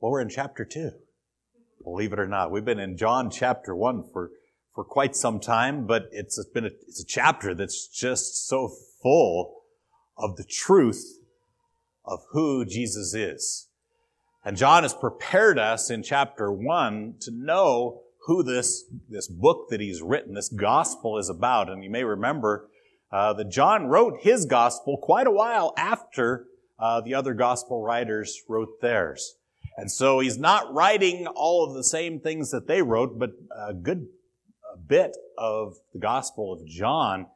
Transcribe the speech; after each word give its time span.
Well, 0.00 0.12
we're 0.12 0.20
in 0.20 0.28
chapter 0.28 0.64
2. 0.64 0.92
Believe 1.82 2.12
it 2.12 2.20
or 2.20 2.28
not. 2.28 2.52
We've 2.52 2.64
been 2.64 2.78
in 2.78 2.96
John 2.96 3.30
chapter 3.30 3.74
1 3.74 4.04
for, 4.12 4.30
for 4.72 4.84
quite 4.84 5.16
some 5.16 5.40
time, 5.40 5.88
but 5.88 6.04
it's 6.12 6.38
been 6.54 6.66
a, 6.66 6.70
it's 6.86 7.00
a 7.02 7.04
chapter 7.04 7.52
that's 7.52 7.88
just 7.88 8.46
so 8.46 8.70
full 9.02 9.62
of 10.16 10.36
the 10.36 10.44
truth 10.44 11.18
of 12.04 12.20
who 12.30 12.64
Jesus 12.64 13.12
is. 13.12 13.70
And 14.44 14.56
John 14.56 14.84
has 14.84 14.94
prepared 14.94 15.58
us 15.58 15.90
in 15.90 16.04
chapter 16.04 16.52
1 16.52 17.14
to 17.22 17.32
know 17.32 18.02
who 18.26 18.44
this, 18.44 18.84
this 19.08 19.26
book 19.26 19.66
that 19.70 19.80
he's 19.80 20.00
written, 20.00 20.34
this 20.34 20.48
gospel 20.48 21.18
is 21.18 21.28
about. 21.28 21.68
And 21.68 21.82
you 21.82 21.90
may 21.90 22.04
remember 22.04 22.68
uh, 23.10 23.32
that 23.32 23.50
John 23.50 23.86
wrote 23.88 24.20
his 24.20 24.46
gospel 24.46 24.96
quite 24.96 25.26
a 25.26 25.32
while 25.32 25.74
after 25.76 26.46
uh, 26.78 27.00
the 27.00 27.14
other 27.14 27.34
gospel 27.34 27.82
writers 27.82 28.42
wrote 28.48 28.80
theirs. 28.80 29.37
And 29.78 29.92
so 29.92 30.18
he's 30.18 30.36
not 30.36 30.74
writing 30.74 31.28
all 31.28 31.64
of 31.64 31.72
the 31.72 31.84
same 31.84 32.18
things 32.18 32.50
that 32.50 32.66
they 32.66 32.82
wrote, 32.82 33.16
but 33.16 33.30
a 33.56 33.72
good 33.72 34.08
bit 34.88 35.16
of 35.38 35.76
the 35.92 36.00
Gospel 36.00 36.52
of 36.52 36.66
John, 36.66 37.26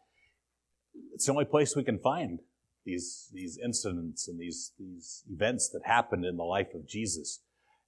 it's 1.15 1.27
the 1.27 1.33
only 1.33 1.45
place 1.45 1.77
we 1.77 1.85
can 1.85 2.01
find 2.01 2.41
these, 2.85 3.31
these 3.33 3.61
incidents 3.63 4.27
and 4.27 4.41
these, 4.41 4.73
these 4.77 5.23
events 5.33 5.71
that 5.73 5.83
happened 5.85 6.25
in 6.25 6.37
the 6.37 6.43
life 6.43 6.75
of 6.75 6.85
Jesus 6.85 7.39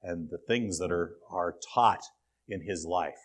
and 0.05 0.31
the 0.31 0.39
things 0.39 0.79
that 0.79 0.93
are, 0.93 1.17
are 1.29 1.57
taught 1.75 2.05
in 2.49 2.63
his 2.63 2.87
life. 2.89 3.19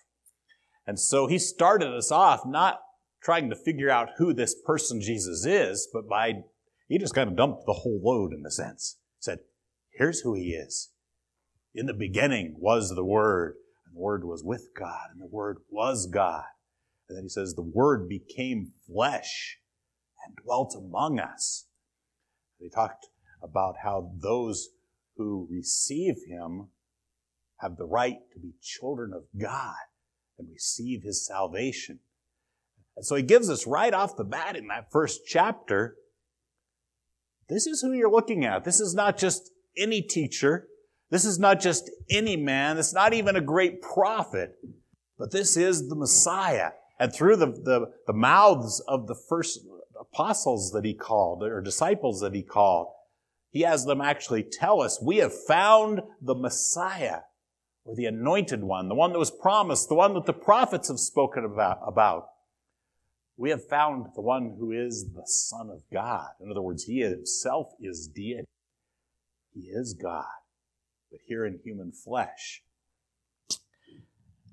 And 0.87 0.99
so 0.99 1.27
he 1.27 1.37
started 1.37 1.93
us 1.93 2.11
off 2.11 2.43
not 2.43 2.79
trying 3.21 3.51
to 3.51 3.55
figure 3.55 3.91
out 3.91 4.13
who 4.17 4.33
this 4.33 4.55
person 4.65 4.99
Jesus 4.99 5.45
is, 5.45 5.87
but 5.93 6.09
by, 6.09 6.41
he 6.87 6.97
just 6.97 7.13
kind 7.13 7.29
of 7.29 7.37
dumped 7.37 7.67
the 7.67 7.73
whole 7.73 8.01
load 8.03 8.33
in 8.33 8.43
a 8.47 8.49
sense. 8.49 8.97
Said, 9.19 9.41
here's 9.95 10.21
who 10.21 10.33
he 10.33 10.53
is. 10.53 10.89
In 11.73 11.85
the 11.85 11.93
beginning 11.93 12.55
was 12.57 12.89
the 12.89 13.05
Word, 13.05 13.55
and 13.85 13.95
the 13.95 13.99
Word 13.99 14.23
was 14.23 14.43
with 14.43 14.69
God, 14.77 15.09
and 15.11 15.21
the 15.21 15.27
Word 15.27 15.57
was 15.69 16.07
God. 16.07 16.45
And 17.07 17.17
then 17.17 17.23
he 17.23 17.29
says, 17.29 17.53
the 17.53 17.61
Word 17.61 18.09
became 18.09 18.73
flesh 18.87 19.59
and 20.25 20.35
dwelt 20.43 20.75
among 20.75 21.19
us. 21.19 21.67
He 22.59 22.69
talked 22.69 23.07
about 23.41 23.75
how 23.83 24.11
those 24.21 24.69
who 25.17 25.47
receive 25.49 26.15
him 26.27 26.69
have 27.57 27.77
the 27.77 27.85
right 27.85 28.17
to 28.33 28.39
be 28.39 28.53
children 28.61 29.11
of 29.13 29.23
God 29.39 29.75
and 30.37 30.49
receive 30.51 31.03
his 31.03 31.25
salvation. 31.25 31.99
And 32.95 33.05
so 33.05 33.15
he 33.15 33.23
gives 33.23 33.49
us 33.49 33.67
right 33.67 33.93
off 33.93 34.17
the 34.17 34.23
bat 34.23 34.55
in 34.55 34.67
that 34.67 34.91
first 34.91 35.21
chapter 35.25 35.95
this 37.49 37.65
is 37.65 37.81
who 37.81 37.91
you're 37.91 38.11
looking 38.11 38.45
at. 38.45 38.63
This 38.63 38.79
is 38.79 38.93
not 38.93 39.17
just 39.17 39.49
any 39.75 40.01
teacher. 40.01 40.67
This 41.09 41.25
is 41.25 41.39
not 41.39 41.59
just 41.59 41.89
any 42.09 42.35
man. 42.35 42.77
It's 42.77 42.93
not 42.93 43.13
even 43.13 43.35
a 43.35 43.41
great 43.41 43.81
prophet, 43.81 44.55
but 45.17 45.31
this 45.31 45.57
is 45.57 45.89
the 45.89 45.95
Messiah. 45.95 46.71
And 46.99 47.13
through 47.13 47.37
the, 47.37 47.47
the, 47.47 47.91
the 48.07 48.13
mouths 48.13 48.81
of 48.87 49.07
the 49.07 49.15
first 49.15 49.59
apostles 49.99 50.71
that 50.71 50.85
he 50.85 50.93
called, 50.93 51.43
or 51.43 51.61
disciples 51.61 52.21
that 52.21 52.35
he 52.35 52.43
called, 52.43 52.89
he 53.51 53.61
has 53.61 53.85
them 53.85 54.01
actually 54.01 54.43
tell 54.43 54.81
us, 54.81 55.01
we 55.01 55.17
have 55.17 55.33
found 55.33 56.01
the 56.21 56.35
Messiah, 56.35 57.21
or 57.85 57.95
the 57.95 58.05
anointed 58.05 58.63
one, 58.63 58.87
the 58.87 58.95
one 58.95 59.11
that 59.13 59.19
was 59.19 59.31
promised, 59.31 59.89
the 59.89 59.95
one 59.95 60.13
that 60.13 60.25
the 60.25 60.33
prophets 60.33 60.89
have 60.89 60.99
spoken 60.99 61.43
about. 61.43 61.79
about. 61.85 62.27
We 63.35 63.49
have 63.49 63.65
found 63.67 64.07
the 64.15 64.21
one 64.21 64.57
who 64.59 64.71
is 64.71 65.11
the 65.15 65.25
Son 65.25 65.69
of 65.71 65.81
God. 65.91 66.27
In 66.41 66.51
other 66.51 66.61
words, 66.61 66.83
he 66.83 66.99
himself 66.99 67.71
is 67.79 68.07
deity. 68.07 68.45
He 69.53 69.61
is 69.61 69.97
God 69.99 70.25
but 71.11 71.19
here 71.27 71.45
in 71.45 71.59
human 71.63 71.91
flesh. 71.91 72.63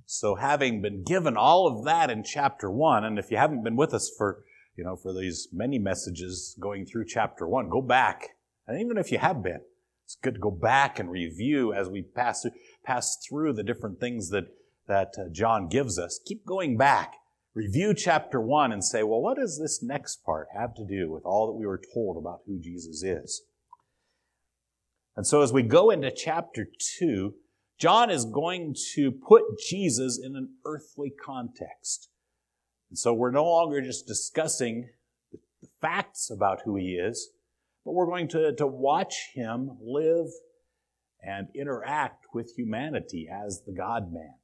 So 0.06 0.36
having 0.36 0.80
been 0.82 1.02
given 1.02 1.36
all 1.36 1.66
of 1.66 1.84
that 1.84 2.10
in 2.10 2.22
chapter 2.22 2.70
one, 2.70 3.04
and 3.04 3.18
if 3.18 3.30
you 3.30 3.36
haven't 3.36 3.64
been 3.64 3.76
with 3.76 3.92
us 3.92 4.10
for, 4.16 4.44
you 4.76 4.84
know, 4.84 4.96
for 4.96 5.12
these 5.12 5.48
many 5.52 5.78
messages 5.78 6.56
going 6.60 6.86
through 6.86 7.06
chapter 7.06 7.46
one, 7.46 7.68
go 7.68 7.82
back. 7.82 8.36
And 8.68 8.80
even 8.80 8.98
if 8.98 9.10
you 9.10 9.18
have 9.18 9.42
been, 9.42 9.60
it's 10.04 10.16
good 10.22 10.34
to 10.34 10.40
go 10.40 10.52
back 10.52 11.00
and 11.00 11.10
review 11.10 11.72
as 11.72 11.88
we 11.88 12.02
pass 12.02 12.42
through, 12.42 12.52
pass 12.84 13.18
through 13.28 13.54
the 13.54 13.64
different 13.64 13.98
things 13.98 14.30
that, 14.30 14.44
that 14.86 15.14
uh, 15.18 15.28
John 15.32 15.68
gives 15.68 15.98
us. 15.98 16.20
Keep 16.24 16.46
going 16.46 16.76
back. 16.76 17.14
Review 17.54 17.92
chapter 17.92 18.40
one 18.40 18.70
and 18.70 18.84
say, 18.84 19.02
well, 19.02 19.20
what 19.20 19.38
does 19.38 19.58
this 19.58 19.82
next 19.82 20.24
part 20.24 20.48
have 20.56 20.74
to 20.74 20.84
do 20.84 21.10
with 21.10 21.24
all 21.24 21.48
that 21.48 21.58
we 21.58 21.66
were 21.66 21.80
told 21.94 22.16
about 22.16 22.42
who 22.46 22.60
Jesus 22.60 23.02
is? 23.02 23.42
And 25.16 25.26
so 25.26 25.40
as 25.40 25.52
we 25.52 25.62
go 25.62 25.90
into 25.90 26.10
chapter 26.10 26.66
2, 26.98 27.34
John 27.78 28.10
is 28.10 28.24
going 28.24 28.74
to 28.94 29.10
put 29.10 29.42
Jesus 29.66 30.20
in 30.22 30.36
an 30.36 30.50
earthly 30.64 31.10
context. 31.10 32.08
And 32.90 32.98
so 32.98 33.12
we're 33.12 33.30
no 33.30 33.44
longer 33.44 33.80
just 33.80 34.06
discussing 34.06 34.90
the 35.32 35.68
facts 35.80 36.30
about 36.30 36.60
who 36.64 36.76
he 36.76 36.92
is, 36.94 37.30
but 37.84 37.92
we're 37.92 38.06
going 38.06 38.28
to, 38.28 38.54
to 38.54 38.66
watch 38.66 39.30
him 39.34 39.78
live 39.82 40.28
and 41.22 41.48
interact 41.54 42.26
with 42.32 42.52
humanity 42.56 43.28
as 43.30 43.62
the 43.66 43.72
God 43.72 44.12
man. 44.12 44.34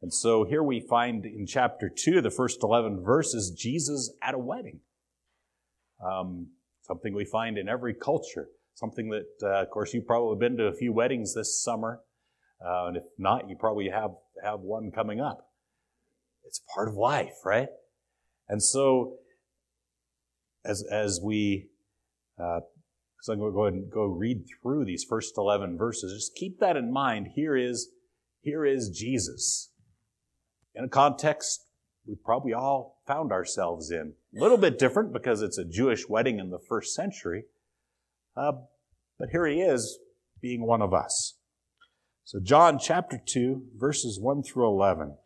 And 0.00 0.12
so 0.12 0.44
here 0.44 0.62
we 0.62 0.80
find 0.80 1.24
in 1.24 1.46
chapter 1.46 1.88
2, 1.94 2.20
the 2.22 2.30
first 2.30 2.58
11 2.62 3.04
verses, 3.04 3.54
Jesus 3.56 4.12
at 4.20 4.34
a 4.34 4.38
wedding. 4.38 4.80
Um, 6.04 6.48
something 6.82 7.14
we 7.14 7.24
find 7.24 7.56
in 7.56 7.68
every 7.68 7.94
culture. 7.94 8.48
Something 8.74 9.10
that, 9.10 9.26
uh, 9.42 9.62
of 9.62 9.70
course, 9.70 9.92
you've 9.92 10.06
probably 10.06 10.38
been 10.38 10.56
to 10.56 10.64
a 10.64 10.72
few 10.72 10.92
weddings 10.92 11.34
this 11.34 11.62
summer. 11.62 12.00
Uh, 12.64 12.86
and 12.86 12.96
if 12.96 13.04
not, 13.18 13.48
you 13.48 13.56
probably 13.56 13.88
have, 13.88 14.12
have 14.42 14.60
one 14.60 14.90
coming 14.90 15.20
up. 15.20 15.50
It's 16.44 16.60
part 16.74 16.88
of 16.88 16.94
life, 16.94 17.44
right? 17.44 17.68
And 18.48 18.62
so, 18.62 19.18
as, 20.64 20.84
as 20.90 21.20
we, 21.22 21.68
uh, 22.38 22.60
so 23.20 23.32
I'm 23.32 23.38
going 23.38 23.52
to 23.52 23.54
go 23.54 23.62
ahead 23.64 23.74
and 23.74 23.90
go 23.90 24.04
read 24.04 24.44
through 24.62 24.84
these 24.84 25.04
first 25.04 25.34
11 25.36 25.76
verses. 25.78 26.12
Just 26.12 26.34
keep 26.34 26.58
that 26.60 26.76
in 26.76 26.92
mind. 26.92 27.28
Here 27.34 27.56
is, 27.56 27.90
here 28.40 28.64
is 28.64 28.90
Jesus. 28.90 29.70
In 30.74 30.84
a 30.84 30.88
context 30.88 31.66
we 32.06 32.16
probably 32.16 32.52
all 32.52 33.00
found 33.06 33.32
ourselves 33.32 33.90
in. 33.90 34.14
A 34.36 34.40
little 34.40 34.56
bit 34.56 34.78
different 34.78 35.12
because 35.12 35.42
it's 35.42 35.58
a 35.58 35.64
Jewish 35.64 36.08
wedding 36.08 36.38
in 36.38 36.50
the 36.50 36.58
first 36.58 36.94
century. 36.94 37.44
Uh, 38.36 38.52
but 39.18 39.30
here 39.30 39.46
he 39.46 39.60
is 39.60 39.98
being 40.40 40.66
one 40.66 40.82
of 40.82 40.92
us. 40.92 41.34
So, 42.24 42.40
John 42.40 42.78
chapter 42.78 43.20
2, 43.24 43.62
verses 43.76 44.18
1 44.20 44.42
through 44.42 44.66
11. 44.66 45.16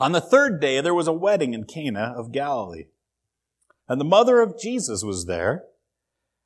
On 0.00 0.12
the 0.12 0.20
third 0.20 0.60
day, 0.60 0.80
there 0.80 0.94
was 0.94 1.08
a 1.08 1.12
wedding 1.12 1.54
in 1.54 1.64
Cana 1.64 2.14
of 2.16 2.32
Galilee. 2.32 2.86
And 3.88 4.00
the 4.00 4.04
mother 4.04 4.40
of 4.40 4.58
Jesus 4.60 5.02
was 5.02 5.26
there, 5.26 5.64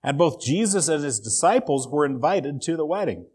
and 0.03 0.19
both 0.19 0.41
Jesus 0.41 0.89
and 0.89 1.03
his 1.03 1.21
disciples 1.21 1.89
were 1.89 2.05
invited 2.05 2.63
to 2.63 2.77
the 2.77 2.87
wedding. 2.87 3.27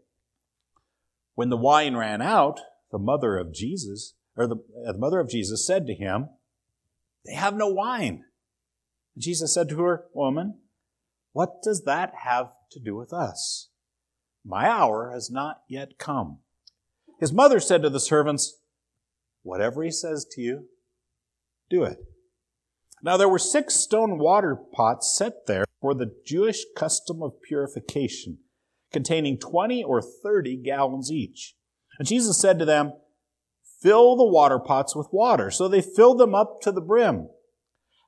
When 1.34 1.50
the 1.50 1.56
wine 1.56 1.96
ran 1.96 2.22
out, 2.22 2.60
the 2.90 2.98
mother 2.98 3.36
of 3.36 3.52
Jesus, 3.52 4.14
or 4.36 4.46
the, 4.46 4.56
uh, 4.86 4.92
the 4.92 4.98
mother 4.98 5.20
of 5.20 5.28
Jesus 5.28 5.66
said 5.66 5.86
to 5.86 5.94
him, 5.94 6.28
They 7.24 7.34
have 7.34 7.54
no 7.54 7.68
wine. 7.68 8.24
And 9.14 9.22
Jesus 9.22 9.52
said 9.52 9.68
to 9.68 9.78
her, 9.80 10.04
Woman, 10.12 10.58
what 11.36 11.62
does 11.62 11.82
that 11.84 12.14
have 12.24 12.48
to 12.70 12.80
do 12.80 12.96
with 12.96 13.12
us? 13.12 13.68
My 14.42 14.70
hour 14.70 15.10
has 15.12 15.30
not 15.30 15.60
yet 15.68 15.98
come. 15.98 16.38
His 17.20 17.30
mother 17.30 17.60
said 17.60 17.82
to 17.82 17.90
the 17.90 18.00
servants, 18.00 18.62
Whatever 19.42 19.82
he 19.82 19.90
says 19.90 20.24
to 20.30 20.40
you, 20.40 20.68
do 21.68 21.84
it. 21.84 21.98
Now 23.02 23.18
there 23.18 23.28
were 23.28 23.38
six 23.38 23.74
stone 23.74 24.18
water 24.18 24.56
pots 24.56 25.14
set 25.14 25.46
there 25.46 25.66
for 25.82 25.92
the 25.92 26.10
Jewish 26.24 26.64
custom 26.74 27.22
of 27.22 27.42
purification, 27.42 28.38
containing 28.90 29.38
20 29.38 29.84
or 29.84 30.00
30 30.00 30.56
gallons 30.64 31.12
each. 31.12 31.54
And 31.98 32.08
Jesus 32.08 32.38
said 32.38 32.58
to 32.60 32.64
them, 32.64 32.94
Fill 33.82 34.16
the 34.16 34.24
water 34.24 34.58
pots 34.58 34.96
with 34.96 35.08
water. 35.12 35.50
So 35.50 35.68
they 35.68 35.82
filled 35.82 36.18
them 36.18 36.34
up 36.34 36.62
to 36.62 36.72
the 36.72 36.80
brim. 36.80 37.28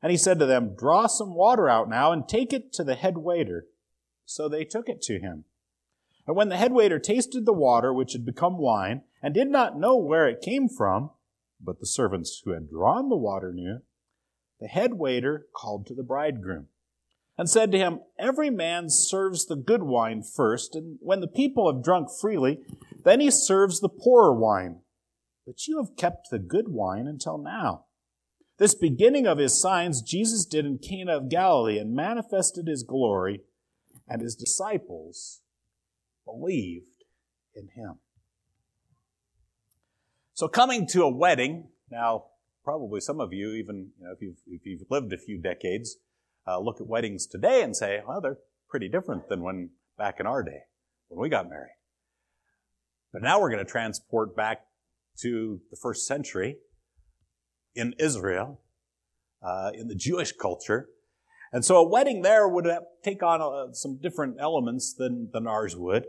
And 0.03 0.11
he 0.11 0.17
said 0.17 0.39
to 0.39 0.47
them, 0.47 0.75
Draw 0.77 1.09
some 1.09 1.35
water 1.35 1.69
out 1.69 1.89
now 1.89 2.13
and 2.13 2.29
take 2.29 2.53
it 2.53 2.73
to 2.75 2.85
the 2.85 2.95
head 2.95 3.19
waiter. 3.19 3.67
So 4.25 4.49
they 4.49 4.65
took 4.65 4.89
it 4.89 5.03
to 5.03 5.19
him. 5.19 5.45
And 6.27 6.37
when 6.37 6.51
the 6.51 6.57
head 6.57 6.73
waiter 6.73 6.99
tasted 6.99 7.47
the 7.47 7.53
water, 7.53 7.93
which 7.93 8.13
had 8.13 8.27
become 8.27 8.59
wine, 8.59 9.03
and 9.23 9.35
did 9.35 9.49
not 9.49 9.79
know 9.79 9.97
where 9.97 10.29
it 10.29 10.43
came 10.43 10.69
from, 10.69 11.11
but 11.61 11.81
the 11.81 11.87
servants 11.87 12.43
who 12.45 12.53
had 12.53 12.69
drawn 12.69 13.09
the 13.09 13.17
water 13.17 13.53
knew, 13.53 13.81
the 14.61 14.69
head 14.69 14.95
waiter 14.95 15.47
called 15.55 15.87
to 15.87 15.95
the 15.95 16.03
bridegroom 16.03 16.67
and 17.39 17.49
said 17.49 17.71
to 17.73 17.79
him, 17.79 18.01
Every 18.19 18.51
man 18.51 18.91
serves 18.91 19.47
the 19.47 19.57
good 19.57 19.85
wine 19.85 20.23
first, 20.23 20.75
and 20.75 20.99
when 21.01 21.21
the 21.21 21.29
people 21.29 21.73
have 21.73 21.85
drunk 21.85 22.09
freely, 22.11 22.61
then 23.05 23.21
he 23.21 23.31
serves 23.31 23.81
the 23.81 23.89
poorer 23.89 24.35
wine. 24.35 24.81
But 25.47 25.67
you 25.67 25.79
have 25.79 25.97
kept 25.97 26.31
the 26.31 26.41
good 26.41 26.69
wine 26.69 27.07
until 27.07 27.39
now. 27.39 27.87
This 28.59 28.75
beginning 28.75 29.27
of 29.27 29.39
his 29.39 29.61
signs 29.61 30.03
Jesus 30.03 30.45
did 30.45 30.67
in 30.67 30.79
Cana 30.79 31.17
of 31.17 31.29
Galilee 31.29 31.79
and 31.79 31.95
manifested 31.95 32.67
his 32.67 32.83
glory, 32.83 33.43
and 34.09 34.21
his 34.21 34.35
disciples 34.35 35.43
believed 36.25 37.05
in 37.55 37.69
him. 37.69 38.01
So 40.35 40.49
coming 40.49 40.89
to 40.89 41.05
a 41.05 41.09
wedding, 41.11 41.69
now 41.91 42.25
probably 42.65 43.01
some 43.01 43.21
of 43.21 43.33
you, 43.33 43.53
even 43.53 43.91
you 43.99 44.07
know, 44.07 44.13
if, 44.13 44.21
you've, 44.21 44.37
if 44.49 44.67
you've 44.67 44.91
lived 44.91 45.13
a 45.13 45.19
few 45.19 45.39
decades, 45.41 45.97
uh, 46.47 46.59
look 46.59 46.81
at 46.81 46.87
weddings 46.87 47.27
today 47.27 47.63
and 47.63 47.77
say, 47.77 48.01
well, 48.07 48.21
they're 48.21 48.39
pretty 48.69 48.89
different 48.89 49.29
than 49.29 49.43
when 49.43 49.71
back 49.97 50.19
in 50.19 50.27
our 50.27 50.43
day, 50.43 50.63
when 51.09 51.21
we 51.21 51.29
got 51.29 51.49
married. 51.49 51.77
But 53.13 53.23
now 53.23 53.41
we're 53.41 53.51
going 53.51 53.65
to 53.65 53.71
transport 53.71 54.35
back 54.37 54.63
to 55.21 55.61
the 55.71 55.77
first 55.77 56.07
century 56.07 56.57
in 57.75 57.95
Israel, 57.99 58.61
uh, 59.43 59.71
in 59.75 59.89
the 59.89 59.95
Jewish 59.95 60.33
culture. 60.33 60.89
And 61.53 61.65
so 61.65 61.77
a 61.77 61.89
wedding 61.89 62.23
there 62.23 62.47
would 62.49 62.69
take 63.03 63.23
on 63.23 63.41
uh, 63.41 63.73
some 63.73 63.99
different 64.03 64.37
elements 64.41 64.93
than, 64.93 65.31
than 65.33 65.47
ours 65.47 65.77
would. 65.77 66.07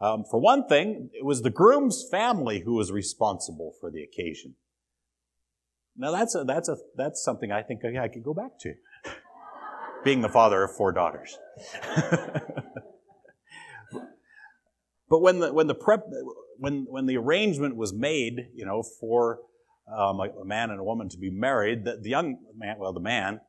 Um, 0.00 0.24
for 0.30 0.40
one 0.40 0.66
thing, 0.66 1.10
it 1.12 1.24
was 1.24 1.42
the 1.42 1.50
groom's 1.50 2.06
family 2.10 2.60
who 2.60 2.74
was 2.74 2.90
responsible 2.90 3.74
for 3.78 3.90
the 3.90 4.02
occasion. 4.02 4.54
Now 5.96 6.12
that's 6.12 6.34
a, 6.34 6.44
that's 6.44 6.70
a, 6.70 6.76
that's 6.96 7.22
something 7.22 7.52
I 7.52 7.62
think 7.62 7.82
I 7.84 8.08
could 8.08 8.24
go 8.24 8.32
back 8.32 8.58
to. 8.60 8.74
Being 10.04 10.22
the 10.22 10.30
father 10.30 10.62
of 10.62 10.74
four 10.74 10.92
daughters. 10.92 11.36
but 15.10 15.20
when 15.20 15.40
the, 15.40 15.52
when 15.52 15.66
the 15.66 15.74
prep, 15.74 16.06
when, 16.56 16.86
when 16.88 17.04
the 17.04 17.18
arrangement 17.18 17.76
was 17.76 17.92
made, 17.92 18.48
you 18.54 18.64
know, 18.64 18.82
for 18.82 19.40
um, 19.96 20.20
a, 20.20 20.28
a, 20.40 20.44
man 20.44 20.70
and 20.70 20.80
a 20.80 20.84
woman 20.84 21.08
to 21.08 21.18
be 21.18 21.30
married, 21.30 21.84
the, 21.84 21.98
the 22.00 22.10
young 22.10 22.38
man, 22.56 22.76
well, 22.78 22.92
the 22.92 23.00
man 23.00 23.40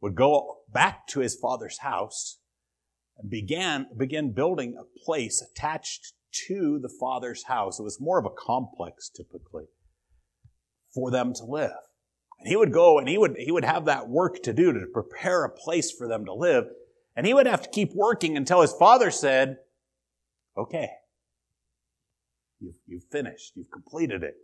would 0.00 0.14
go 0.14 0.58
back 0.72 1.06
to 1.08 1.20
his 1.20 1.34
father's 1.34 1.78
house 1.78 2.38
and 3.18 3.30
began, 3.30 3.86
begin 3.96 4.32
building 4.32 4.76
a 4.78 5.04
place 5.04 5.42
attached 5.42 6.12
to 6.48 6.78
the 6.80 6.88
father's 7.00 7.44
house. 7.44 7.78
It 7.78 7.84
was 7.84 8.00
more 8.00 8.18
of 8.18 8.26
a 8.26 8.30
complex 8.30 9.08
typically 9.08 9.64
for 10.92 11.10
them 11.10 11.32
to 11.34 11.44
live. 11.44 11.72
And 12.38 12.48
he 12.48 12.56
would 12.56 12.72
go 12.72 12.98
and 12.98 13.08
he 13.08 13.16
would, 13.16 13.36
he 13.38 13.52
would 13.52 13.64
have 13.64 13.84
that 13.86 14.08
work 14.08 14.42
to 14.42 14.52
do 14.52 14.72
to 14.72 14.86
prepare 14.92 15.44
a 15.44 15.50
place 15.50 15.90
for 15.90 16.08
them 16.08 16.24
to 16.24 16.34
live. 16.34 16.64
And 17.16 17.26
he 17.26 17.34
would 17.34 17.46
have 17.46 17.62
to 17.62 17.70
keep 17.70 17.92
working 17.94 18.36
until 18.36 18.60
his 18.60 18.72
father 18.72 19.10
said, 19.10 19.58
okay, 20.56 20.88
you've, 22.58 22.78
you've 22.86 23.04
finished, 23.10 23.52
you've 23.54 23.70
completed 23.70 24.22
it. 24.22 24.34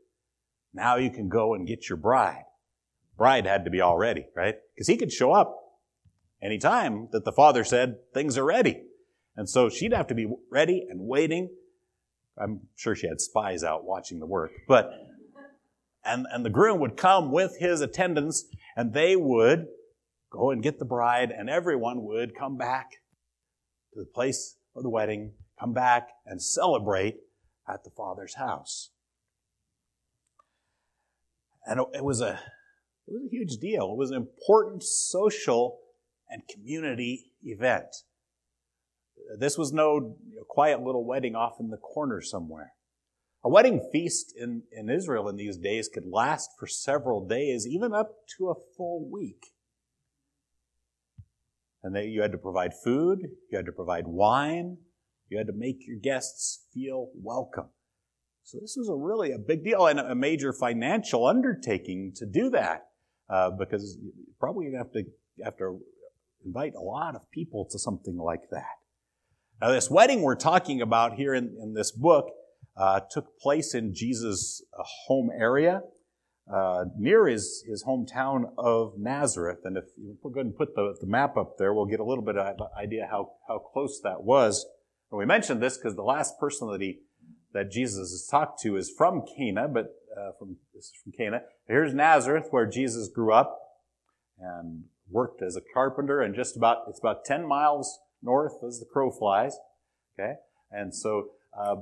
Now 0.73 0.97
you 0.97 1.11
can 1.11 1.29
go 1.29 1.55
and 1.55 1.67
get 1.67 1.89
your 1.89 1.97
bride. 1.97 2.45
Bride 3.17 3.47
had 3.47 3.65
to 3.65 3.71
be 3.71 3.81
all 3.81 3.99
ready, 3.99 4.27
right? 4.35 4.55
Because 4.75 4.87
he 4.87 4.97
could 4.97 5.13
show 5.13 5.33
up 5.33 5.57
anytime 6.43 7.09
that 7.13 7.25
the 7.25 7.33
father 7.33 7.65
said 7.65 7.97
things 8.15 8.39
are 8.39 8.45
ready. 8.45 8.83
And 9.37 9.49
so 9.49 9.69
she'd 9.69 9.93
have 9.93 10.07
to 10.09 10.15
be 10.15 10.33
ready 10.51 10.87
and 10.89 11.01
waiting. 11.01 11.51
I'm 12.39 12.69
sure 12.77 12.95
she 12.95 13.09
had 13.09 13.21
spies 13.21 13.63
out 13.63 13.85
watching 13.85 14.21
the 14.21 14.27
work, 14.27 14.53
but, 14.67 14.91
and, 16.05 16.27
and 16.33 16.45
the 16.45 16.51
groom 16.51 16.81
would 16.81 16.97
come 16.97 17.33
with 17.33 17.59
his 17.59 17.81
attendants 17.81 18.47
and 18.77 18.95
they 18.95 19.17
would 19.17 19.67
go 20.31 20.51
and 20.51 20.63
get 20.63 20.79
the 20.79 20.85
bride 20.85 21.31
and 21.31 21.51
everyone 21.51 22.05
would 22.05 22.35
come 22.35 22.57
back 22.57 22.93
to 23.93 24.01
the 24.01 24.07
place 24.07 24.57
of 24.75 24.83
the 24.83 24.89
wedding, 24.89 25.33
come 25.59 25.73
back 25.73 26.09
and 26.25 26.41
celebrate 26.41 27.17
at 27.69 27.85
the 27.85 27.91
father's 27.91 28.37
house. 28.37 28.91
And 31.71 31.81
it 31.95 32.05
was 32.05 32.21
a, 32.21 32.33
it 33.07 33.13
was 33.13 33.23
a 33.25 33.31
huge 33.31 33.59
deal. 33.59 33.93
It 33.93 33.97
was 33.97 34.11
an 34.11 34.17
important 34.17 34.83
social 34.83 35.79
and 36.29 36.43
community 36.49 37.31
event. 37.45 37.87
This 39.39 39.57
was 39.57 39.73
no 39.73 40.17
quiet 40.49 40.83
little 40.83 41.07
wedding 41.07 41.37
off 41.37 41.61
in 41.61 41.71
the 41.71 41.77
corner 41.77 42.21
somewhere. 42.21 42.73
A 43.45 43.49
wedding 43.49 43.89
feast 43.93 44.35
in, 44.37 44.65
in 44.73 44.91
Israel 44.91 45.29
in 45.29 45.37
these 45.37 45.57
days 45.57 45.89
could 45.89 46.07
last 46.11 46.51
for 46.59 46.67
several 46.67 47.25
days, 47.25 47.69
even 47.69 47.95
up 47.95 48.17
to 48.37 48.51
a 48.51 48.55
full 48.77 49.09
week. 49.09 49.47
And 51.85 51.95
they, 51.95 52.07
you 52.07 52.21
had 52.21 52.33
to 52.33 52.39
provide 52.39 52.73
food, 52.75 53.21
you 53.49 53.57
had 53.57 53.67
to 53.67 53.73
provide 53.73 54.09
wine, 54.09 54.79
you 55.29 55.39
had 55.39 55.47
to 55.47 55.55
make 55.55 55.87
your 55.87 55.99
guests 55.99 56.67
feel 56.75 57.11
welcome. 57.15 57.69
So 58.43 58.59
this 58.61 58.75
was 58.77 58.89
a 58.89 58.95
really 58.95 59.33
a 59.33 59.39
big 59.39 59.65
deal 59.65 59.87
and 59.87 60.01
a 60.01 60.15
major 60.15 60.53
financial 60.53 61.27
undertaking 61.27 62.13
to 62.17 62.27
do 62.27 62.51
that, 62.51 62.89
uh, 63.29 63.51
because 63.51 63.99
probably 64.39 64.67
you 64.67 64.77
have 64.77 64.93
to 64.93 65.05
have 65.45 65.57
to 65.59 65.81
invite 66.45 66.75
a 66.75 66.81
lot 66.81 67.15
of 67.15 67.31
people 67.31 67.67
to 67.71 67.79
something 67.79 68.17
like 68.17 68.51
that. 68.51 68.79
Now, 69.61 69.71
this 69.71 69.91
wedding 69.91 70.23
we're 70.23 70.37
talking 70.37 70.81
about 70.81 71.15
here 71.15 71.35
in, 71.35 71.57
in 71.63 71.75
this 71.75 71.91
book 71.91 72.31
uh, 72.77 73.01
took 73.11 73.39
place 73.39 73.75
in 73.75 73.95
Jesus' 73.95 74.63
home 75.07 75.31
area, 75.39 75.83
uh, 76.51 76.87
near 76.99 77.29
his, 77.29 77.63
his 77.69 77.85
hometown 77.85 78.45
of 78.57 78.95
Nazareth. 78.99 79.59
And 79.65 79.77
if 79.77 79.85
you 79.99 80.17
go 80.23 80.31
ahead 80.31 80.47
and 80.47 80.57
put 80.57 80.75
the, 80.75 80.97
the 80.99 81.07
map 81.07 81.37
up 81.37 81.59
there, 81.59 81.75
we'll 81.75 81.85
get 81.85 82.01
a 82.01 82.05
little 82.05 82.25
bit 82.25 82.39
of 82.39 82.57
idea 82.77 83.07
how, 83.11 83.33
how 83.49 83.59
close 83.59 84.01
that 84.03 84.23
was. 84.23 84.67
And 85.13 85.19
we 85.19 85.27
mentioned 85.27 85.63
this 85.63 85.77
because 85.77 85.95
the 85.95 86.03
last 86.03 86.41
person 86.41 86.71
that 86.71 86.81
he 86.81 87.01
that 87.52 87.70
Jesus 87.70 88.11
has 88.11 88.26
talked 88.31 88.61
to 88.62 88.76
is 88.76 88.91
from 88.91 89.23
Cana, 89.37 89.69
but 89.69 89.94
uh, 90.17 90.32
from 90.38 90.56
this 90.75 90.87
is 90.87 90.93
from 91.02 91.12
Cana. 91.12 91.43
Here's 91.67 91.94
Nazareth, 91.94 92.49
where 92.50 92.67
Jesus 92.67 93.08
grew 93.08 93.32
up, 93.32 93.58
and 94.38 94.85
worked 95.11 95.43
as 95.43 95.56
a 95.56 95.61
carpenter 95.75 96.20
and 96.20 96.35
just 96.35 96.56
about, 96.56 96.85
it's 96.88 96.99
about 96.99 97.25
10 97.25 97.47
miles 97.47 97.99
north 98.23 98.62
as 98.67 98.79
the 98.79 98.87
crow 98.87 99.11
flies. 99.11 99.56
Okay? 100.19 100.35
And 100.70 100.94
so, 100.94 101.31
uh, 101.58 101.76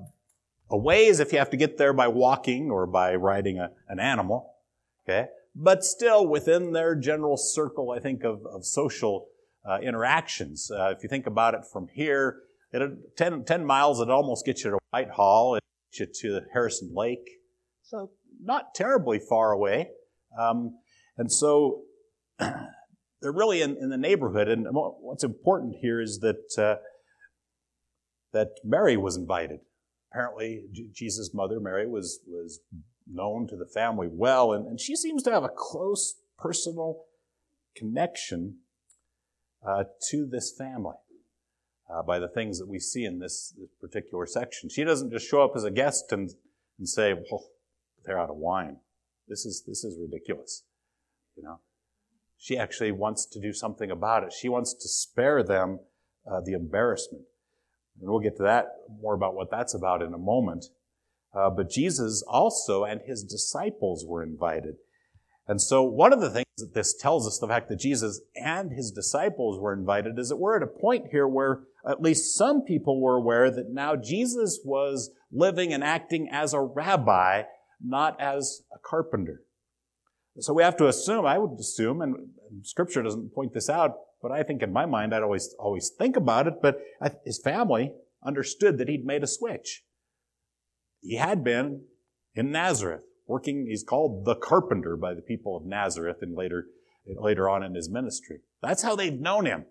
a 0.71 0.77
ways 0.77 1.21
if 1.21 1.33
you 1.33 1.39
have 1.39 1.51
to 1.51 1.57
get 1.57 1.79
there 1.79 1.93
by 1.93 2.09
walking 2.09 2.71
or 2.71 2.87
by 2.87 3.15
riding 3.15 3.59
a, 3.59 3.71
an 3.89 4.01
animal. 4.01 4.55
Okay? 5.05 5.29
But 5.55 5.85
still 5.85 6.27
within 6.27 6.73
their 6.73 6.95
general 6.95 7.37
circle, 7.37 7.91
I 7.91 8.01
think, 8.01 8.23
of, 8.23 8.45
of 8.47 8.65
social 8.65 9.29
uh, 9.69 9.79
interactions. 9.81 10.71
Uh, 10.71 10.93
if 10.97 11.03
you 11.03 11.09
think 11.09 11.27
about 11.27 11.55
it 11.55 11.65
from 11.71 11.89
here, 11.89 12.41
it, 12.73 13.17
10, 13.17 13.45
10 13.45 13.65
miles, 13.65 14.01
it 14.01 14.11
almost 14.11 14.45
gets 14.45 14.65
you 14.65 14.71
to 14.71 14.79
Whitehall. 14.91 15.57
It 15.57 15.63
gets 15.97 16.23
you 16.23 16.31
to 16.31 16.47
Harrison 16.53 16.93
Lake. 16.95 17.29
So 17.83 18.11
not 18.43 18.75
terribly 18.75 19.19
far 19.19 19.53
away. 19.53 19.91
Um, 20.39 20.79
and 21.17 21.33
so 21.33 21.83
they're 22.39 23.33
really 23.33 23.63
in, 23.63 23.77
in 23.81 23.89
the 23.89 23.97
neighborhood. 23.97 24.49
And 24.49 24.67
what's 24.71 25.25
important 25.25 25.77
here 25.81 26.01
is 26.01 26.21
that 26.21 26.59
uh, 26.59 26.77
that 28.33 28.49
Mary 28.63 28.97
was 28.97 29.17
invited. 29.17 29.61
Apparently, 30.13 30.65
Jesus' 30.93 31.31
mother, 31.35 31.61
Mary, 31.61 31.87
was 31.87 32.21
was 32.27 32.61
known 33.11 33.47
to 33.49 33.57
the 33.57 33.67
family 33.67 34.09
well, 34.11 34.53
and, 34.53 34.67
and 34.67 34.81
she 34.81 34.95
seems 34.95 35.23
to 35.23 35.31
have 35.31 35.45
a 35.45 35.51
close 35.55 36.15
personal 36.39 37.05
connection 37.75 38.59
uh, 39.67 39.85
to 40.11 40.27
this 40.27 40.53
family 40.57 40.95
uh, 41.91 42.03
by 42.03 42.19
the 42.19 42.29
things 42.29 42.59
that 42.59 42.69
we 42.69 42.79
see 42.79 43.05
in 43.05 43.19
this, 43.19 43.55
this, 43.59 43.71
particular 43.81 44.27
section. 44.27 44.69
She 44.69 44.85
doesn't 44.85 45.11
just 45.11 45.29
show 45.29 45.43
up 45.43 45.53
as 45.57 45.65
a 45.65 45.71
guest 45.71 46.13
and, 46.13 46.31
and 46.79 46.89
say, 46.89 47.15
"Well, 47.15 47.45
they're 48.05 48.19
out 48.19 48.31
of 48.31 48.37
wine." 48.37 48.79
This 49.27 49.45
is 49.45 49.63
this 49.67 49.85
is 49.85 49.99
ridiculous, 49.99 50.65
you 51.37 51.43
know. 51.43 51.61
She 52.39 52.57
actually 52.57 52.93
wants 52.93 53.27
to 53.27 53.41
do 53.41 53.53
something 53.53 53.91
about 53.91 54.23
it. 54.23 54.33
She 54.33 54.49
wants 54.49 54.73
to 54.73 54.89
spare 54.89 55.43
them 55.43 55.81
uh, 56.31 56.41
the 56.41 56.53
embarrassment. 56.53 57.25
And 58.01 58.09
we'll 58.09 58.21
get 58.21 58.37
to 58.37 58.45
that, 58.45 58.67
more 59.01 59.15
about 59.15 59.35
what 59.35 59.51
that's 59.51 59.75
about 59.75 60.03
in 60.03 60.15
a 60.15 60.19
moment. 60.19 60.67
Uh, 61.35 61.51
but 61.51 61.69
Jesus 61.69 62.23
also 62.27 62.85
and 62.85 63.01
his 63.03 63.25
disciples 63.25 64.05
were 64.07 64.23
invited. 64.23 64.77
And 65.49 65.61
so 65.63 65.83
one 65.83 66.13
of 66.13 66.21
the 66.21 66.31
things 66.31 66.45
that 66.59 66.75
this 66.75 66.95
tells 66.95 67.27
us, 67.27 67.39
the 67.39 67.49
fact 67.49 67.71
that 67.71 67.79
Jesus 67.79 68.21
and 68.37 68.71
his 68.71 68.91
disciples 68.91 69.59
were 69.59 69.73
invited, 69.73 70.19
is 70.19 70.29
that 70.29 70.37
we're 70.37 70.57
at 70.57 70.63
a 70.63 70.67
point 70.67 71.07
here 71.11 71.27
where 71.27 71.61
at 71.89 72.03
least 72.03 72.37
some 72.37 72.63
people 72.63 73.01
were 73.01 73.17
aware 73.17 73.51
that 73.51 73.71
now 73.71 73.97
Jesus 73.97 74.61
was 74.63 75.11
living 75.33 75.73
and 75.73 75.83
acting 75.83 76.29
as 76.31 76.53
a 76.53 76.61
rabbi, 76.61 77.45
not 77.83 78.21
as 78.21 78.63
a 78.75 78.79
carpenter. 78.79 79.41
So 80.41 80.53
we 80.53 80.63
have 80.63 80.77
to 80.77 80.87
assume, 80.87 81.25
I 81.25 81.39
would 81.39 81.59
assume, 81.59 82.03
and 82.03 82.15
scripture 82.63 83.03
doesn't 83.03 83.35
point 83.35 83.55
this 83.55 83.71
out, 83.71 83.95
but 84.23 84.31
I 84.31 84.43
think 84.43 84.63
in 84.63 84.73
my 84.73 84.85
mind 84.85 85.15
I'd 85.15 85.23
always, 85.23 85.55
always 85.59 85.91
think 85.99 86.17
about 86.17 86.47
it, 86.47 86.55
but 86.61 86.81
his 87.25 87.41
family 87.41 87.93
understood 88.25 88.79
that 88.79 88.89
he'd 88.89 89.05
made 89.05 89.23
a 89.23 89.27
switch. 89.27 89.83
He 91.01 91.17
had 91.17 91.43
been 91.43 91.85
in 92.35 92.53
Nazareth, 92.53 93.03
working, 93.29 93.67
he's 93.69 93.85
called 93.85 94.25
the 94.25 94.35
carpenter 94.35 94.97
by 94.97 95.15
the 95.15 95.23
people 95.23 95.57
of 95.57 95.65
Nazareth 95.65 96.19
and 96.23 96.35
later, 96.35 96.67
later 97.07 97.49
on 97.49 97.63
in 97.63 97.75
his 97.75 97.89
ministry. 97.89 98.41
That's 98.61 98.83
how 98.83 98.97
they've 98.97 99.13
known 99.13 99.47
him. 99.47 99.67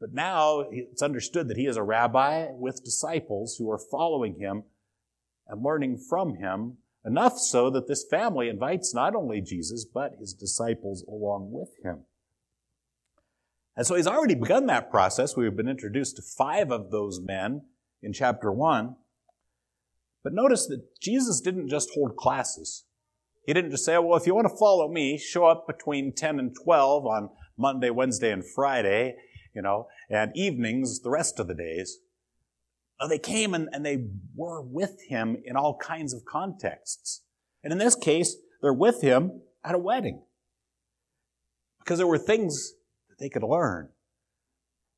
But 0.00 0.12
now 0.12 0.64
it's 0.70 1.02
understood 1.02 1.48
that 1.48 1.56
he 1.56 1.66
is 1.66 1.76
a 1.76 1.82
rabbi 1.82 2.48
with 2.50 2.84
disciples 2.84 3.56
who 3.58 3.70
are 3.70 3.78
following 3.78 4.40
him 4.40 4.64
and 5.46 5.62
learning 5.62 5.98
from 5.98 6.36
him 6.36 6.78
Enough 7.06 7.38
so 7.38 7.70
that 7.70 7.86
this 7.86 8.04
family 8.04 8.48
invites 8.48 8.92
not 8.92 9.14
only 9.14 9.40
Jesus, 9.40 9.84
but 9.84 10.16
his 10.18 10.34
disciples 10.34 11.04
along 11.06 11.52
with 11.52 11.70
him. 11.84 12.00
And 13.76 13.86
so 13.86 13.94
he's 13.94 14.08
already 14.08 14.34
begun 14.34 14.66
that 14.66 14.90
process. 14.90 15.36
We've 15.36 15.54
been 15.54 15.68
introduced 15.68 16.16
to 16.16 16.22
five 16.22 16.72
of 16.72 16.90
those 16.90 17.20
men 17.20 17.62
in 18.02 18.12
chapter 18.12 18.50
1. 18.50 18.96
But 20.26 20.34
notice 20.34 20.66
that 20.66 21.00
Jesus 21.00 21.40
didn't 21.40 21.68
just 21.68 21.90
hold 21.94 22.16
classes. 22.16 22.84
He 23.44 23.54
didn't 23.54 23.70
just 23.70 23.84
say, 23.84 23.94
oh, 23.94 24.02
well, 24.02 24.18
if 24.18 24.26
you 24.26 24.34
want 24.34 24.48
to 24.48 24.56
follow 24.56 24.88
me, 24.88 25.18
show 25.18 25.46
up 25.46 25.68
between 25.68 26.12
10 26.12 26.40
and 26.40 26.52
12 26.64 27.06
on 27.06 27.30
Monday, 27.56 27.90
Wednesday, 27.90 28.32
and 28.32 28.42
Friday, 28.44 29.14
you 29.54 29.62
know, 29.62 29.86
and 30.10 30.32
evenings 30.34 30.98
the 30.98 31.10
rest 31.10 31.38
of 31.38 31.46
the 31.46 31.54
days. 31.54 31.98
No, 33.00 33.06
they 33.06 33.20
came 33.20 33.54
and, 33.54 33.68
and 33.70 33.86
they 33.86 34.08
were 34.34 34.60
with 34.60 35.00
him 35.08 35.40
in 35.44 35.54
all 35.54 35.78
kinds 35.78 36.12
of 36.12 36.24
contexts. 36.24 37.22
And 37.62 37.72
in 37.72 37.78
this 37.78 37.94
case, 37.94 38.34
they're 38.60 38.72
with 38.72 39.02
him 39.02 39.42
at 39.64 39.76
a 39.76 39.78
wedding. 39.78 40.24
Because 41.78 41.98
there 41.98 42.06
were 42.08 42.18
things 42.18 42.72
that 43.08 43.20
they 43.20 43.28
could 43.28 43.44
learn 43.44 43.90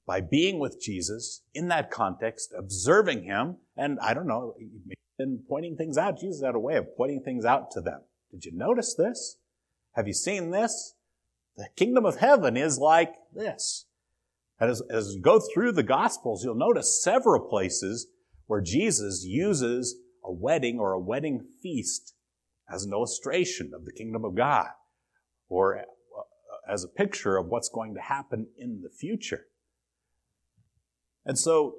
by 0.07 0.23
being 0.23 0.59
with 0.59 0.81
Jesus 0.81 1.43
in 1.53 1.69
that 1.69 1.91
context, 1.91 2.51
observing 2.57 3.25
him, 3.25 3.59
and 3.77 3.99
I 4.01 4.15
don't 4.15 4.27
know, 4.27 4.55
and 5.19 5.41
pointing 5.49 5.77
things 5.77 5.99
out. 5.99 6.19
Jesus 6.19 6.43
had 6.43 6.55
a 6.55 6.61
way 6.61 6.77
of 6.77 6.97
pointing 6.97 7.23
things 7.23 7.45
out 7.45 7.71
to 7.73 7.81
them. 7.81 8.01
Did 8.31 8.45
you 8.45 8.53
notice 8.55 8.95
this? 8.95 9.39
Have 9.95 10.07
you 10.07 10.15
seen 10.15 10.51
this? 10.51 10.95
The 11.57 11.69
kingdom 11.77 12.05
of 12.05 12.17
heaven 12.17 12.57
is 12.57 12.79
like 12.79 13.15
this. 13.35 13.87
And 14.61 14.71
as, 14.71 14.83
as 14.91 15.15
you 15.15 15.21
go 15.21 15.41
through 15.41 15.73
the 15.73 15.83
Gospels, 15.83 16.45
you'll 16.45 16.55
notice 16.55 17.03
several 17.03 17.49
places 17.49 18.09
where 18.47 18.61
Jesus 18.61 19.25
uses 19.25 19.97
a 20.25 20.33
wedding 20.33 20.79
or 20.79 20.93
a 20.93 21.01
wedding 21.01 21.47
feast 21.63 22.15
as 22.73 22.85
an 22.85 22.93
illustration 22.93 23.73
of 23.75 23.85
the 23.85 23.93
kingdom 23.93 24.25
of 24.25 24.35
God 24.35 24.69
or 25.49 25.79
uh, 25.79 26.73
as 26.73 26.85
a 26.85 26.89
picture 26.89 27.37
of 27.37 27.47
what's 27.47 27.69
going 27.69 27.95
to 27.95 28.01
happen 28.01 28.49
in 28.57 28.83
the 28.83 28.91
future. 28.91 29.47
And 31.25 31.39
so 31.39 31.77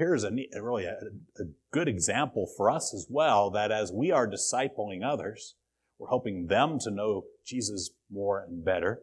here's 0.00 0.24
a, 0.24 0.32
really 0.60 0.86
a, 0.86 0.94
a 1.38 1.44
good 1.70 1.86
example 1.86 2.48
for 2.56 2.70
us 2.70 2.94
as 2.94 3.06
well 3.10 3.50
that 3.50 3.70
as 3.70 3.92
we 3.92 4.10
are 4.10 4.26
discipling 4.26 5.04
others, 5.04 5.56
we're 5.98 6.08
helping 6.08 6.46
them 6.46 6.78
to 6.80 6.90
know 6.90 7.24
Jesus 7.44 7.90
more 8.10 8.40
and 8.40 8.64
better. 8.64 9.02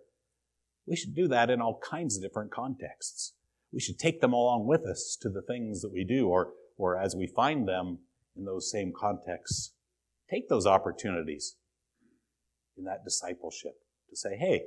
We 0.87 0.95
should 0.95 1.15
do 1.15 1.27
that 1.27 1.51
in 1.51 1.61
all 1.61 1.79
kinds 1.79 2.17
of 2.17 2.23
different 2.23 2.51
contexts. 2.51 3.33
We 3.71 3.79
should 3.79 3.99
take 3.99 4.21
them 4.21 4.33
along 4.33 4.65
with 4.65 4.85
us 4.85 5.15
to 5.21 5.29
the 5.29 5.43
things 5.43 5.81
that 5.81 5.93
we 5.93 6.03
do, 6.03 6.27
or, 6.27 6.53
or 6.77 6.97
as 6.97 7.15
we 7.15 7.27
find 7.27 7.67
them 7.67 7.99
in 8.35 8.45
those 8.45 8.71
same 8.71 8.91
contexts, 8.97 9.73
take 10.29 10.49
those 10.49 10.65
opportunities 10.65 11.57
in 12.75 12.85
that 12.85 13.03
discipleship 13.03 13.73
to 14.09 14.15
say, 14.15 14.35
hey, 14.37 14.63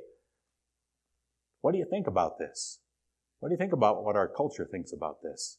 what 1.59 1.73
do 1.73 1.77
you 1.77 1.87
think 1.89 2.07
about 2.07 2.39
this? 2.39 2.79
What 3.39 3.49
do 3.49 3.53
you 3.53 3.57
think 3.57 3.73
about 3.73 4.03
what 4.03 4.15
our 4.15 4.27
culture 4.29 4.67
thinks 4.69 4.93
about 4.93 5.21
this? 5.23 5.57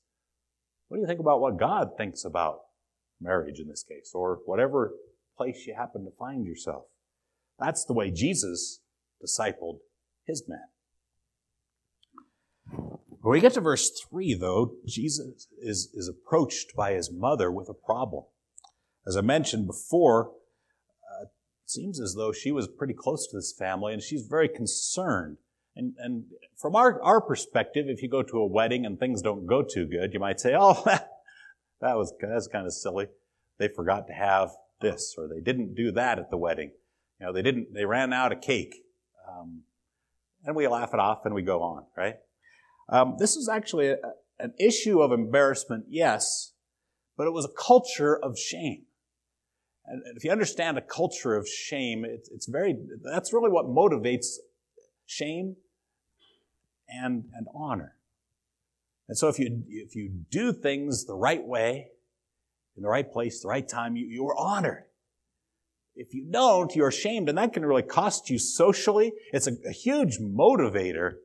What 0.92 0.98
do 0.98 1.00
you 1.00 1.06
think 1.06 1.20
about 1.20 1.40
what 1.40 1.58
God 1.58 1.96
thinks 1.96 2.22
about 2.22 2.58
marriage 3.18 3.60
in 3.60 3.68
this 3.68 3.82
case, 3.82 4.10
or 4.14 4.40
whatever 4.44 4.92
place 5.38 5.64
you 5.66 5.74
happen 5.74 6.04
to 6.04 6.10
find 6.18 6.44
yourself. 6.44 6.84
That's 7.58 7.86
the 7.86 7.94
way 7.94 8.10
Jesus 8.10 8.80
discipled 9.24 9.78
his 10.26 10.44
men. 10.46 10.58
When 13.22 13.32
we 13.32 13.40
get 13.40 13.54
to 13.54 13.62
verse 13.62 13.90
3, 14.10 14.34
though, 14.34 14.74
Jesus 14.86 15.48
is, 15.58 15.90
is 15.94 16.08
approached 16.08 16.74
by 16.76 16.92
his 16.92 17.10
mother 17.10 17.50
with 17.50 17.70
a 17.70 17.74
problem. 17.74 18.24
As 19.06 19.16
I 19.16 19.22
mentioned 19.22 19.66
before, 19.66 20.26
uh, 20.28 21.24
it 21.24 21.30
seems 21.70 22.00
as 22.00 22.14
though 22.14 22.32
she 22.32 22.52
was 22.52 22.68
pretty 22.68 22.94
close 22.94 23.26
to 23.28 23.36
this 23.38 23.54
family 23.56 23.94
and 23.94 24.02
she's 24.02 24.26
very 24.28 24.48
concerned. 24.48 25.38
And, 25.74 25.94
and 25.98 26.24
from 26.56 26.76
our, 26.76 27.00
our 27.02 27.20
perspective, 27.20 27.86
if 27.88 28.02
you 28.02 28.08
go 28.08 28.22
to 28.22 28.38
a 28.38 28.46
wedding 28.46 28.84
and 28.84 28.98
things 28.98 29.22
don't 29.22 29.46
go 29.46 29.62
too 29.62 29.86
good, 29.86 30.12
you 30.12 30.20
might 30.20 30.40
say, 30.40 30.54
oh, 30.58 30.82
that 31.80 31.96
was, 31.96 32.12
that's 32.20 32.48
kind 32.48 32.66
of 32.66 32.72
silly. 32.72 33.06
They 33.58 33.68
forgot 33.68 34.06
to 34.08 34.12
have 34.12 34.50
this 34.80 35.14
or 35.16 35.28
they 35.28 35.40
didn't 35.40 35.74
do 35.74 35.92
that 35.92 36.18
at 36.18 36.30
the 36.30 36.36
wedding. 36.36 36.72
You 37.20 37.26
know, 37.26 37.32
they 37.32 37.42
didn't, 37.42 37.72
they 37.72 37.84
ran 37.84 38.12
out 38.12 38.32
of 38.32 38.40
cake. 38.40 38.74
Um, 39.28 39.62
and 40.44 40.56
we 40.56 40.66
laugh 40.68 40.92
it 40.92 41.00
off 41.00 41.24
and 41.24 41.34
we 41.34 41.42
go 41.42 41.62
on, 41.62 41.84
right? 41.96 42.16
Um, 42.88 43.16
this 43.18 43.36
is 43.36 43.48
actually 43.48 43.88
a, 43.88 43.96
an 44.38 44.52
issue 44.58 45.00
of 45.00 45.12
embarrassment, 45.12 45.86
yes, 45.88 46.52
but 47.16 47.26
it 47.26 47.32
was 47.32 47.44
a 47.44 47.48
culture 47.48 48.18
of 48.22 48.38
shame. 48.38 48.82
And 49.86 50.02
if 50.16 50.24
you 50.24 50.30
understand 50.30 50.78
a 50.78 50.82
culture 50.82 51.34
of 51.36 51.48
shame, 51.48 52.04
it's, 52.04 52.28
it's 52.30 52.46
very, 52.46 52.76
that's 53.02 53.32
really 53.32 53.50
what 53.50 53.66
motivates 53.66 54.36
shame 55.06 55.56
and, 56.88 57.24
and 57.34 57.46
honor. 57.54 57.96
And 59.08 59.18
so 59.18 59.28
if 59.28 59.38
you, 59.38 59.62
if 59.68 59.94
you 59.94 60.10
do 60.30 60.52
things 60.52 61.04
the 61.04 61.14
right 61.14 61.44
way, 61.44 61.88
in 62.76 62.82
the 62.82 62.88
right 62.88 63.10
place, 63.10 63.42
the 63.42 63.48
right 63.48 63.68
time, 63.68 63.96
you, 63.96 64.06
you 64.06 64.26
are 64.26 64.36
honored. 64.36 64.84
If 65.94 66.14
you 66.14 66.26
don't, 66.30 66.74
you're 66.74 66.88
ashamed, 66.88 67.28
and 67.28 67.36
that 67.36 67.52
can 67.52 67.66
really 67.66 67.82
cost 67.82 68.30
you 68.30 68.38
socially. 68.38 69.12
It's 69.32 69.46
a, 69.46 69.52
a 69.68 69.72
huge 69.72 70.18
motivator 70.18 71.16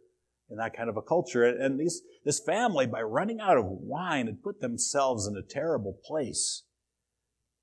in 0.50 0.58
that 0.58 0.76
kind 0.76 0.90
of 0.90 0.98
a 0.98 1.02
culture. 1.02 1.46
And 1.46 1.80
these, 1.80 2.02
this 2.26 2.42
family, 2.42 2.86
by 2.86 3.02
running 3.02 3.40
out 3.40 3.58
of 3.58 3.66
wine, 3.66 4.26
had 4.26 4.44
put 4.44 4.60
themselves 4.60 5.26
in 5.26 5.38
a 5.38 5.42
terrible 5.42 5.98
place 6.06 6.64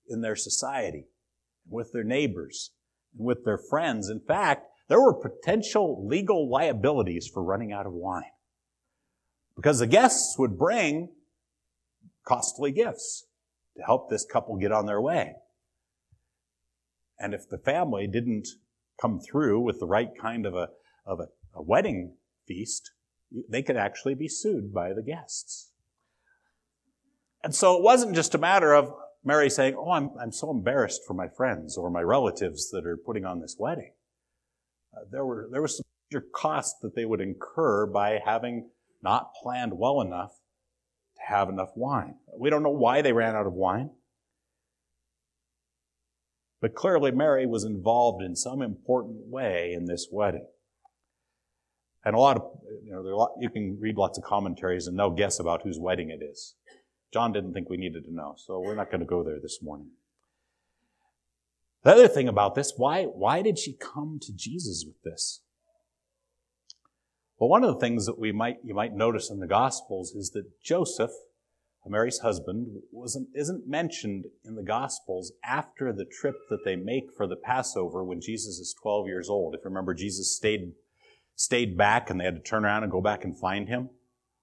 in 0.09 0.23
their 0.23 0.37
society, 0.37 1.09
with 1.69 1.93
their 1.93 2.05
neighbors, 2.05 2.71
with 3.15 3.45
their 3.45 3.59
friends. 3.59 4.09
In 4.09 4.21
fact, 4.21 4.67
there 4.89 5.01
were 5.01 5.15
potential 5.15 6.07
legal 6.07 6.49
liabilities 6.51 7.27
for 7.27 7.43
running 7.43 7.73
out 7.73 7.87
of 7.87 7.93
wine. 7.93 8.25
Because 9.57 9.79
the 9.79 9.87
guests 9.87 10.37
would 10.39 10.59
bring 10.59 11.11
costly 12.25 12.73
gifts 12.73 13.27
to 13.77 13.83
help 13.83 14.09
this 14.09 14.25
couple 14.25 14.57
get 14.57 14.73
on 14.73 14.87
their 14.87 15.01
way. 15.01 15.37
And 17.19 17.33
if 17.33 17.49
the 17.49 17.59
family 17.59 18.07
didn't 18.07 18.49
come 19.01 19.21
through 19.21 19.61
with 19.61 19.81
the 19.81 19.87
right 19.87 20.11
kind 20.21 20.47
of 20.47 20.55
a, 20.55 20.69
of 21.07 21.21
a, 21.21 21.29
a 21.55 21.63
wedding 21.63 22.15
feast, 22.47 22.93
they 23.49 23.63
could 23.63 23.77
actually 23.77 24.15
be 24.15 24.29
sued 24.29 24.73
by 24.73 24.93
the 24.93 25.03
guests. 25.03 25.71
And 27.43 27.55
so 27.55 27.77
it 27.77 27.83
wasn't 27.83 28.15
just 28.15 28.35
a 28.35 28.39
matter 28.39 28.75
of 28.75 28.93
Mary 29.25 29.51
saying, 29.51 29.75
Oh, 29.77 29.91
I'm, 29.91 30.11
I'm 30.21 30.33
so 30.33 30.51
embarrassed 30.51 31.03
for 31.07 31.15
my 31.15 31.29
friends 31.29 31.77
or 31.77 31.91
my 31.91 32.03
relatives 32.03 32.71
that 32.71 32.87
are 32.87 32.97
putting 32.97 33.25
on 33.25 33.41
this 33.41 33.57
wedding. 33.59 33.93
Uh, 34.95 35.05
there 35.11 35.25
were, 35.25 35.49
there 35.51 35.63
was 35.63 35.77
some 35.77 35.85
major 36.11 36.25
cost 36.35 36.77
that 36.83 36.95
they 36.95 37.05
would 37.05 37.21
incur 37.21 37.87
by 37.87 38.21
having 38.25 38.71
not 39.03 39.33
planned 39.43 39.73
well 39.77 40.01
enough 40.01 40.33
to 41.17 41.23
have 41.35 41.49
enough 41.49 41.71
wine. 41.75 42.15
We 42.39 42.51
don't 42.51 42.63
know 42.63 42.71
why 42.71 43.03
they 43.03 43.13
ran 43.13 43.35
out 43.35 43.47
of 43.47 43.53
wine. 43.53 43.91
But 46.61 46.75
clearly, 46.75 47.11
Mary 47.11 47.47
was 47.47 47.65
involved 47.65 48.23
in 48.23 48.37
some 48.37 48.63
important 48.63 49.29
way 49.29 49.73
in 49.75 49.85
this 49.85 50.09
wedding. 50.11 50.47
And 52.05 52.15
a 52.15 52.19
lot 52.19 52.37
of, 52.37 52.43
you 52.83 52.93
know, 52.93 53.01
lot, 53.01 53.33
you 53.41 53.51
can 53.51 53.79
read 53.81 53.97
lots 53.97 54.19
of 54.19 54.25
commentaries 54.25 54.87
and 54.87 54.99
they'll 54.99 55.11
guess 55.11 55.39
about 55.39 55.63
whose 55.63 55.79
wedding 55.79 56.11
it 56.11 56.23
is. 56.25 56.55
John 57.13 57.33
didn't 57.33 57.53
think 57.53 57.71
we 57.71 57.77
needed 57.77 58.05
to 58.05 58.15
know, 58.15 58.35
so 58.37 58.61
we're 58.61 58.75
not 58.75 58.91
going 58.91 59.01
to 59.01 59.07
go 59.07 59.23
there 59.23 59.39
this 59.41 59.61
morning. 59.63 59.91
The 61.85 61.93
other 61.93 62.09
thing 62.09 62.29
about 62.29 62.55
this, 62.55 62.73
why, 62.77 63.05
why 63.05 63.43
did 63.43 63.59
she 63.59 63.75
come 63.75 64.19
to 64.23 64.33
Jesus 64.33 64.85
with 64.87 65.03
this? 65.03 65.43
Well, 67.39 67.51
one 67.51 67.63
of 67.63 67.75
the 67.75 67.81
things 67.81 68.07
that 68.07 68.19
we 68.19 68.33
might, 68.33 68.57
you 68.65 68.75
might 68.75 68.95
notice 68.95 69.29
in 69.31 69.41
the 69.41 69.47
Gospels 69.47 70.13
is 70.13 70.31
that 70.31 70.63
Joseph, 70.63 71.11
Mary's 71.87 72.21
husband, 72.21 72.69
wasn't, 72.91 73.29
isn't 73.35 73.69
mentioned 73.69 74.25
in 74.47 74.55
the 74.55 74.63
Gospels 74.63 75.33
after 75.45 75.93
the 75.93 76.07
trip 76.07 76.37
that 76.49 76.65
they 76.65 76.75
make 76.75 77.13
for 77.15 77.27
the 77.27 77.37
Passover 77.37 78.03
when 78.03 78.23
Jesus 78.23 78.59
is 78.59 78.75
12 78.81 79.07
years 79.07 79.29
old. 79.29 79.55
If 79.55 79.61
you 79.63 79.69
remember, 79.69 79.93
Jesus 79.93 80.35
stayed, 80.35 80.73
stayed 81.35 81.77
back 81.77 82.09
and 82.09 82.19
they 82.19 82.25
had 82.25 82.37
to 82.37 82.41
turn 82.41 82.65
around 82.65 82.85
and 82.85 82.93
go 82.93 83.03
back 83.03 83.25
and 83.25 83.39
find 83.39 83.69
him. 83.69 83.91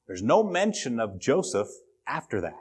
There's 0.05 0.21
no 0.21 0.43
mention 0.43 0.99
of 0.99 1.19
Joseph 1.19 1.69
after 2.05 2.39
that, 2.41 2.59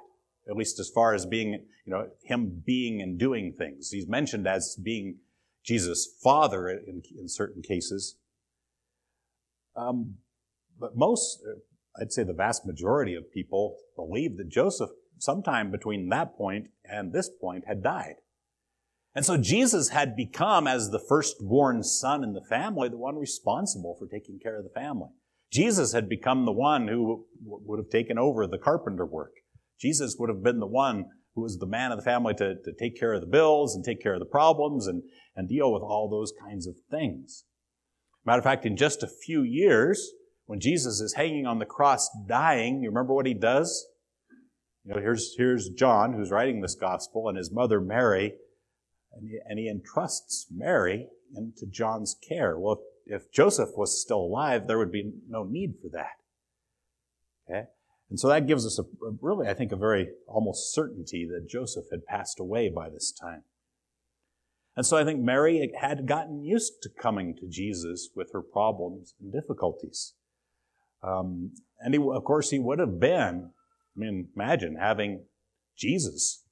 at 0.49 0.57
least 0.57 0.79
as 0.81 0.91
far 0.95 1.15
as 1.15 1.27
being, 1.27 1.53
you 1.85 1.93
know, 1.93 2.09
him 2.23 2.63
being 2.65 3.01
and 3.01 3.19
doing 3.19 3.55
things. 3.57 3.91
He's 3.91 4.09
mentioned 4.09 4.47
as 4.47 4.77
being 4.83 5.19
Jesus' 5.65 6.09
father 6.23 6.69
in, 6.69 7.03
in 7.19 7.29
certain 7.29 7.63
cases. 7.63 8.17
Um, 9.77 10.17
but 10.79 10.97
most, 10.97 11.41
I'd 12.01 12.13
say 12.13 12.25
the 12.25 12.33
vast 12.33 12.65
majority 12.67 13.15
of 13.15 13.31
people 13.33 13.77
believe 13.97 14.37
that 14.39 14.49
Joseph, 14.49 14.91
sometime 15.19 15.71
between 15.71 16.09
that 16.09 16.37
point 16.37 16.69
and 16.85 17.13
this 17.13 17.31
point, 17.41 17.65
had 17.67 17.83
died. 17.83 18.15
And 19.15 19.27
so 19.27 19.37
Jesus 19.37 19.89
had 19.89 20.17
become, 20.17 20.67
as 20.67 20.91
the 20.91 21.05
firstborn 21.09 21.83
son 21.83 22.23
in 22.23 22.33
the 22.33 22.45
family, 22.49 22.89
the 22.89 22.97
one 22.97 23.17
responsible 23.17 23.97
for 23.99 24.07
taking 24.07 24.39
care 24.39 24.57
of 24.57 24.65
the 24.65 24.71
family. 24.71 25.09
Jesus 25.53 25.93
had 25.93 26.09
become 26.09 26.45
the 26.45 26.53
one 26.53 26.87
who 26.87 27.27
would 27.45 27.79
have 27.79 27.91
taken 27.91 28.19
over 28.19 28.47
the 28.47 28.59
carpenter 28.59 29.05
work. 29.05 29.33
Jesus 29.81 30.17
would 30.19 30.29
have 30.29 30.43
been 30.43 30.61
the 30.61 30.67
one 30.67 31.07
who 31.35 31.43
was 31.43 31.59
the 31.59 31.67
man 31.67 31.93
of 31.93 31.99
the 31.99 32.05
family 32.05 32.35
to, 32.35 32.55
to 32.65 32.73
take 32.79 32.99
care 32.99 33.13
of 33.13 33.21
the 33.21 33.27
bills 33.27 33.75
and 33.75 33.85
take 33.85 34.03
care 34.03 34.15
of 34.15 34.21
the 34.21 34.27
problems 34.27 34.87
and, 34.87 35.03
and 35.37 35.49
deal 35.49 35.73
with 35.73 35.83
all 35.83 36.09
those 36.09 36.33
kinds 36.45 36.67
of 36.67 36.75
things. 36.91 37.45
Matter 38.25 38.39
of 38.39 38.45
fact, 38.45 38.67
in 38.67 38.77
just 38.77 39.03
a 39.03 39.09
few 39.09 39.43
years, 39.43 40.13
when 40.47 40.61
Jesus 40.61 41.01
is 41.01 41.15
hanging 41.15 41.47
on 41.47 41.59
the 41.59 41.65
cross 41.65 42.11
dying, 42.29 42.83
you 42.83 42.91
remember 42.91 43.15
what 43.15 43.27
he 43.27 43.35
does? 43.35 43.87
You 44.85 44.95
know, 44.95 45.01
here's, 45.01 45.35
here's 45.37 45.69
John 45.71 46.13
who's 46.13 46.31
writing 46.31 46.61
this 46.61 46.75
gospel 46.75 47.29
and 47.29 47.39
his 47.39 47.53
mother 47.53 47.81
Mary, 47.81 48.35
and 49.13 49.29
he, 49.29 49.39
and 49.49 49.59
he 49.59 49.69
entrusts 49.69 50.47
Mary 50.51 51.07
into 51.35 51.67
John's 51.71 52.17
care. 52.29 52.59
Well, 52.59 52.81
if, 53.07 53.23
if 53.23 53.33
Joseph 53.33 53.71
was 53.77 54.01
still 54.01 54.21
alive, 54.21 54.67
there 54.67 54.79
would 54.79 54.93
be 54.93 55.13
no 55.29 55.45
need 55.45 55.75
for 55.81 55.89
that. 55.93 56.19
Okay? 57.49 57.69
And 58.11 58.19
so 58.19 58.29
that 58.29 58.49
gives 58.49 58.67
us 58.67 58.79
a, 58.79 58.83
really, 59.21 59.47
I 59.47 59.55
think, 59.55 59.71
a 59.71 59.77
very 59.77 60.09
almost 60.27 60.75
certainty 60.75 61.29
that 61.31 61.49
Joseph 61.49 61.85
had 61.93 62.05
passed 62.05 62.41
away 62.41 62.69
by 62.69 62.91
this 62.91 63.13
time. 63.13 63.45
And 64.77 64.85
so 64.85 64.97
I 64.97 65.05
think 65.05 65.21
Mary 65.21 65.73
had 65.81 66.07
gotten 66.07 66.43
used 66.43 66.83
to 66.83 66.89
coming 66.89 67.37
to 67.37 67.49
Jesus 67.49 68.11
with 68.15 68.31
her 68.33 68.43
problems 68.43 69.15
and 69.21 69.33
difficulties. 69.33 70.15
Um, 71.03 71.53
and 71.79 71.95
he, 71.95 72.01
of 72.01 72.25
course, 72.25 72.51
he 72.51 72.59
would 72.59 72.79
have 72.79 72.99
been, 72.99 73.51
I 73.97 73.99
mean, 73.99 74.29
imagine 74.35 74.77
having 74.77 75.25
Jesus, 75.77 76.45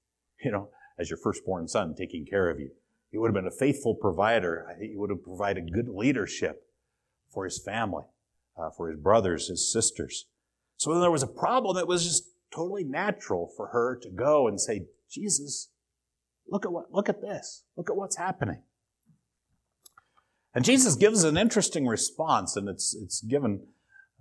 you 0.44 0.52
know, 0.52 0.70
as 0.98 1.10
your 1.10 1.18
firstborn 1.18 1.68
son 1.68 1.94
taking 1.96 2.24
care 2.24 2.50
of 2.50 2.60
you. 2.60 2.70
He 3.10 3.18
would 3.18 3.28
have 3.28 3.34
been 3.34 3.46
a 3.46 3.50
faithful 3.50 3.94
provider. 3.94 4.66
He 4.80 4.94
would 4.96 5.10
have 5.10 5.22
provided 5.22 5.72
good 5.72 5.88
leadership 5.88 6.62
for 7.32 7.44
his 7.44 7.62
family, 7.62 8.04
uh, 8.56 8.70
for 8.76 8.90
his 8.90 9.00
brothers, 9.00 9.48
his 9.48 9.72
sisters. 9.72 10.26
So 10.78 10.90
when 10.90 11.00
there 11.00 11.10
was 11.10 11.22
a 11.22 11.28
problem, 11.28 11.76
it 11.76 11.86
was 11.86 12.04
just 12.04 12.24
totally 12.54 12.84
natural 12.84 13.52
for 13.56 13.68
her 13.68 13.98
to 14.02 14.08
go 14.08 14.48
and 14.48 14.58
say, 14.58 14.86
Jesus, 15.10 15.68
Look 16.50 16.64
at 16.64 16.72
what, 16.72 16.92
look 16.92 17.08
at 17.08 17.20
this. 17.20 17.64
Look 17.76 17.90
at 17.90 17.96
what's 17.96 18.16
happening. 18.16 18.62
And 20.54 20.64
Jesus 20.64 20.96
gives 20.96 21.24
an 21.24 21.36
interesting 21.36 21.86
response, 21.86 22.56
and 22.56 22.68
it's, 22.68 22.96
it's 23.00 23.20
given 23.20 23.66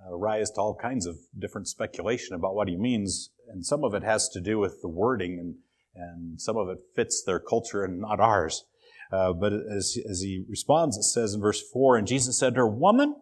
uh, 0.06 0.16
rise 0.16 0.52
to 0.52 0.62
all 0.62 0.76
kinds 0.76 1.06
of 1.06 1.18
different 1.38 1.68
speculation 1.68 2.36
about 2.36 2.54
what 2.54 2.68
he 2.68 2.76
means. 2.76 3.32
And 3.48 3.66
some 3.66 3.84
of 3.84 3.94
it 3.94 4.04
has 4.04 4.28
to 4.30 4.42
do 4.42 4.60
with 4.60 4.82
the 4.82 4.90
wording, 4.90 5.40
and, 5.40 5.56
and 5.96 6.42
some 6.42 6.58
of 6.58 6.68
it 6.68 6.80
fits 6.96 7.24
their 7.24 7.40
culture 7.40 7.84
and 7.84 8.00
not 8.00 8.20
ours. 8.20 8.66
Uh, 9.12 9.32
but 9.32 9.54
as, 9.54 9.98
as 10.10 10.20
he 10.20 10.44
responds, 10.50 10.98
it 10.98 11.04
says 11.04 11.34
in 11.34 11.40
verse 11.40 11.64
4 11.72 11.96
And 11.96 12.06
Jesus 12.06 12.38
said 12.38 12.56
to 12.56 12.60
her, 12.60 12.68
Woman, 12.68 13.16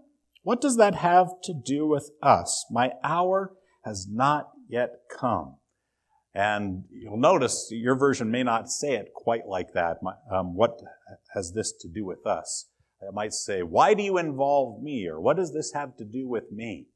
what 0.46 0.62
does 0.62 0.78
that 0.78 0.94
have 0.94 1.42
to 1.42 1.56
do 1.56 1.88
with 1.88 2.12
us? 2.22 2.68
My 2.70 2.92
hour 3.04 3.54
has 3.84 4.08
not 4.08 4.52
yet 4.70 4.92
come. 5.10 5.56
And 6.36 6.84
you'll 6.92 7.18
notice 7.18 7.70
your 7.72 7.96
version 7.96 8.30
may 8.30 8.44
not 8.44 8.70
say 8.70 8.94
it 8.94 9.12
quite 9.16 9.48
like 9.48 9.74
that. 9.74 9.98
Um, 10.32 10.56
what 10.56 10.80
has 11.34 11.54
this 11.54 11.74
to 11.80 11.88
do 11.88 12.06
with 12.06 12.28
us? 12.28 12.68
It 13.02 13.12
might 13.12 13.34
say, 13.34 13.64
Why 13.64 13.96
do 13.96 14.04
you 14.04 14.20
involve 14.20 14.84
me? 14.84 15.08
Or 15.08 15.20
what 15.20 15.38
does 15.38 15.52
this 15.52 15.74
have 15.74 15.98
to 15.98 16.06
do 16.06 16.28
with 16.28 16.52
me? 16.52 16.90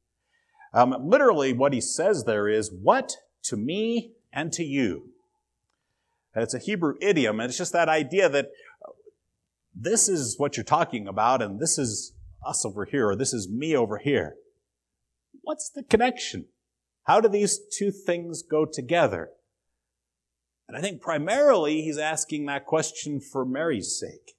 Um, 0.72 0.96
literally, 1.02 1.52
what 1.52 1.74
he 1.74 1.82
says 1.82 2.26
there 2.26 2.48
is, 2.48 2.72
What 2.72 3.16
to 3.46 3.58
me 3.58 4.12
and 4.32 4.54
to 4.54 4.64
you? 4.64 5.10
And 6.36 6.44
it's 6.44 6.54
a 6.54 6.60
Hebrew 6.60 6.94
idiom, 7.02 7.40
and 7.40 7.50
it's 7.50 7.58
just 7.58 7.74
that 7.74 7.90
idea 7.90 8.30
that 8.30 8.50
this 9.74 10.08
is 10.08 10.38
what 10.38 10.56
you're 10.56 10.64
talking 10.64 11.08
about, 11.08 11.42
and 11.42 11.60
this 11.60 11.80
is 11.80 12.14
us 12.46 12.66
over 12.66 12.86
here, 12.86 13.10
or 13.10 13.16
this 13.16 13.34
is 13.34 13.50
me 13.50 13.76
over 13.76 13.98
here. 13.98 14.36
What's 15.42 15.70
the 15.70 15.84
connection? 15.84 16.46
How 17.04 17.22
do 17.22 17.28
these 17.28 17.60
two 17.78 17.92
things 17.92 18.44
go 18.44 18.66
together? 18.66 19.30
And 20.68 20.78
I 20.78 20.82
think 20.82 21.02
primarily 21.02 21.82
he's 21.82 21.98
asking 21.98 22.46
that 22.46 22.66
question 22.66 23.20
for 23.20 23.44
Mary's 23.44 24.00
sake. 24.00 24.36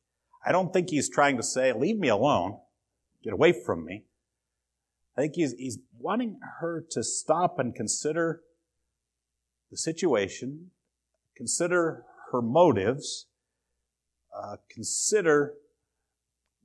I 0.47 0.53
don't 0.53 0.73
think 0.73 0.91
he's 0.91 1.11
trying 1.11 1.37
to 1.37 1.43
say, 1.43 1.73
leave 1.73 1.99
me 1.99 2.09
alone, 2.09 2.59
get 3.23 3.33
away 3.33 3.53
from 3.53 3.85
me. 3.85 4.05
I 5.19 5.23
think 5.23 5.35
he's, 5.35 5.53
he's 5.55 5.79
wanting 5.99 6.39
her 6.61 6.85
to 6.93 7.03
stop 7.03 7.59
and 7.59 7.75
consider 7.75 8.43
the 9.71 9.77
situation, 9.77 10.71
consider 11.37 12.05
her 12.33 12.41
motives, 12.41 13.27
uh, 14.35 14.57
consider 14.71 15.55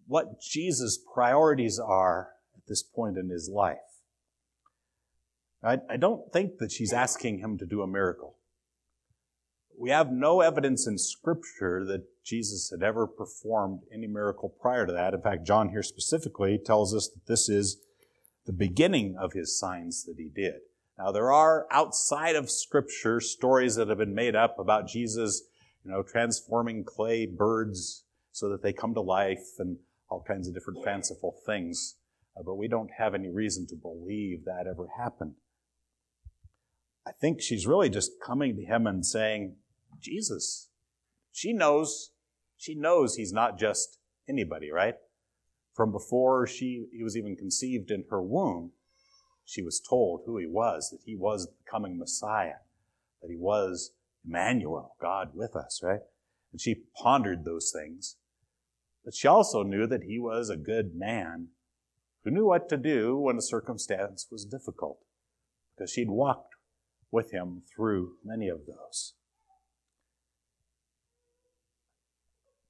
what 0.08 0.42
Jesus' 0.42 0.98
priorities 0.98 1.80
are 1.80 2.30
at 2.56 2.68
this 2.68 2.84
point 2.84 3.18
in 3.18 3.30
his 3.30 3.50
life. 3.50 3.78
I, 5.64 5.80
I 5.90 5.98
don't 5.98 6.32
think 6.32 6.60
that 6.60 6.72
she's 6.72 6.94
asking 6.94 7.40
him 7.40 7.58
to 7.58 7.66
do 7.66 7.82
a 7.82 7.88
miracle. 7.88 8.38
We 9.78 9.90
have 9.90 10.12
no 10.12 10.42
evidence 10.42 10.88
in 10.88 10.98
Scripture 10.98 11.84
that 11.86 12.06
Jesus 12.24 12.70
had 12.70 12.82
ever 12.82 13.08
performed 13.08 13.82
any 13.94 14.08
miracle 14.08 14.50
prior 14.50 14.86
to 14.86 14.94
that. 14.94 15.14
In 15.14 15.22
fact, 15.22 15.46
John 15.46 15.70
here 15.70 15.84
specifically 15.84 16.58
tells 16.64 16.96
us 16.96 17.10
that 17.10 17.26
this 17.26 17.50
is 17.50 17.78
the 18.46 18.54
beginning 18.54 19.18
of 19.20 19.34
his 19.34 19.58
signs 19.60 20.06
that 20.06 20.16
he 20.18 20.30
did. 20.34 20.62
Now, 20.98 21.12
there 21.12 21.32
are 21.32 21.68
outside 21.72 22.36
of 22.36 22.50
Scripture 22.50 23.20
stories 23.20 23.76
that 23.76 23.90
have 23.90 23.98
been 23.98 24.16
made 24.16 24.36
up 24.36 24.58
about 24.60 24.88
Jesus, 24.88 25.44
you 25.84 25.92
know, 25.92 26.04
transforming 26.04 26.86
clay 26.86 27.26
birds 27.26 28.06
so 28.32 28.48
that 28.50 28.62
they 28.62 28.72
come 28.72 28.94
to 28.94 29.02
life 29.02 29.60
and 29.60 29.78
all 30.10 30.24
kinds 30.28 30.48
of 30.48 30.54
different 30.54 30.84
fanciful 30.84 31.36
things. 31.46 31.96
Uh, 32.38 32.44
but 32.46 32.56
we 32.56 32.68
don't 32.68 32.92
have 32.98 33.14
any 33.14 33.30
reason 33.30 33.66
to 33.68 33.76
believe 33.76 34.46
that 34.46 34.68
ever 34.70 34.88
happened. 34.98 35.36
I 37.08 37.12
think 37.12 37.42
she's 37.42 37.68
really 37.68 37.90
just 37.90 38.12
coming 38.26 38.56
to 38.56 38.66
him 38.66 38.88
and 38.88 39.06
saying, 39.06 39.56
Jesus, 40.00 40.70
she 41.32 41.54
knows, 41.54 42.12
she 42.58 42.76
knows 42.76 43.16
he's 43.16 43.34
not 43.34 43.60
just 43.60 44.00
anybody, 44.28 44.72
right? 44.72 44.96
From 45.76 45.92
before 45.92 46.48
she, 46.48 46.88
he 46.92 47.04
was 47.04 47.16
even 47.16 47.36
conceived 47.36 47.92
in 47.92 48.06
her 48.10 48.22
womb, 48.22 48.72
she 49.46 49.62
was 49.62 49.80
told 49.80 50.22
who 50.26 50.38
he 50.38 50.48
was, 50.48 50.90
that 50.90 51.02
he 51.06 51.16
was 51.16 51.46
the 51.46 51.54
coming 51.70 52.00
Messiah, 52.00 52.60
that 53.22 53.30
he 53.30 53.38
was 53.38 53.92
Emmanuel, 54.28 54.96
God 55.00 55.32
with 55.36 55.56
us, 55.56 55.82
right? 55.84 56.02
And 56.52 56.60
she 56.60 56.84
pondered 56.96 57.46
those 57.46 57.72
things. 57.72 58.16
But 59.06 59.14
she 59.14 59.28
also 59.28 59.62
knew 59.62 59.86
that 59.86 60.04
he 60.04 60.18
was 60.18 60.50
a 60.50 60.58
good 60.58 60.96
man 60.96 61.50
who 62.24 62.32
knew 62.32 62.48
what 62.48 62.68
to 62.70 62.78
do 62.78 63.16
when 63.16 63.38
a 63.38 63.42
circumstance 63.42 64.28
was 64.32 64.46
difficult, 64.46 64.98
because 65.76 65.92
she'd 65.92 66.10
walked 66.10 66.56
with 67.12 67.32
him 67.32 67.62
through 67.74 68.14
many 68.26 68.50
of 68.50 68.66
those. 68.66 69.14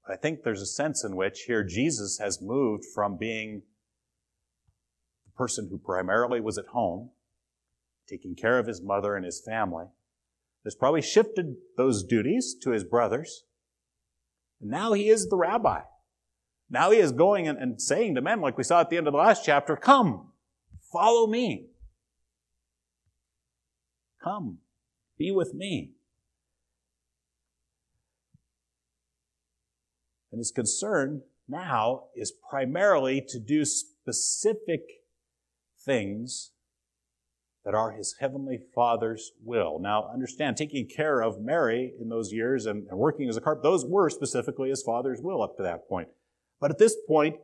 I 0.07 0.17
think 0.17 0.43
there's 0.43 0.61
a 0.61 0.67
sense 0.67 1.05
in 1.05 1.15
which 1.15 1.45
here 1.47 1.63
Jesus 1.63 2.19
has 2.19 2.41
moved 2.41 2.83
from 2.93 3.17
being 3.17 3.63
the 5.25 5.31
person 5.37 5.69
who 5.71 5.77
primarily 5.77 6.41
was 6.41 6.57
at 6.57 6.67
home, 6.67 7.11
taking 8.07 8.35
care 8.35 8.59
of 8.59 8.67
his 8.67 8.81
mother 8.81 9.15
and 9.15 9.25
his 9.25 9.41
family, 9.41 9.85
has 10.65 10.75
probably 10.75 11.01
shifted 11.01 11.55
those 11.77 12.03
duties 12.03 12.55
to 12.61 12.71
his 12.71 12.83
brothers. 12.83 13.45
And 14.59 14.69
now 14.69 14.91
he 14.93 15.09
is 15.09 15.29
the 15.29 15.37
rabbi. 15.37 15.81
Now 16.69 16.91
he 16.91 16.97
is 16.97 17.11
going 17.11 17.47
and, 17.47 17.57
and 17.57 17.81
saying 17.81 18.15
to 18.15 18.21
men, 18.21 18.41
like 18.41 18.57
we 18.57 18.63
saw 18.63 18.81
at 18.81 18.89
the 18.89 18.97
end 18.97 19.07
of 19.07 19.13
the 19.13 19.19
last 19.19 19.45
chapter, 19.45 19.75
Come, 19.75 20.31
follow 20.91 21.27
me. 21.27 21.67
Come, 24.23 24.59
be 25.17 25.31
with 25.31 25.53
me. 25.53 25.91
And 30.31 30.39
his 30.39 30.51
concern 30.51 31.21
now 31.47 32.05
is 32.15 32.33
primarily 32.49 33.23
to 33.29 33.39
do 33.39 33.63
specific 33.63 34.81
things 35.79 36.51
that 37.63 37.73
are 37.73 37.91
his 37.91 38.15
heavenly 38.19 38.59
father's 38.73 39.31
will. 39.43 39.79
Now, 39.79 40.09
understand, 40.13 40.57
taking 40.57 40.87
care 40.87 41.21
of 41.21 41.39
Mary 41.39 41.93
in 41.99 42.09
those 42.09 42.31
years 42.31 42.65
and, 42.65 42.87
and 42.89 42.99
working 42.99 43.29
as 43.29 43.37
a 43.37 43.41
carpenter, 43.41 43.69
those 43.69 43.85
were 43.85 44.09
specifically 44.09 44.69
his 44.69 44.83
father's 44.83 45.21
will 45.21 45.41
up 45.41 45.57
to 45.57 45.63
that 45.63 45.87
point. 45.87 46.09
But 46.65 46.71
at 46.71 46.79
this 46.79 46.97
point, 47.07 47.35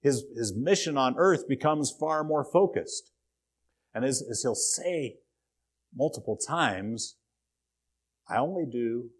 his, 0.00 0.24
his 0.34 0.54
mission 0.56 0.96
on 0.96 1.14
earth 1.18 1.46
becomes 1.46 1.94
far 2.00 2.24
more 2.24 2.42
focused. 2.42 3.12
And 3.92 4.06
as, 4.06 4.24
as 4.30 4.40
he'll 4.40 4.54
say 4.54 5.16
multiple 5.94 6.38
times, 6.38 7.16
I 8.26 8.38
only 8.38 8.64
do 8.64 9.10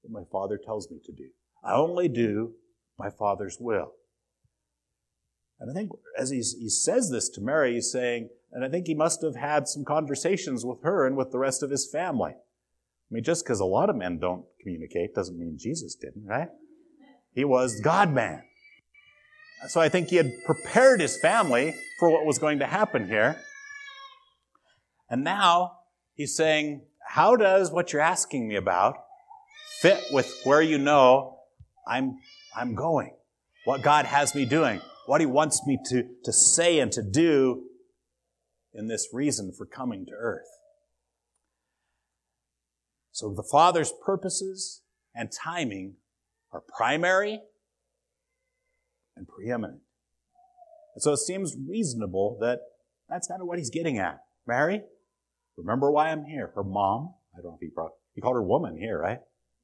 what 0.00 0.18
my 0.18 0.26
Father 0.32 0.56
tells 0.56 0.90
me 0.90 0.96
to 1.04 1.12
do. 1.12 1.28
I 1.62 1.74
only 1.74 2.08
do 2.08 2.52
my 2.98 3.10
Father's 3.10 3.58
will. 3.60 3.92
And 5.60 5.70
I 5.70 5.74
think 5.74 5.90
as 6.16 6.30
he 6.30 6.40
says 6.42 7.10
this 7.10 7.28
to 7.34 7.42
Mary, 7.42 7.74
he's 7.74 7.92
saying, 7.92 8.30
and 8.50 8.64
I 8.64 8.70
think 8.70 8.86
he 8.86 8.94
must 8.94 9.20
have 9.20 9.36
had 9.36 9.68
some 9.68 9.84
conversations 9.84 10.64
with 10.64 10.82
her 10.84 11.06
and 11.06 11.18
with 11.18 11.32
the 11.32 11.38
rest 11.38 11.62
of 11.62 11.68
his 11.68 11.86
family. 11.86 12.32
I 12.32 13.10
mean, 13.10 13.24
just 13.24 13.44
because 13.44 13.60
a 13.60 13.66
lot 13.66 13.90
of 13.90 13.96
men 13.96 14.18
don't 14.18 14.46
communicate 14.62 15.14
doesn't 15.14 15.38
mean 15.38 15.58
Jesus 15.60 15.94
didn't, 15.94 16.24
right? 16.24 16.48
He 17.34 17.44
was 17.44 17.78
God 17.78 18.10
man. 18.10 18.44
So 19.68 19.80
I 19.80 19.88
think 19.88 20.08
he 20.08 20.16
had 20.16 20.32
prepared 20.44 21.00
his 21.00 21.16
family 21.16 21.74
for 21.98 22.10
what 22.10 22.24
was 22.24 22.38
going 22.38 22.58
to 22.58 22.66
happen 22.66 23.06
here. 23.06 23.36
And 25.08 25.22
now 25.22 25.82
He's 26.14 26.36
saying, 26.36 26.82
How 27.08 27.36
does 27.36 27.70
what 27.70 27.92
you're 27.92 28.02
asking 28.02 28.48
me 28.48 28.56
about 28.56 28.96
fit 29.80 30.00
with 30.12 30.32
where 30.44 30.62
you 30.62 30.78
know 30.78 31.38
I'm, 31.86 32.18
I'm 32.56 32.74
going? 32.74 33.14
What 33.64 33.82
God 33.82 34.06
has 34.06 34.34
me 34.34 34.44
doing? 34.44 34.80
What 35.06 35.20
He 35.20 35.26
wants 35.26 35.66
me 35.66 35.78
to, 35.86 36.04
to 36.24 36.32
say 36.32 36.78
and 36.78 36.92
to 36.92 37.02
do 37.02 37.64
in 38.74 38.88
this 38.88 39.08
reason 39.12 39.52
for 39.56 39.66
coming 39.66 40.06
to 40.06 40.12
earth? 40.12 40.48
So 43.10 43.32
the 43.34 43.42
Father's 43.42 43.92
purposes 44.04 44.82
and 45.14 45.30
timing 45.30 45.96
are 46.52 46.62
primary 46.76 47.40
and 49.16 49.26
preeminent. 49.28 49.80
And 50.94 51.02
so 51.02 51.12
it 51.12 51.18
seems 51.18 51.56
reasonable 51.68 52.38
that 52.40 52.60
that's 53.08 53.28
kind 53.28 53.40
of 53.40 53.46
what 53.46 53.58
he's 53.58 53.70
getting 53.70 53.98
at. 53.98 54.20
Mary, 54.46 54.82
remember 55.56 55.90
why 55.90 56.08
I'm 56.08 56.24
here. 56.24 56.52
Her 56.54 56.64
mom, 56.64 57.14
I 57.34 57.42
don't 57.42 57.52
know 57.52 57.54
if 57.54 57.60
he 57.60 57.70
brought, 57.74 57.92
he 58.14 58.20
called 58.20 58.36
her 58.36 58.42
woman 58.42 58.76
here, 58.76 58.98
right? 58.98 59.18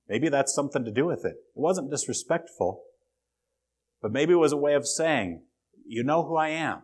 Maybe 0.08 0.28
that's 0.28 0.54
something 0.54 0.84
to 0.84 0.90
do 0.90 1.06
with 1.06 1.24
it. 1.24 1.34
It 1.34 1.60
wasn't 1.60 1.90
disrespectful, 1.90 2.82
but 4.00 4.12
maybe 4.12 4.32
it 4.32 4.36
was 4.36 4.52
a 4.52 4.56
way 4.56 4.74
of 4.74 4.86
saying, 4.86 5.42
you 5.86 6.02
know 6.02 6.22
who 6.26 6.36
I 6.36 6.48
am. 6.50 6.82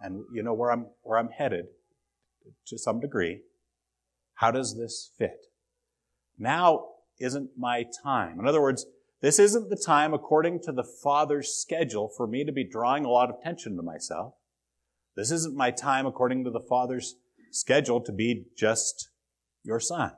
And 0.00 0.24
you 0.32 0.42
know 0.42 0.54
where 0.54 0.70
I'm, 0.70 0.86
where 1.02 1.18
I'm 1.18 1.28
headed 1.28 1.66
to 2.68 2.78
some 2.78 3.00
degree. 3.00 3.40
How 4.34 4.50
does 4.50 4.78
this 4.78 5.10
fit? 5.18 5.46
Now 6.38 6.86
isn't 7.18 7.50
my 7.58 7.84
time. 8.02 8.40
In 8.40 8.48
other 8.48 8.62
words, 8.62 8.86
this 9.20 9.38
isn't 9.38 9.68
the 9.68 9.76
time 9.76 10.14
according 10.14 10.60
to 10.62 10.72
the 10.72 10.84
Father's 10.84 11.54
schedule 11.54 12.08
for 12.08 12.26
me 12.26 12.44
to 12.44 12.52
be 12.52 12.64
drawing 12.64 13.04
a 13.04 13.10
lot 13.10 13.28
of 13.28 13.36
attention 13.40 13.76
to 13.76 13.82
myself. 13.82 14.34
This 15.16 15.30
isn't 15.30 15.56
my 15.56 15.70
time 15.70 16.06
according 16.06 16.44
to 16.44 16.50
the 16.50 16.60
Father's 16.60 17.16
schedule 17.50 18.00
to 18.00 18.12
be 18.12 18.46
just 18.56 19.10
your 19.62 19.80
son. 19.80 20.12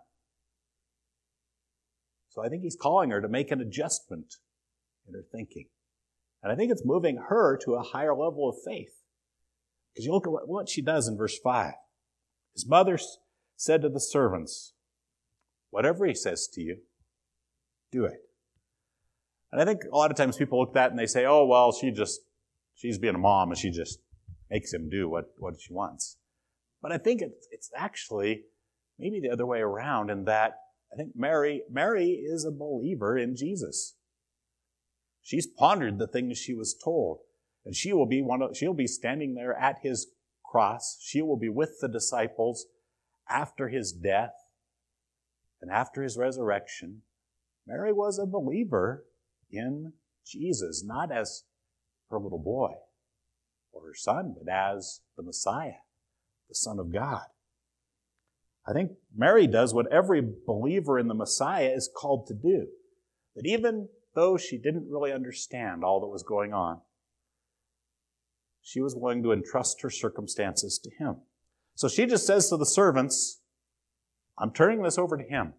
So 2.28 2.44
I 2.44 2.48
think 2.48 2.62
he's 2.62 2.78
calling 2.80 3.10
her 3.10 3.20
to 3.20 3.28
make 3.28 3.50
an 3.50 3.60
adjustment 3.60 4.36
in 5.06 5.14
her 5.14 5.24
thinking. 5.30 5.66
And 6.42 6.52
I 6.52 6.56
think 6.56 6.70
it's 6.70 6.84
moving 6.84 7.24
her 7.28 7.58
to 7.64 7.74
a 7.74 7.82
higher 7.82 8.14
level 8.14 8.48
of 8.48 8.56
faith. 8.64 9.02
Because 9.92 10.06
you 10.06 10.12
look 10.12 10.26
at 10.26 10.48
what 10.48 10.68
she 10.68 10.80
does 10.80 11.08
in 11.08 11.16
verse 11.16 11.38
5. 11.38 11.74
His 12.54 12.66
mother 12.66 12.98
said 13.56 13.82
to 13.82 13.88
the 13.88 14.00
servants, 14.00 14.72
Whatever 15.70 16.06
he 16.06 16.14
says 16.14 16.48
to 16.52 16.60
you, 16.60 16.78
do 17.90 18.04
it. 18.04 18.20
And 19.52 19.60
I 19.60 19.64
think 19.64 19.82
a 19.90 19.96
lot 19.96 20.10
of 20.10 20.16
times 20.16 20.36
people 20.36 20.58
look 20.58 20.70
at 20.70 20.74
that 20.74 20.90
and 20.90 20.98
they 20.98 21.06
say, 21.06 21.26
oh, 21.26 21.44
well, 21.44 21.72
she 21.72 21.90
just, 21.90 22.20
she's 22.74 22.98
being 22.98 23.14
a 23.14 23.18
mom 23.18 23.50
and 23.50 23.58
she 23.58 23.70
just 23.70 24.00
makes 24.50 24.72
him 24.72 24.88
do 24.88 25.08
what, 25.08 25.26
what 25.36 25.60
she 25.60 25.72
wants. 25.72 26.16
But 26.80 26.92
I 26.92 26.98
think 26.98 27.20
it's, 27.20 27.46
it's 27.50 27.70
actually 27.76 28.44
maybe 28.98 29.20
the 29.20 29.30
other 29.30 29.46
way 29.46 29.60
around 29.60 30.10
in 30.10 30.24
that 30.24 30.58
I 30.92 30.96
think 30.96 31.12
Mary, 31.14 31.62
Mary 31.70 32.10
is 32.10 32.44
a 32.44 32.50
believer 32.50 33.16
in 33.16 33.36
Jesus. 33.36 33.96
She's 35.22 35.46
pondered 35.46 35.98
the 35.98 36.08
things 36.08 36.38
she 36.38 36.54
was 36.54 36.74
told. 36.82 37.20
And 37.64 37.76
she 37.76 37.92
will 37.92 38.06
be 38.06 38.22
one 38.22 38.42
of, 38.42 38.56
she'll 38.56 38.74
be 38.74 38.88
standing 38.88 39.34
there 39.34 39.54
at 39.54 39.76
his 39.82 40.08
cross. 40.44 40.98
She 41.00 41.22
will 41.22 41.38
be 41.38 41.48
with 41.48 41.78
the 41.80 41.88
disciples 41.88 42.66
after 43.28 43.68
his 43.68 43.92
death 43.92 44.34
and 45.62 45.70
after 45.70 46.02
his 46.02 46.18
resurrection, 46.18 47.02
Mary 47.66 47.92
was 47.92 48.18
a 48.18 48.26
believer 48.26 49.04
in 49.52 49.92
Jesus, 50.26 50.82
not 50.84 51.12
as 51.12 51.44
her 52.10 52.18
little 52.18 52.38
boy 52.38 52.72
or 53.72 53.86
her 53.86 53.94
son, 53.94 54.34
but 54.38 54.52
as 54.52 55.00
the 55.16 55.22
Messiah, 55.22 55.80
the 56.48 56.54
Son 56.54 56.78
of 56.78 56.92
God. 56.92 57.26
I 58.66 58.72
think 58.72 58.92
Mary 59.14 59.46
does 59.46 59.74
what 59.74 59.92
every 59.92 60.22
believer 60.46 60.98
in 60.98 61.08
the 61.08 61.14
Messiah 61.14 61.70
is 61.74 61.90
called 61.94 62.26
to 62.28 62.34
do. 62.34 62.68
That 63.34 63.46
even 63.46 63.88
though 64.14 64.36
she 64.36 64.58
didn't 64.58 64.90
really 64.90 65.12
understand 65.12 65.82
all 65.82 66.00
that 66.00 66.06
was 66.06 66.22
going 66.22 66.52
on, 66.52 66.80
she 68.62 68.80
was 68.80 68.94
willing 68.94 69.22
to 69.24 69.32
entrust 69.32 69.82
her 69.82 69.90
circumstances 69.90 70.78
to 70.78 70.90
him. 71.02 71.16
So 71.74 71.88
she 71.88 72.06
just 72.06 72.26
says 72.26 72.48
to 72.48 72.56
the 72.56 72.66
servants, 72.66 73.40
I'm 74.38 74.52
turning 74.52 74.82
this 74.82 74.98
over 74.98 75.16
to 75.16 75.24
him. 75.24 75.54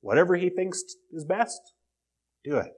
Whatever 0.00 0.36
he 0.36 0.48
thinks 0.48 0.82
is 1.12 1.24
best, 1.24 1.60
do 2.44 2.56
it. 2.56 2.72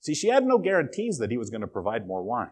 See, 0.00 0.14
she 0.14 0.28
had 0.28 0.44
no 0.44 0.58
guarantees 0.58 1.18
that 1.18 1.30
he 1.30 1.36
was 1.36 1.50
going 1.50 1.60
to 1.60 1.66
provide 1.66 2.06
more 2.06 2.22
wine. 2.22 2.50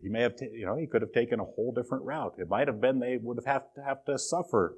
He 0.00 0.08
may 0.08 0.22
have, 0.22 0.34
you 0.40 0.66
know, 0.66 0.76
he 0.76 0.86
could 0.86 1.02
have 1.02 1.12
taken 1.12 1.38
a 1.38 1.44
whole 1.44 1.72
different 1.72 2.04
route. 2.04 2.34
It 2.38 2.48
might 2.48 2.66
have 2.66 2.80
been 2.80 2.98
they 2.98 3.18
would 3.22 3.38
have 3.38 3.46
have 3.46 3.74
to 3.74 3.82
have 3.82 4.04
to 4.06 4.18
suffer, 4.18 4.76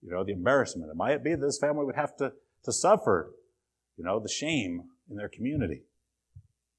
you 0.00 0.10
know, 0.10 0.24
the 0.24 0.32
embarrassment. 0.32 0.90
It 0.90 0.96
might 0.96 1.22
be 1.22 1.32
that 1.32 1.40
this 1.40 1.58
family 1.58 1.84
would 1.84 1.96
have 1.96 2.16
to, 2.16 2.32
to 2.64 2.72
suffer, 2.72 3.34
you 3.96 4.04
know, 4.04 4.18
the 4.18 4.30
shame 4.30 4.84
in 5.10 5.16
their 5.16 5.28
community. 5.28 5.82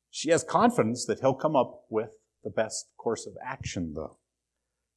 She 0.09 0.31
has 0.31 0.43
confidence 0.43 1.05
that 1.05 1.19
he'll 1.19 1.35
come 1.35 1.55
up 1.55 1.85
with 1.89 2.09
the 2.43 2.49
best 2.49 2.87
course 2.97 3.27
of 3.27 3.33
action, 3.45 3.93
though. 3.93 4.17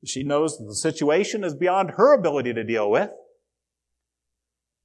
She 0.04 0.22
knows 0.22 0.56
that 0.56 0.64
the 0.64 0.74
situation 0.74 1.44
is 1.44 1.54
beyond 1.54 1.92
her 1.92 2.14
ability 2.14 2.54
to 2.54 2.64
deal 2.64 2.90
with, 2.90 3.10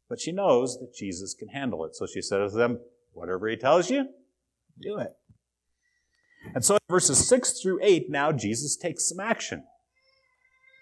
but 0.10 0.20
she 0.20 0.32
knows 0.32 0.78
that 0.80 0.96
Jesus 0.96 1.34
can 1.34 1.50
handle 1.50 1.86
it. 1.86 1.96
So 1.96 2.06
she 2.06 2.22
says 2.22 2.52
to 2.52 2.58
them, 2.58 2.80
Whatever 3.14 3.48
he 3.48 3.56
tells 3.56 3.90
you, 3.90 4.10
do 4.82 4.98
it. 4.98 5.14
And 6.54 6.64
so 6.64 6.78
verses 6.90 7.28
6 7.28 7.62
through 7.62 7.80
8, 7.82 8.10
now 8.10 8.32
Jesus 8.34 8.76
takes 8.76 9.08
some 9.08 9.22
action. 9.22 9.64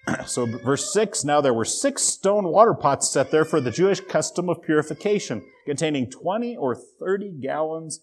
so 0.26 0.46
verse 0.46 0.92
6, 0.92 1.24
now 1.24 1.42
there 1.42 1.54
were 1.54 1.64
six 1.64 2.02
stone 2.02 2.48
water 2.48 2.74
pots 2.74 3.10
set 3.10 3.32
there 3.32 3.46
for 3.46 3.62
the 3.62 3.72
Jewish 3.72 4.02
custom 4.02 4.50
of 4.50 4.62
purification, 4.64 5.46
containing 5.66 6.10
20 6.10 6.58
or 6.58 6.76
30 6.76 7.40
gallons 7.42 8.02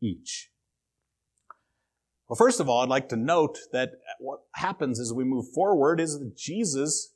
each. 0.00 0.50
Well, 2.28 2.36
first 2.36 2.60
of 2.60 2.68
all, 2.68 2.80
I'd 2.80 2.88
like 2.88 3.08
to 3.10 3.16
note 3.16 3.58
that 3.72 3.90
what 4.18 4.40
happens 4.54 4.98
as 4.98 5.12
we 5.12 5.24
move 5.24 5.46
forward 5.54 6.00
is 6.00 6.18
that 6.18 6.36
Jesus 6.36 7.14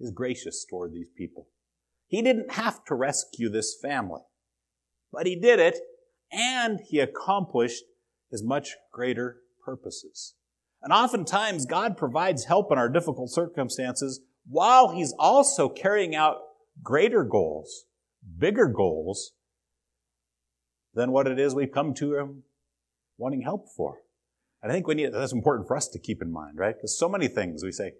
is 0.00 0.10
gracious 0.10 0.66
toward 0.68 0.92
these 0.92 1.08
people. 1.16 1.48
He 2.06 2.22
didn't 2.22 2.52
have 2.52 2.84
to 2.86 2.94
rescue 2.94 3.48
this 3.48 3.76
family, 3.80 4.22
but 5.12 5.26
he 5.26 5.36
did 5.38 5.58
it 5.60 5.78
and 6.32 6.80
he 6.80 7.00
accomplished 7.00 7.84
his 8.30 8.42
much 8.42 8.70
greater 8.92 9.38
purposes. 9.64 10.34
And 10.82 10.92
oftentimes 10.92 11.66
God 11.66 11.96
provides 11.96 12.44
help 12.44 12.70
in 12.70 12.78
our 12.78 12.88
difficult 12.88 13.30
circumstances 13.30 14.20
while 14.46 14.94
he's 14.94 15.14
also 15.18 15.68
carrying 15.68 16.14
out 16.14 16.36
greater 16.82 17.24
goals, 17.24 17.84
bigger 18.38 18.66
goals 18.66 19.32
than 20.92 21.10
what 21.10 21.26
it 21.26 21.38
is 21.38 21.54
we've 21.54 21.72
come 21.72 21.94
to 21.94 22.16
him 22.16 22.42
wanting 23.16 23.42
help 23.42 23.66
for. 23.76 23.98
And 24.62 24.70
I 24.70 24.74
think 24.74 24.86
we 24.86 24.94
need, 24.94 25.12
that's 25.12 25.32
important 25.32 25.68
for 25.68 25.76
us 25.76 25.88
to 25.88 25.98
keep 25.98 26.22
in 26.22 26.32
mind, 26.32 26.58
right? 26.58 26.74
Because 26.74 26.98
so 26.98 27.08
many 27.08 27.28
things 27.28 27.62
we 27.62 27.72
say, 27.72 27.92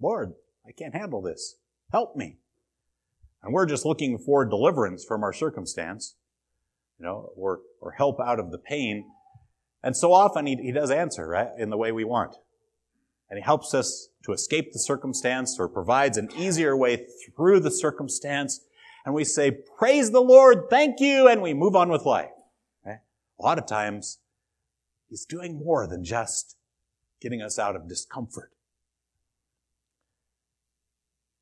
Lord, 0.00 0.32
I 0.66 0.72
can't 0.72 0.94
handle 0.94 1.22
this. 1.22 1.56
Help 1.92 2.16
me. 2.16 2.38
And 3.46 3.54
we're 3.54 3.66
just 3.66 3.84
looking 3.84 4.18
for 4.18 4.44
deliverance 4.44 5.04
from 5.04 5.22
our 5.22 5.32
circumstance, 5.32 6.16
you 6.98 7.06
know, 7.06 7.30
or, 7.36 7.60
or 7.80 7.92
help 7.92 8.18
out 8.18 8.40
of 8.40 8.50
the 8.50 8.58
pain. 8.58 9.04
And 9.84 9.96
so 9.96 10.12
often 10.12 10.46
he, 10.46 10.56
he 10.56 10.72
does 10.72 10.90
answer, 10.90 11.28
right, 11.28 11.50
in 11.56 11.70
the 11.70 11.76
way 11.76 11.92
we 11.92 12.02
want. 12.02 12.34
And 13.30 13.38
he 13.38 13.44
helps 13.44 13.72
us 13.72 14.08
to 14.24 14.32
escape 14.32 14.72
the 14.72 14.80
circumstance 14.80 15.60
or 15.60 15.68
provides 15.68 16.18
an 16.18 16.28
easier 16.36 16.76
way 16.76 17.06
through 17.36 17.60
the 17.60 17.70
circumstance. 17.70 18.62
And 19.04 19.14
we 19.14 19.22
say, 19.22 19.52
praise 19.78 20.10
the 20.10 20.20
Lord, 20.20 20.64
thank 20.68 20.98
you, 20.98 21.28
and 21.28 21.40
we 21.40 21.54
move 21.54 21.76
on 21.76 21.88
with 21.88 22.04
life. 22.04 22.30
A 22.84 23.42
lot 23.42 23.58
of 23.58 23.66
times, 23.66 24.18
He's 25.08 25.24
doing 25.24 25.62
more 25.64 25.86
than 25.86 26.02
just 26.02 26.56
getting 27.20 27.42
us 27.42 27.60
out 27.60 27.76
of 27.76 27.88
discomfort. 27.88 28.50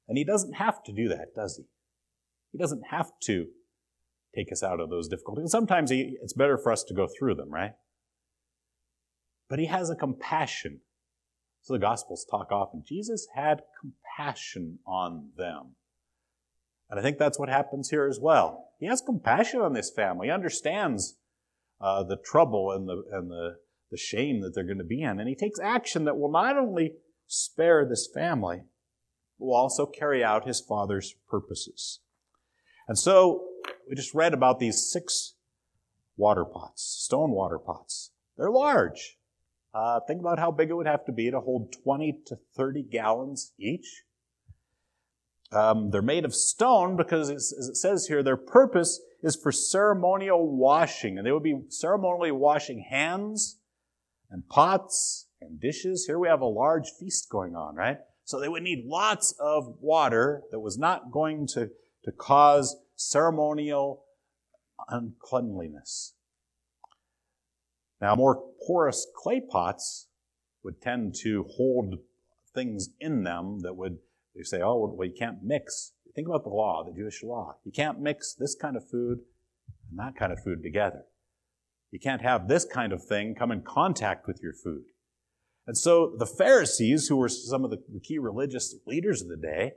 And 0.06 0.18
he 0.18 0.24
doesn't 0.24 0.56
have 0.56 0.82
to 0.84 0.92
do 0.92 1.08
that, 1.08 1.34
does 1.34 1.56
he? 1.56 1.64
He 2.54 2.58
doesn't 2.58 2.84
have 2.90 3.10
to 3.24 3.46
take 4.32 4.52
us 4.52 4.62
out 4.62 4.78
of 4.78 4.88
those 4.88 5.08
difficulties. 5.08 5.50
Sometimes 5.50 5.90
he, 5.90 6.16
it's 6.22 6.32
better 6.32 6.56
for 6.56 6.70
us 6.70 6.84
to 6.84 6.94
go 6.94 7.08
through 7.08 7.34
them, 7.34 7.50
right? 7.50 7.72
But 9.50 9.58
he 9.58 9.66
has 9.66 9.90
a 9.90 9.96
compassion. 9.96 10.80
So 11.62 11.72
the 11.72 11.80
Gospels 11.80 12.24
talk 12.30 12.52
often. 12.52 12.84
Jesus 12.86 13.26
had 13.34 13.62
compassion 13.80 14.78
on 14.86 15.30
them. 15.36 15.74
And 16.88 17.00
I 17.00 17.02
think 17.02 17.18
that's 17.18 17.40
what 17.40 17.48
happens 17.48 17.90
here 17.90 18.06
as 18.06 18.20
well. 18.22 18.68
He 18.78 18.86
has 18.86 19.00
compassion 19.00 19.60
on 19.60 19.72
this 19.72 19.90
family. 19.90 20.28
He 20.28 20.32
understands 20.32 21.16
uh, 21.80 22.04
the 22.04 22.18
trouble 22.24 22.70
and 22.70 22.88
the 22.88 23.02
and 23.10 23.28
the 23.32 23.56
the 23.90 23.96
shame 23.96 24.42
that 24.42 24.54
they're 24.54 24.62
going 24.62 24.78
to 24.78 24.84
be 24.84 25.02
in, 25.02 25.18
and 25.18 25.28
he 25.28 25.34
takes 25.34 25.58
action 25.58 26.04
that 26.04 26.18
will 26.18 26.30
not 26.30 26.56
only 26.56 26.92
spare 27.26 27.84
this 27.84 28.08
family, 28.12 28.62
but 29.38 29.46
will 29.46 29.56
also 29.56 29.86
carry 29.86 30.22
out 30.22 30.46
his 30.46 30.60
father's 30.60 31.14
purposes. 31.28 32.00
And 32.88 32.98
so 32.98 33.44
we 33.88 33.94
just 33.94 34.14
read 34.14 34.34
about 34.34 34.58
these 34.58 34.90
six 34.90 35.34
water 36.16 36.44
pots, 36.44 36.82
stone 36.82 37.30
water 37.30 37.58
pots. 37.58 38.10
They're 38.36 38.50
large. 38.50 39.18
Uh, 39.72 40.00
think 40.06 40.20
about 40.20 40.38
how 40.38 40.50
big 40.50 40.70
it 40.70 40.74
would 40.74 40.86
have 40.86 41.04
to 41.06 41.12
be 41.12 41.30
to 41.30 41.40
hold 41.40 41.74
20 41.82 42.20
to 42.26 42.38
30 42.56 42.82
gallons 42.84 43.52
each. 43.58 44.04
Um, 45.50 45.90
they're 45.90 46.02
made 46.02 46.24
of 46.24 46.34
stone 46.34 46.96
because, 46.96 47.30
as 47.30 47.68
it 47.68 47.76
says 47.76 48.06
here, 48.06 48.22
their 48.22 48.36
purpose 48.36 49.00
is 49.22 49.36
for 49.36 49.52
ceremonial 49.52 50.56
washing. 50.56 51.16
And 51.16 51.26
they 51.26 51.32
would 51.32 51.42
be 51.42 51.62
ceremonially 51.68 52.32
washing 52.32 52.86
hands 52.88 53.58
and 54.30 54.48
pots 54.48 55.28
and 55.40 55.60
dishes. 55.60 56.06
Here 56.06 56.18
we 56.18 56.28
have 56.28 56.40
a 56.40 56.46
large 56.46 56.90
feast 56.98 57.28
going 57.30 57.54
on, 57.54 57.74
right? 57.74 57.98
So 58.24 58.40
they 58.40 58.48
would 58.48 58.62
need 58.62 58.84
lots 58.86 59.34
of 59.38 59.76
water 59.80 60.42
that 60.50 60.60
was 60.60 60.78
not 60.78 61.10
going 61.10 61.46
to, 61.48 61.70
to 62.04 62.12
cause 62.12 62.76
ceremonial 62.96 64.04
uncleanliness. 64.88 66.14
Now, 68.00 68.14
more 68.14 68.42
porous 68.66 69.06
clay 69.16 69.40
pots 69.40 70.08
would 70.62 70.80
tend 70.80 71.14
to 71.22 71.46
hold 71.56 71.96
things 72.54 72.90
in 73.00 73.24
them 73.24 73.60
that 73.60 73.74
would, 73.74 73.98
they 74.34 74.42
say, 74.42 74.60
oh, 74.62 74.94
well, 74.96 75.08
you 75.08 75.14
can't 75.18 75.42
mix. 75.42 75.92
Think 76.14 76.28
about 76.28 76.44
the 76.44 76.50
law, 76.50 76.84
the 76.84 76.96
Jewish 76.96 77.22
law. 77.22 77.56
You 77.64 77.72
can't 77.72 78.00
mix 78.00 78.34
this 78.34 78.54
kind 78.54 78.76
of 78.76 78.88
food 78.88 79.20
and 79.90 79.98
that 79.98 80.16
kind 80.16 80.32
of 80.32 80.42
food 80.42 80.62
together. 80.62 81.04
You 81.90 81.98
can't 81.98 82.22
have 82.22 82.48
this 82.48 82.64
kind 82.64 82.92
of 82.92 83.04
thing 83.04 83.34
come 83.34 83.50
in 83.50 83.62
contact 83.62 84.26
with 84.26 84.40
your 84.42 84.52
food. 84.52 84.84
And 85.66 85.78
so 85.78 86.14
the 86.18 86.26
Pharisees, 86.26 87.06
who 87.08 87.16
were 87.16 87.28
some 87.28 87.64
of 87.64 87.70
the 87.70 87.82
key 88.02 88.18
religious 88.18 88.74
leaders 88.86 89.22
of 89.22 89.28
the 89.28 89.36
day, 89.36 89.72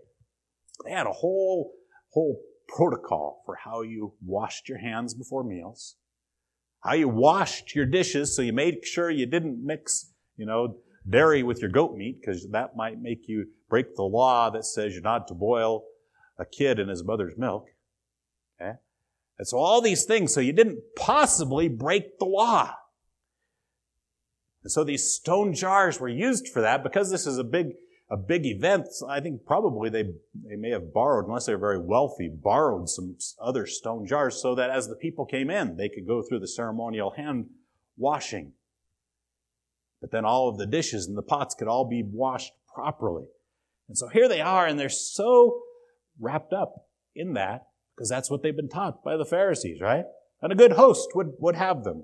they 0.83 0.91
had 0.91 1.07
a 1.07 1.11
whole, 1.11 1.71
whole 2.17 2.41
protocol 2.67 3.43
for 3.45 3.55
how 3.63 3.83
you 3.83 4.11
washed 4.25 4.67
your 4.67 4.79
hands 4.79 5.13
before 5.13 5.43
meals, 5.43 5.97
how 6.79 6.93
you 6.93 7.07
washed 7.07 7.75
your 7.75 7.85
dishes 7.85 8.35
so 8.35 8.41
you 8.41 8.51
made 8.51 8.83
sure 8.83 9.11
you 9.11 9.27
didn't 9.27 9.63
mix, 9.63 10.13
you 10.35 10.43
know, 10.43 10.77
dairy 11.07 11.43
with 11.43 11.61
your 11.61 11.69
goat 11.69 11.95
meat 11.95 12.17
because 12.19 12.47
that 12.49 12.75
might 12.75 12.99
make 12.99 13.27
you 13.27 13.45
break 13.69 13.95
the 13.95 14.01
law 14.01 14.49
that 14.49 14.65
says 14.65 14.93
you're 14.93 15.03
not 15.03 15.27
to 15.27 15.35
boil 15.35 15.83
a 16.39 16.45
kid 16.45 16.79
in 16.79 16.89
his 16.89 17.03
mother's 17.03 17.37
milk. 17.37 17.67
Okay? 18.59 18.73
And 19.37 19.47
so 19.47 19.59
all 19.59 19.79
these 19.79 20.03
things, 20.03 20.33
so 20.33 20.39
you 20.39 20.53
didn't 20.53 20.79
possibly 20.95 21.67
break 21.69 22.17
the 22.17 22.25
law. 22.25 22.73
And 24.63 24.71
so 24.71 24.83
these 24.83 25.13
stone 25.13 25.53
jars 25.53 25.99
were 25.99 26.09
used 26.09 26.47
for 26.47 26.63
that 26.63 26.81
because 26.81 27.11
this 27.11 27.27
is 27.27 27.37
a 27.37 27.43
big, 27.43 27.67
a 28.09 28.17
big 28.17 28.45
event. 28.45 28.87
I 29.07 29.19
think 29.19 29.45
probably 29.45 29.89
they, 29.89 30.03
they 30.33 30.55
may 30.55 30.69
have 30.69 30.93
borrowed, 30.93 31.25
unless 31.25 31.45
they 31.45 31.53
were 31.53 31.59
very 31.59 31.79
wealthy, 31.79 32.29
borrowed 32.29 32.89
some 32.89 33.17
other 33.41 33.65
stone 33.65 34.05
jars 34.05 34.41
so 34.41 34.55
that 34.55 34.69
as 34.69 34.87
the 34.87 34.95
people 34.95 35.25
came 35.25 35.49
in, 35.49 35.75
they 35.75 35.89
could 35.89 36.07
go 36.07 36.21
through 36.21 36.39
the 36.39 36.47
ceremonial 36.47 37.11
hand 37.11 37.47
washing. 37.97 38.53
But 39.99 40.11
then 40.11 40.25
all 40.25 40.47
of 40.47 40.57
the 40.57 40.67
dishes 40.67 41.07
and 41.07 41.17
the 41.17 41.23
pots 41.23 41.55
could 41.55 41.67
all 41.67 41.85
be 41.85 42.03
washed 42.03 42.53
properly. 42.73 43.25
And 43.87 43.97
so 43.97 44.07
here 44.07 44.29
they 44.29 44.41
are, 44.41 44.65
and 44.65 44.79
they're 44.79 44.89
so 44.89 45.61
wrapped 46.19 46.53
up 46.53 46.87
in 47.15 47.33
that 47.33 47.67
because 47.95 48.09
that's 48.09 48.29
what 48.29 48.43
they've 48.43 48.55
been 48.55 48.69
taught 48.69 49.03
by 49.03 49.17
the 49.17 49.25
Pharisees, 49.25 49.81
right? 49.81 50.05
And 50.41 50.51
a 50.51 50.55
good 50.55 50.73
host 50.73 51.09
would, 51.15 51.33
would 51.39 51.55
have 51.55 51.83
them. 51.83 52.03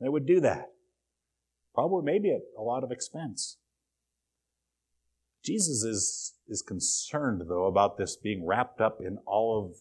They 0.00 0.08
would 0.08 0.26
do 0.26 0.40
that. 0.40 0.70
Probably 1.74 2.04
maybe 2.04 2.30
at 2.30 2.42
a 2.56 2.62
lot 2.62 2.84
of 2.84 2.92
expense. 2.92 3.56
Jesus 5.42 5.82
is, 5.82 6.34
is 6.48 6.62
concerned, 6.62 7.42
though, 7.48 7.66
about 7.66 7.96
this 7.96 8.16
being 8.16 8.46
wrapped 8.46 8.80
up 8.80 8.98
in 9.00 9.18
all 9.26 9.64
of, 9.64 9.76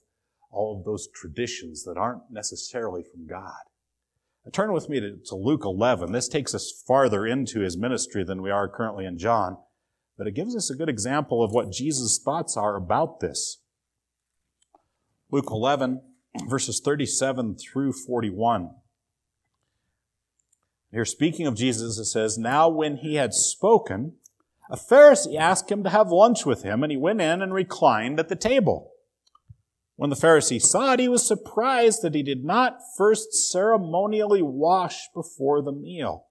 all 0.52 0.78
of 0.78 0.86
those 0.86 1.08
traditions 1.13 1.84
that 1.84 1.98
aren't 1.98 2.32
necessarily 2.32 3.04
from 3.04 3.28
God. 3.28 3.63
Turn 4.54 4.72
with 4.72 4.88
me 4.88 5.00
to, 5.00 5.17
to 5.26 5.36
Luke 5.36 5.63
11. 5.65 6.13
This 6.13 6.30
takes 6.30 6.56
us 6.56 6.72
farther 6.88 7.26
into 7.26 7.60
his 7.60 7.78
ministry 7.78 8.24
than 8.24 8.41
we 8.41 8.50
are 8.50 8.70
currently 8.70 9.06
in 9.06 9.17
John, 9.17 9.58
but 10.17 10.28
it 10.28 10.36
gives 10.36 10.56
us 10.56 10.70
a 10.70 10.76
good 10.76 10.89
example 10.89 11.43
of 11.43 11.52
what 11.52 11.72
Jesus' 11.72 12.20
thoughts 12.24 12.56
are 12.56 12.78
about 12.78 13.20
this. 13.20 13.62
Luke 15.30 15.50
11, 15.52 16.02
verses 16.48 16.80
37 16.84 17.58
through 17.58 17.91
41. 17.91 18.72
Here, 20.91 21.04
speaking 21.04 21.46
of 21.46 21.56
Jesus, 21.56 21.98
it 21.98 22.06
says, 22.06 22.38
Now 22.38 22.70
when 22.70 22.98
he 22.98 23.15
had 23.15 23.34
spoken, 23.34 24.13
a 24.69 24.75
Pharisee 24.75 25.38
asked 25.38 25.71
him 25.71 25.84
to 25.84 25.89
have 25.89 26.10
lunch 26.12 26.45
with 26.45 26.63
him, 26.63 26.84
and 26.84 26.91
he 26.91 26.97
went 26.97 27.21
in 27.21 27.41
and 27.41 27.53
reclined 27.53 28.19
at 28.19 28.30
the 28.30 28.36
table. 28.36 28.91
When 29.95 30.10
the 30.10 30.15
Pharisee 30.15 30.62
saw 30.62 30.93
it, 30.93 30.99
he 30.99 31.10
was 31.10 31.25
surprised 31.25 32.01
that 32.03 32.13
he 32.13 32.21
did 32.21 32.43
not 32.43 32.80
first 32.97 33.34
ceremonially 33.34 34.41
wash 34.41 35.08
before 35.13 35.62
the 35.62 35.71
meal. 35.71 36.27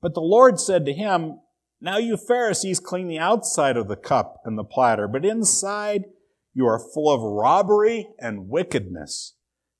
But 0.00 0.14
the 0.14 0.20
Lord 0.20 0.58
said 0.58 0.84
to 0.86 0.92
him, 0.92 1.40
Now 1.80 1.98
you 1.98 2.16
Pharisees 2.16 2.80
clean 2.80 3.06
the 3.06 3.20
outside 3.20 3.76
of 3.76 3.86
the 3.86 3.96
cup 3.96 4.40
and 4.44 4.58
the 4.58 4.64
platter, 4.64 5.06
but 5.06 5.24
inside 5.24 6.06
you 6.54 6.66
are 6.66 6.80
full 6.80 7.12
of 7.12 7.22
robbery 7.22 8.08
and 8.18 8.48
wickedness. 8.48 9.34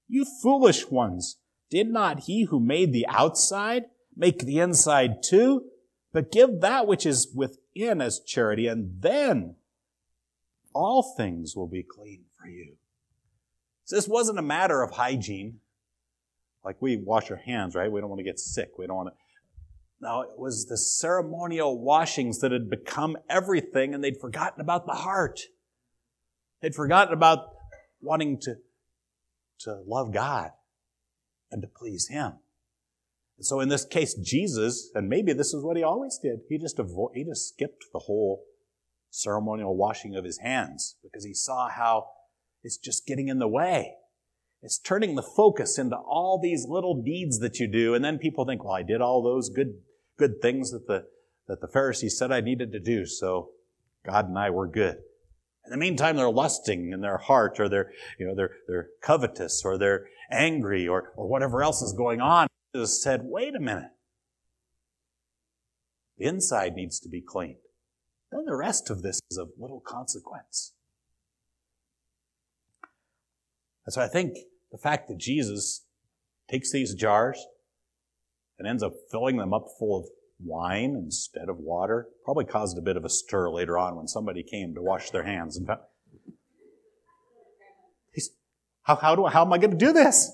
You 0.06 0.24
foolish 0.42 0.88
ones, 0.88 1.38
did 1.70 1.88
not 1.88 2.24
he 2.24 2.44
who 2.44 2.60
made 2.60 2.92
the 2.92 3.06
outside 3.08 3.84
make 4.16 4.40
the 4.40 4.58
inside 4.60 5.22
too? 5.24 5.64
But 6.12 6.30
give 6.30 6.60
that 6.60 6.86
which 6.86 7.06
is 7.06 7.32
within 7.74 8.00
as 8.00 8.20
charity, 8.20 8.66
and 8.66 9.00
then 9.00 9.56
all 10.74 11.14
things 11.16 11.54
will 11.54 11.68
be 11.68 11.82
clean 11.82 12.24
for 12.38 12.48
you. 12.48 12.74
So 13.84 13.96
this 13.96 14.08
wasn't 14.08 14.38
a 14.38 14.42
matter 14.42 14.82
of 14.82 14.92
hygiene. 14.92 15.60
Like 16.64 16.80
we 16.80 16.96
wash 16.96 17.30
our 17.30 17.36
hands, 17.36 17.74
right? 17.74 17.90
We 17.90 18.00
don't 18.00 18.08
want 18.08 18.20
to 18.20 18.24
get 18.24 18.38
sick. 18.38 18.78
We 18.78 18.86
don't 18.86 18.96
want 18.96 19.08
to. 19.08 19.14
No, 20.00 20.22
it 20.22 20.38
was 20.38 20.66
the 20.66 20.76
ceremonial 20.76 21.78
washings 21.78 22.40
that 22.40 22.50
had 22.50 22.68
become 22.68 23.16
everything, 23.28 23.94
and 23.94 24.02
they'd 24.02 24.20
forgotten 24.20 24.60
about 24.60 24.86
the 24.86 24.94
heart. 24.94 25.40
They'd 26.60 26.74
forgotten 26.74 27.12
about 27.12 27.54
wanting 28.00 28.38
to, 28.40 28.56
to 29.60 29.82
love 29.86 30.12
God 30.12 30.50
and 31.50 31.62
to 31.62 31.68
please 31.68 32.08
Him. 32.08 32.34
So 33.40 33.60
in 33.60 33.68
this 33.68 33.84
case, 33.84 34.14
Jesus, 34.14 34.90
and 34.94 35.08
maybe 35.08 35.32
this 35.32 35.52
is 35.52 35.64
what 35.64 35.76
he 35.76 35.82
always 35.82 36.18
did, 36.22 36.40
he 36.48 36.58
just 36.58 36.76
avo- 36.76 37.14
he 37.14 37.24
just 37.24 37.48
skipped 37.48 37.86
the 37.92 38.00
whole 38.00 38.44
ceremonial 39.10 39.76
washing 39.76 40.14
of 40.14 40.24
his 40.24 40.38
hands 40.38 40.96
because 41.02 41.24
he 41.24 41.34
saw 41.34 41.68
how 41.68 42.06
it's 42.62 42.76
just 42.76 43.06
getting 43.06 43.28
in 43.28 43.38
the 43.38 43.48
way. 43.48 43.94
It's 44.62 44.78
turning 44.78 45.16
the 45.16 45.22
focus 45.22 45.76
into 45.76 45.96
all 45.96 46.38
these 46.40 46.66
little 46.68 47.02
deeds 47.02 47.40
that 47.40 47.58
you 47.58 47.66
do, 47.66 47.94
and 47.94 48.04
then 48.04 48.18
people 48.18 48.44
think, 48.44 48.62
well, 48.62 48.74
I 48.74 48.82
did 48.82 49.00
all 49.00 49.22
those 49.22 49.48
good, 49.48 49.74
good 50.16 50.40
things 50.40 50.70
that 50.70 50.86
the, 50.86 51.06
that 51.48 51.60
the 51.60 51.66
Pharisees 51.66 52.16
said 52.16 52.30
I 52.30 52.40
needed 52.40 52.70
to 52.72 52.78
do, 52.78 53.04
so 53.04 53.50
God 54.06 54.28
and 54.28 54.38
I 54.38 54.50
were 54.50 54.68
good. 54.68 54.98
In 55.64 55.70
the 55.70 55.76
meantime, 55.76 56.16
they're 56.16 56.30
lusting 56.30 56.92
in 56.92 57.00
their 57.00 57.18
heart, 57.18 57.58
or 57.58 57.68
they're, 57.68 57.90
you 58.20 58.26
know, 58.26 58.36
they're, 58.36 58.52
they're 58.68 58.88
covetous, 59.02 59.62
or 59.64 59.78
they're 59.78 60.06
angry, 60.30 60.86
or, 60.86 61.12
or 61.16 61.26
whatever 61.26 61.62
else 61.62 61.82
is 61.82 61.92
going 61.92 62.20
on. 62.20 62.46
Jesus 62.74 63.02
said, 63.02 63.22
wait 63.24 63.54
a 63.54 63.60
minute. 63.60 63.90
The 66.18 66.26
inside 66.26 66.74
needs 66.74 66.98
to 67.00 67.08
be 67.08 67.20
cleaned. 67.20 67.56
Then 68.30 68.44
the 68.46 68.56
rest 68.56 68.90
of 68.90 69.02
this 69.02 69.20
is 69.30 69.36
of 69.36 69.50
little 69.58 69.80
consequence. 69.80 70.72
And 73.84 73.92
so 73.92 74.00
I 74.00 74.08
think 74.08 74.38
the 74.70 74.78
fact 74.78 75.08
that 75.08 75.18
Jesus 75.18 75.84
takes 76.48 76.72
these 76.72 76.94
jars 76.94 77.44
and 78.58 78.66
ends 78.66 78.82
up 78.82 78.92
filling 79.10 79.36
them 79.36 79.52
up 79.52 79.66
full 79.78 79.98
of 79.98 80.06
wine 80.44 80.94
instead 80.96 81.48
of 81.48 81.58
water 81.58 82.08
probably 82.24 82.44
caused 82.44 82.78
a 82.78 82.82
bit 82.82 82.96
of 82.96 83.04
a 83.04 83.08
stir 83.08 83.50
later 83.50 83.76
on 83.76 83.96
when 83.96 84.08
somebody 84.08 84.42
came 84.42 84.74
to 84.74 84.82
wash 84.82 85.10
their 85.10 85.24
hands. 85.24 85.56
In 85.56 85.66
fact, 85.66 85.82
how, 88.84 88.96
how, 88.96 89.14
do 89.14 89.26
how 89.26 89.44
am 89.44 89.52
I 89.52 89.58
going 89.58 89.70
to 89.70 89.76
do 89.76 89.92
this? 89.92 90.30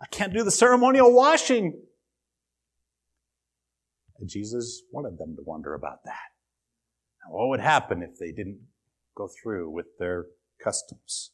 I 0.00 0.06
can't 0.06 0.32
do 0.32 0.44
the 0.44 0.50
ceremonial 0.50 1.12
washing. 1.12 1.80
And 4.18 4.28
Jesus 4.28 4.82
wanted 4.92 5.18
them 5.18 5.36
to 5.36 5.42
wonder 5.44 5.74
about 5.74 6.04
that. 6.04 6.32
Now, 7.24 7.34
what 7.34 7.48
would 7.48 7.60
happen 7.60 8.02
if 8.02 8.18
they 8.18 8.32
didn't 8.32 8.60
go 9.14 9.28
through 9.28 9.70
with 9.70 9.86
their 9.98 10.26
customs? 10.62 11.32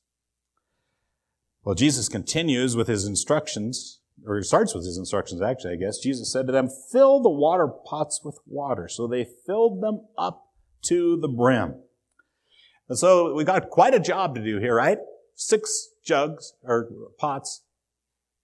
Well, 1.65 1.75
Jesus 1.75 2.09
continues 2.09 2.77
with 2.77 2.89
his 2.89 3.07
instructions, 3.07 4.01
or 4.27 4.37
he 4.37 4.43
starts 4.43 4.75
with 4.75 4.85
his 4.85 4.99
instructions, 4.99 5.41
actually, 5.41 5.75
I 5.75 5.77
guess. 5.77 5.99
Jesus 5.99 6.33
said 6.33 6.47
to 6.47 6.53
them, 6.53 6.69
Fill 6.91 7.23
the 7.23 7.31
water 7.31 7.69
pots 7.69 8.21
with 8.25 8.39
water. 8.47 8.89
So 8.89 9.07
they 9.07 9.27
filled 9.47 9.83
them 9.83 10.07
up 10.19 10.49
to 10.83 11.17
the 11.21 11.29
brim. 11.29 11.77
And 12.89 12.99
so 12.99 13.33
we 13.35 13.45
got 13.45 13.71
quite 13.71 13.95
a 13.95 14.01
job 14.01 14.35
to 14.35 14.43
do 14.43 14.59
here, 14.59 14.75
right? 14.75 14.99
Six 15.35 15.91
jugs, 16.05 16.55
or 16.65 16.89
pots, 17.19 17.63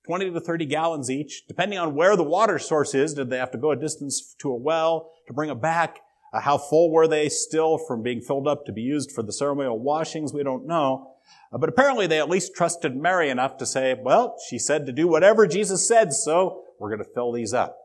20 0.09 0.31
to 0.31 0.41
30 0.41 0.65
gallons 0.65 1.11
each, 1.11 1.47
depending 1.47 1.79
on 1.79 1.95
where 1.95 2.17
the 2.17 2.25
water 2.25 2.59
source 2.59 2.95
is. 2.95 3.13
Did 3.13 3.29
they 3.29 3.37
have 3.37 3.51
to 3.51 3.59
go 3.59 3.73
a 3.73 3.77
distance 3.77 4.35
to 4.39 4.51
a 4.51 4.57
well 4.57 5.13
to 5.27 5.35
bring 5.35 5.51
it 5.51 5.61
back? 5.61 6.01
Uh, 6.33 6.41
how 6.41 6.57
full 6.57 6.91
were 6.91 7.07
they 7.07 7.29
still 7.29 7.77
from 7.77 8.03
being 8.03 8.23
filled 8.23 8.49
up 8.49 8.65
to 8.65 8.73
be 8.73 8.81
used 8.81 9.13
for 9.13 9.23
the 9.23 9.35
ceremonial 9.35 9.79
washings? 9.79 10.33
We 10.33 10.43
don't 10.43 10.67
know. 10.67 11.13
Uh, 11.53 11.59
but 11.59 11.69
apparently 11.69 12.07
they 12.07 12.19
at 12.19 12.31
least 12.31 12.55
trusted 12.55 12.97
Mary 12.97 13.29
enough 13.29 13.59
to 13.59 13.67
say, 13.67 13.95
well, 14.03 14.37
she 14.49 14.59
said 14.59 14.87
to 14.87 14.93
do 14.93 15.07
whatever 15.07 15.47
Jesus 15.47 15.87
said, 15.87 16.15
so 16.15 16.63
we're 16.81 16.89
going 16.89 17.07
to 17.07 17.15
fill 17.15 17.31
these 17.31 17.53
up. 17.53 17.77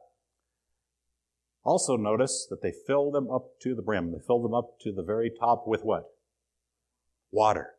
Also 1.66 1.98
notice 1.98 2.48
that 2.50 2.62
they 2.62 2.72
fill 2.88 3.12
them 3.12 3.30
up 3.30 3.60
to 3.64 3.76
the 3.76 3.82
brim. 3.82 4.14
They 4.14 4.26
fill 4.26 4.42
them 4.42 4.54
up 4.54 4.80
to 4.84 4.94
the 4.94 5.04
very 5.04 5.30
top 5.30 5.66
with 5.68 5.84
what? 5.84 6.06
Water. 7.32 7.72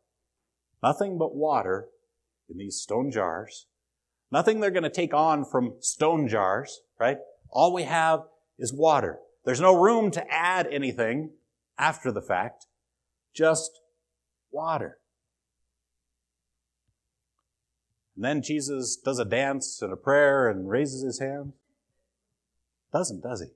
Nothing 0.83 1.17
but 1.17 1.35
water 1.35 1.87
in 2.47 2.59
these 2.59 2.75
stone 2.75 3.09
jars. 3.09 3.65
Nothing 4.31 4.59
they're 4.59 4.71
going 4.71 4.83
to 4.83 4.89
take 4.89 5.13
on 5.13 5.45
from 5.45 5.75
stone 5.79 6.27
jars, 6.27 6.81
right? 6.99 7.17
All 7.49 7.73
we 7.73 7.83
have 7.83 8.23
is 8.57 8.73
water. 8.73 9.19
There's 9.45 9.61
no 9.61 9.79
room 9.79 10.11
to 10.11 10.31
add 10.31 10.67
anything 10.71 11.31
after 11.77 12.11
the 12.11 12.21
fact, 12.21 12.65
just 13.33 13.79
water. 14.51 14.97
And 18.15 18.23
then 18.23 18.41
Jesus 18.41 18.95
does 18.95 19.19
a 19.19 19.25
dance 19.25 19.81
and 19.81 19.91
a 19.91 19.97
prayer 19.97 20.49
and 20.49 20.69
raises 20.69 21.03
his 21.03 21.19
hand. 21.19 21.53
Doesn't, 22.93 23.21
does 23.21 23.41
he? 23.41 23.49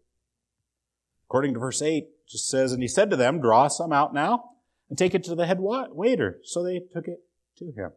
According 1.28 1.54
to 1.54 1.60
verse 1.60 1.82
8, 1.82 2.08
just 2.28 2.50
says, 2.50 2.74
And 2.74 2.82
he 2.82 2.88
said 2.88 3.10
to 3.10 3.16
them, 3.16 3.40
Draw 3.40 3.70
some 3.70 3.94
out 3.94 4.14
now 4.14 4.52
and 4.90 4.98
take 4.98 5.16
it 5.16 5.24
to 5.26 5.36
the 5.36 5.46
head 5.46 5.60
waiter. 5.60 6.40
So 6.44 6.64
they 6.64 6.80
took 6.80 7.08
it 7.08 7.24
to 7.58 7.72
him. 7.72 7.92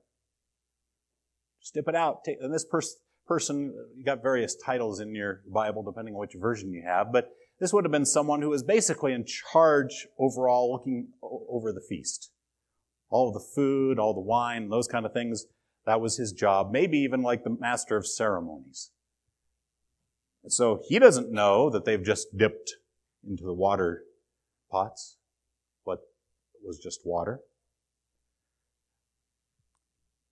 Dip 1.70 1.88
it 1.88 1.94
out. 1.94 2.20
And 2.26 2.52
this 2.52 2.64
person, 2.64 2.98
person, 3.26 3.74
you 3.96 4.04
got 4.04 4.22
various 4.22 4.56
titles 4.56 5.00
in 5.00 5.14
your 5.14 5.42
Bible 5.52 5.82
depending 5.82 6.14
on 6.14 6.20
which 6.20 6.34
version 6.34 6.72
you 6.72 6.82
have, 6.84 7.12
but 7.12 7.30
this 7.60 7.72
would 7.72 7.84
have 7.84 7.92
been 7.92 8.04
someone 8.04 8.42
who 8.42 8.48
was 8.48 8.62
basically 8.62 9.12
in 9.12 9.24
charge 9.24 10.08
overall, 10.18 10.72
looking 10.72 11.08
over 11.22 11.72
the 11.72 11.80
feast. 11.80 12.32
All 13.08 13.28
of 13.28 13.34
the 13.34 13.48
food, 13.54 13.98
all 13.98 14.14
the 14.14 14.20
wine, 14.20 14.68
those 14.68 14.88
kind 14.88 15.06
of 15.06 15.12
things, 15.12 15.46
that 15.86 16.00
was 16.00 16.16
his 16.16 16.32
job. 16.32 16.72
Maybe 16.72 16.98
even 16.98 17.22
like 17.22 17.44
the 17.44 17.56
master 17.60 17.96
of 17.96 18.06
ceremonies. 18.06 18.90
And 20.42 20.52
so 20.52 20.82
he 20.88 20.98
doesn't 20.98 21.30
know 21.30 21.70
that 21.70 21.84
they've 21.84 22.02
just 22.02 22.36
dipped 22.36 22.74
into 23.24 23.44
the 23.44 23.52
water 23.52 24.02
pots 24.70 25.18
what 25.84 26.00
was 26.64 26.78
just 26.78 27.00
water. 27.04 27.40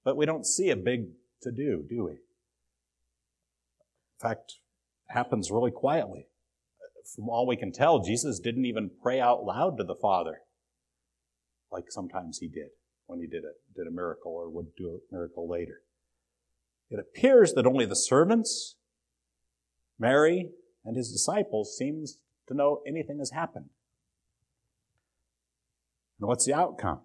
But 0.03 0.16
we 0.16 0.27
don't 0.27 0.47
see 0.47 0.71
a 0.71 0.77
big 0.77 1.11
to 1.42 1.50
do, 1.50 1.85
do 1.88 2.05
we? 2.05 2.12
In 2.12 2.18
fact, 4.20 4.55
happens 5.09 5.50
really 5.50 5.70
quietly 5.70 6.26
from 7.14 7.29
all 7.29 7.46
we 7.46 7.57
can 7.57 7.72
tell, 7.72 8.00
Jesus 8.00 8.38
didn't 8.38 8.64
even 8.64 8.90
pray 9.03 9.20
out 9.20 9.44
loud 9.44 9.76
to 9.79 9.85
the 9.85 9.94
Father 9.94 10.40
like 11.72 11.85
sometimes 11.88 12.38
he 12.38 12.48
did 12.48 12.70
when 13.07 13.20
he 13.20 13.26
did 13.26 13.44
a, 13.44 13.53
did 13.76 13.87
a 13.87 13.90
miracle 13.90 14.33
or 14.33 14.48
would 14.48 14.74
do 14.76 14.88
a 14.88 15.14
miracle 15.14 15.48
later. 15.48 15.83
It 16.90 16.98
appears 16.98 17.55
that 17.55 17.66
only 17.66 17.87
the 17.87 17.96
servants, 17.96 18.76
Mary, 19.98 20.50
and 20.85 20.96
his 20.96 21.12
disciples 21.12 21.76
seems 21.76 22.18
to 22.48 22.55
know 22.55 22.81
anything 22.87 23.18
has 23.18 23.31
happened. 23.31 23.70
And 26.18 26.29
what's 26.29 26.44
the 26.44 26.55
outcome? 26.55 27.00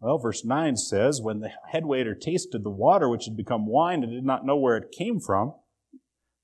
Well, 0.00 0.18
verse 0.18 0.44
9 0.44 0.76
says, 0.76 1.22
When 1.22 1.40
the 1.40 1.50
head 1.70 1.86
waiter 1.86 2.14
tasted 2.14 2.62
the 2.62 2.70
water 2.70 3.08
which 3.08 3.24
had 3.24 3.36
become 3.36 3.66
wine 3.66 4.02
and 4.02 4.12
did 4.12 4.24
not 4.24 4.44
know 4.44 4.56
where 4.56 4.76
it 4.76 4.92
came 4.92 5.20
from, 5.20 5.54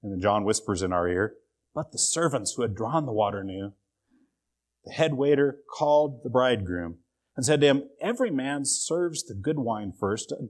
and 0.03 0.13
then 0.13 0.21
John 0.21 0.45
whispers 0.45 0.83
in 0.83 0.93
our 0.93 1.07
ear, 1.07 1.35
but 1.75 1.93
the 1.93 1.99
servants 1.99 2.55
who 2.55 2.63
had 2.63 2.75
drawn 2.75 3.07
the 3.07 3.13
water 3.13 3.45
knew. 3.45 3.73
The 4.85 4.93
head 4.93 5.15
waiter 5.15 5.59
called 5.71 6.25
the 6.25 6.31
bridegroom 6.31 6.99
and 7.37 7.47
said 7.47 7.61
to 7.61 7.67
him, 7.67 7.89
Every 8.01 8.31
man 8.31 8.65
serves 8.65 9.23
the 9.23 9.35
good 9.35 9.59
wine 9.59 9.93
first. 9.93 10.33
And 10.33 10.49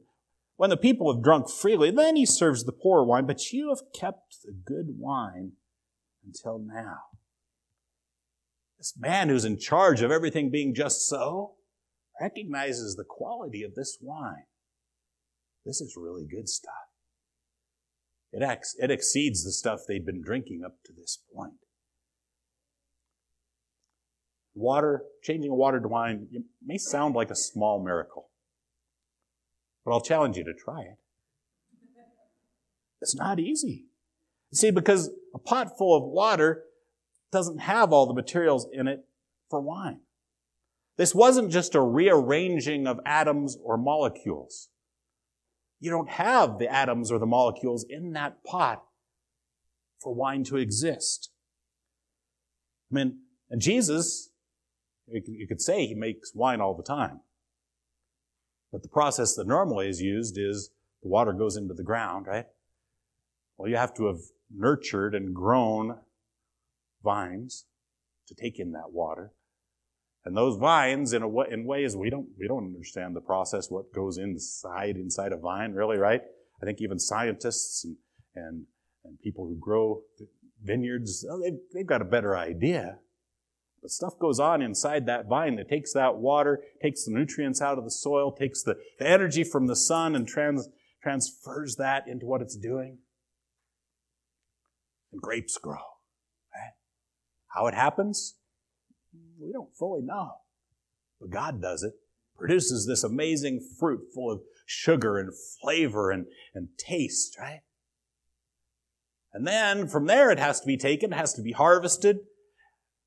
when 0.56 0.70
the 0.70 0.76
people 0.76 1.12
have 1.12 1.22
drunk 1.22 1.50
freely, 1.50 1.90
then 1.90 2.16
he 2.16 2.24
serves 2.24 2.64
the 2.64 2.72
poor 2.72 3.04
wine, 3.04 3.26
but 3.26 3.52
you 3.52 3.68
have 3.68 3.92
kept 3.92 4.42
the 4.44 4.52
good 4.52 4.96
wine 4.98 5.52
until 6.24 6.58
now. 6.58 7.00
This 8.78 8.94
man 8.98 9.28
who's 9.28 9.44
in 9.44 9.58
charge 9.58 10.02
of 10.02 10.10
everything 10.10 10.50
being 10.50 10.74
just 10.74 11.08
so 11.08 11.56
recognizes 12.20 12.96
the 12.96 13.04
quality 13.04 13.62
of 13.62 13.74
this 13.74 13.98
wine. 14.00 14.44
This 15.64 15.80
is 15.80 15.96
really 15.96 16.24
good 16.24 16.48
stuff. 16.48 16.72
It, 18.32 18.42
ex- 18.42 18.76
it 18.78 18.90
exceeds 18.90 19.44
the 19.44 19.52
stuff 19.52 19.80
they'd 19.86 20.06
been 20.06 20.22
drinking 20.22 20.62
up 20.64 20.76
to 20.86 20.92
this 20.92 21.18
point. 21.34 21.54
Water, 24.54 25.02
changing 25.22 25.52
water 25.52 25.80
to 25.80 25.88
wine, 25.88 26.28
may 26.64 26.78
sound 26.78 27.14
like 27.14 27.30
a 27.30 27.36
small 27.36 27.82
miracle, 27.82 28.28
but 29.84 29.92
I'll 29.92 30.00
challenge 30.00 30.36
you 30.36 30.44
to 30.44 30.52
try 30.52 30.82
it. 30.82 30.98
It's 33.00 33.14
not 33.14 33.40
easy. 33.40 33.86
See, 34.52 34.70
because 34.70 35.10
a 35.34 35.38
pot 35.38 35.76
full 35.76 35.96
of 35.96 36.04
water 36.04 36.64
doesn't 37.32 37.58
have 37.58 37.92
all 37.92 38.06
the 38.06 38.14
materials 38.14 38.66
in 38.72 38.86
it 38.86 39.04
for 39.50 39.60
wine. 39.60 40.00
This 40.96 41.14
wasn't 41.14 41.50
just 41.50 41.74
a 41.74 41.80
rearranging 41.80 42.86
of 42.86 43.00
atoms 43.06 43.56
or 43.62 43.76
molecules. 43.76 44.68
You 45.80 45.90
don't 45.90 46.10
have 46.10 46.58
the 46.58 46.72
atoms 46.72 47.10
or 47.10 47.18
the 47.18 47.26
molecules 47.26 47.84
in 47.88 48.12
that 48.12 48.44
pot 48.44 48.84
for 50.00 50.14
wine 50.14 50.44
to 50.44 50.56
exist. 50.56 51.30
I 52.90 52.94
mean, 52.94 53.18
and 53.50 53.60
Jesus, 53.60 54.30
you 55.08 55.46
could 55.46 55.60
say 55.60 55.86
he 55.86 55.94
makes 55.94 56.34
wine 56.34 56.60
all 56.60 56.74
the 56.74 56.82
time. 56.82 57.20
But 58.70 58.82
the 58.82 58.88
process 58.88 59.34
that 59.34 59.46
normally 59.46 59.88
is 59.88 60.00
used 60.00 60.38
is 60.38 60.70
the 61.02 61.08
water 61.08 61.32
goes 61.32 61.56
into 61.56 61.74
the 61.74 61.82
ground, 61.82 62.26
right? 62.26 62.46
Well, 63.56 63.68
you 63.68 63.76
have 63.76 63.94
to 63.94 64.06
have 64.06 64.20
nurtured 64.54 65.14
and 65.14 65.34
grown 65.34 65.98
vines 67.02 67.66
to 68.28 68.34
take 68.34 68.58
in 68.58 68.72
that 68.72 68.92
water. 68.92 69.32
And 70.24 70.36
those 70.36 70.56
vines, 70.56 71.12
in, 71.12 71.22
a 71.22 71.40
in 71.42 71.64
ways 71.64 71.96
we 71.96 72.08
don't, 72.08 72.28
we 72.38 72.46
don't 72.46 72.66
understand 72.66 73.16
the 73.16 73.20
process, 73.20 73.70
what 73.70 73.92
goes 73.92 74.18
inside, 74.18 74.96
inside 74.96 75.32
a 75.32 75.36
vine, 75.36 75.72
really, 75.72 75.96
right? 75.96 76.22
I 76.62 76.64
think 76.64 76.80
even 76.80 76.98
scientists 76.98 77.84
and, 77.84 77.96
and, 78.36 78.66
and 79.04 79.20
people 79.20 79.46
who 79.46 79.58
grow 79.58 80.02
vineyards, 80.62 81.26
oh, 81.28 81.40
they've, 81.42 81.58
they've 81.74 81.86
got 81.86 82.02
a 82.02 82.04
better 82.04 82.36
idea. 82.36 82.98
But 83.80 83.90
stuff 83.90 84.16
goes 84.16 84.38
on 84.38 84.62
inside 84.62 85.06
that 85.06 85.26
vine 85.26 85.56
that 85.56 85.68
takes 85.68 85.92
that 85.94 86.18
water, 86.18 86.60
takes 86.80 87.04
the 87.04 87.12
nutrients 87.12 87.60
out 87.60 87.78
of 87.78 87.84
the 87.84 87.90
soil, 87.90 88.30
takes 88.30 88.62
the, 88.62 88.76
the 89.00 89.08
energy 89.08 89.42
from 89.42 89.66
the 89.66 89.74
sun 89.74 90.14
and 90.14 90.26
trans, 90.26 90.68
transfers 91.02 91.74
that 91.76 92.06
into 92.06 92.26
what 92.26 92.42
it's 92.42 92.56
doing. 92.56 92.98
And 95.10 95.20
grapes 95.20 95.58
grow. 95.58 95.74
Right? 96.54 96.74
How 97.48 97.66
it 97.66 97.74
happens? 97.74 98.36
We 99.42 99.52
don't 99.52 99.74
fully 99.74 100.02
know. 100.02 100.32
But 101.20 101.30
God 101.30 101.60
does 101.60 101.82
it. 101.82 101.94
Produces 102.36 102.86
this 102.86 103.04
amazing 103.04 103.60
fruit 103.78 104.00
full 104.14 104.30
of 104.30 104.40
sugar 104.66 105.18
and 105.18 105.32
flavor 105.60 106.10
and, 106.10 106.26
and 106.54 106.68
taste, 106.78 107.36
right? 107.38 107.60
And 109.32 109.46
then 109.46 109.88
from 109.88 110.06
there 110.06 110.30
it 110.30 110.38
has 110.38 110.60
to 110.60 110.66
be 110.66 110.76
taken, 110.76 111.12
it 111.12 111.16
has 111.16 111.34
to 111.34 111.42
be 111.42 111.52
harvested. 111.52 112.18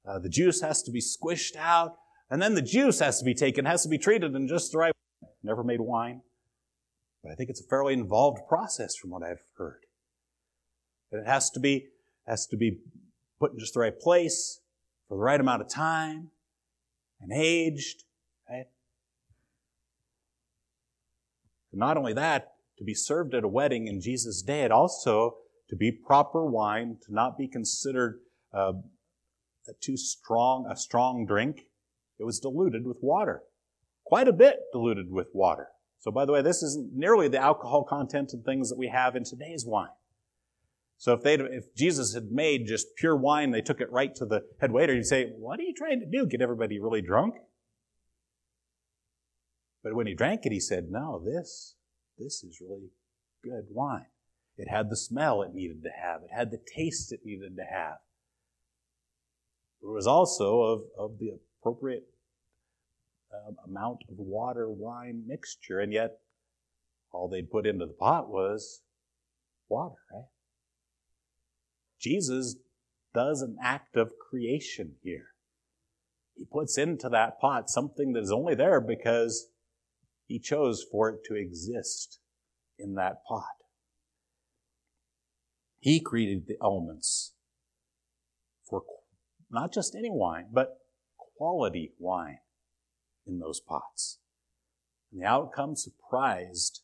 Uh, 0.07 0.19
the 0.19 0.29
juice 0.29 0.61
has 0.61 0.81
to 0.83 0.91
be 0.91 1.01
squished 1.01 1.55
out. 1.55 1.95
And 2.29 2.41
then 2.41 2.55
the 2.55 2.61
juice 2.61 2.99
has 2.99 3.19
to 3.19 3.25
be 3.25 3.33
taken, 3.33 3.65
has 3.65 3.83
to 3.83 3.89
be 3.89 3.97
treated 3.97 4.35
in 4.35 4.47
just 4.47 4.71
the 4.71 4.79
right 4.79 4.93
way. 5.21 5.29
Never 5.43 5.63
made 5.63 5.81
wine. 5.81 6.21
But 7.23 7.31
I 7.31 7.35
think 7.35 7.49
it's 7.49 7.61
a 7.61 7.67
fairly 7.67 7.93
involved 7.93 8.47
process 8.47 8.95
from 8.95 9.11
what 9.11 9.23
I've 9.23 9.43
heard. 9.57 9.81
And 11.11 11.21
it 11.21 11.27
has 11.27 11.49
to 11.51 11.59
be, 11.59 11.87
has 12.27 12.47
to 12.47 12.57
be 12.57 12.79
put 13.39 13.53
in 13.53 13.59
just 13.59 13.73
the 13.73 13.79
right 13.81 13.99
place, 13.99 14.59
for 15.07 15.17
the 15.17 15.23
right 15.23 15.39
amount 15.39 15.61
of 15.61 15.69
time 15.69 16.31
and 17.21 17.31
aged, 17.31 18.03
right? 18.49 18.65
not 21.73 21.97
only 21.97 22.13
that, 22.13 22.53
to 22.77 22.83
be 22.83 22.93
served 22.93 23.33
at 23.33 23.43
a 23.43 23.47
wedding 23.47 23.87
in 23.87 24.01
Jesus' 24.01 24.41
day, 24.41 24.63
it 24.63 24.71
also 24.71 25.35
to 25.69 25.75
be 25.75 25.91
proper 25.91 26.45
wine, 26.45 26.97
to 27.05 27.13
not 27.13 27.37
be 27.37 27.47
considered 27.47 28.19
uh, 28.53 28.73
too 29.81 29.97
strong, 29.97 30.67
a 30.71 30.75
strong 30.75 31.25
drink. 31.25 31.61
It 32.19 32.23
was 32.23 32.39
diluted 32.39 32.85
with 32.85 32.99
water. 33.01 33.41
Quite 34.05 34.27
a 34.27 34.33
bit 34.33 34.59
diluted 34.71 35.09
with 35.09 35.27
water. 35.33 35.69
So 35.99 36.11
by 36.11 36.25
the 36.25 36.31
way, 36.31 36.41
this 36.41 36.61
isn't 36.61 36.93
nearly 36.93 37.27
the 37.27 37.39
alcohol 37.39 37.83
content 37.83 38.31
and 38.33 38.45
things 38.45 38.69
that 38.69 38.77
we 38.77 38.89
have 38.89 39.15
in 39.15 39.23
today's 39.23 39.65
wine. 39.65 39.89
So 40.97 41.13
if 41.13 41.21
they 41.21 41.35
if 41.35 41.75
Jesus 41.75 42.13
had 42.13 42.31
made 42.31 42.67
just 42.67 42.95
pure 42.95 43.15
wine, 43.15 43.51
they 43.51 43.61
took 43.61 43.81
it 43.81 43.91
right 43.91 44.15
to 44.15 44.25
the 44.25 44.43
head 44.59 44.71
waiter, 44.71 44.93
you'd 44.93 45.05
say, 45.05 45.31
What 45.37 45.59
are 45.59 45.63
you 45.63 45.73
trying 45.73 45.99
to 45.99 46.05
do? 46.05 46.25
Get 46.25 46.41
everybody 46.41 46.79
really 46.79 47.01
drunk? 47.01 47.35
But 49.83 49.93
when 49.93 50.07
he 50.07 50.15
drank 50.15 50.45
it, 50.45 50.51
he 50.51 50.59
said, 50.59 50.87
No, 50.89 51.21
this, 51.23 51.75
this 52.17 52.43
is 52.43 52.59
really 52.61 52.89
good 53.43 53.65
wine. 53.69 54.07
It 54.57 54.69
had 54.69 54.89
the 54.89 54.95
smell 54.95 55.41
it 55.41 55.53
needed 55.53 55.83
to 55.83 55.89
have. 55.89 56.21
It 56.23 56.33
had 56.33 56.49
the 56.49 56.61
taste 56.75 57.11
it 57.11 57.19
needed 57.25 57.57
to 57.57 57.63
have. 57.63 57.97
It 59.83 59.87
was 59.87 60.07
also 60.07 60.61
of, 60.61 60.81
of 60.97 61.19
the 61.19 61.37
appropriate 61.59 62.05
um, 63.33 63.57
amount 63.67 63.99
of 64.09 64.17
water 64.17 64.69
wine 64.69 65.23
mixture, 65.27 65.79
and 65.79 65.91
yet 65.91 66.19
all 67.11 67.27
they'd 67.27 67.51
put 67.51 67.67
into 67.67 67.85
the 67.85 67.93
pot 67.93 68.29
was 68.29 68.81
water, 69.67 69.95
right? 70.11 70.25
Jesus 72.05 72.57
does 73.15 73.41
an 73.41 73.57
act 73.63 73.97
of 73.97 74.13
creation 74.29 74.93
here. 75.01 75.29
He 76.35 76.45
puts 76.45 76.77
into 76.77 77.09
that 77.09 77.39
pot 77.39 77.67
something 77.67 78.13
that 78.13 78.21
is 78.21 78.31
only 78.31 78.53
there 78.53 78.79
because 78.79 79.47
he 80.27 80.37
chose 80.37 80.85
for 80.91 81.09
it 81.09 81.23
to 81.25 81.33
exist 81.33 82.19
in 82.77 82.93
that 82.93 83.23
pot. 83.27 83.43
He 85.79 85.99
created 85.99 86.45
the 86.45 86.57
elements 86.61 87.33
for 88.69 88.83
not 89.49 89.73
just 89.73 89.95
any 89.95 90.11
wine, 90.11 90.49
but 90.53 90.77
quality 91.37 91.93
wine 91.97 92.37
in 93.25 93.39
those 93.39 93.59
pots. 93.59 94.19
And 95.11 95.23
the 95.23 95.25
outcome 95.25 95.75
surprised 95.75 96.81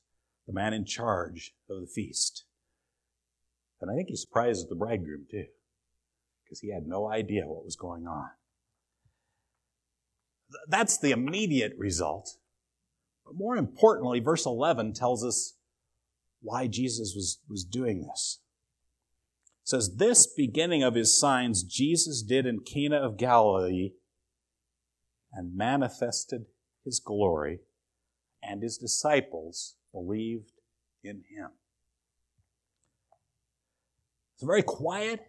the 0.48 0.54
man 0.54 0.74
in 0.74 0.84
charge 0.84 1.54
of 1.70 1.82
the 1.82 1.88
feast. 1.88 2.46
And 3.82 3.90
I 3.90 3.96
think 3.96 4.10
he 4.10 4.16
surprised 4.16 4.70
the 4.70 4.76
bridegroom 4.76 5.26
too, 5.30 5.46
because 6.44 6.60
he 6.60 6.72
had 6.72 6.86
no 6.86 7.10
idea 7.12 7.48
what 7.48 7.66
was 7.66 7.76
going 7.76 8.06
on. 8.06 8.30
That's 10.68 10.98
the 10.98 11.12
immediate 11.12 11.74
result. 11.78 12.38
But 13.26 13.36
more 13.36 13.58
importantly, 13.58 14.20
verse 14.20 14.46
11 14.46 14.94
tells 14.94 15.26
us 15.26 15.56
why 16.42 16.68
Jesus 16.68 17.14
was, 17.16 17.40
was 17.50 17.64
doing 17.64 18.02
this. 18.02 18.42
It 19.64 19.70
says, 19.70 19.96
This 19.98 20.28
beginning 20.28 20.84
of 20.84 20.96
his 20.96 21.18
signs 21.18 21.64
Jesus 21.64 22.22
did 22.22 22.46
in 22.46 22.60
Cana 22.60 22.98
of 22.98 23.18
Galilee 23.18 23.94
and 25.34 25.56
manifested 25.56 26.46
his 26.84 27.00
glory, 27.00 27.60
and 28.44 28.62
his 28.62 28.78
disciples 28.78 29.76
believed 29.94 30.52
in 31.04 31.24
him. 31.30 31.52
It's 34.42 34.48
a 34.48 34.48
very 34.48 34.64
quiet 34.64 35.20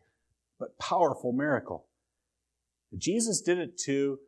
but 0.59 0.79
powerful 0.79 1.35
miracle. 1.35 1.85
Jesus 2.97 3.43
did 3.43 3.59
it 3.59 3.77
to, 3.85 4.21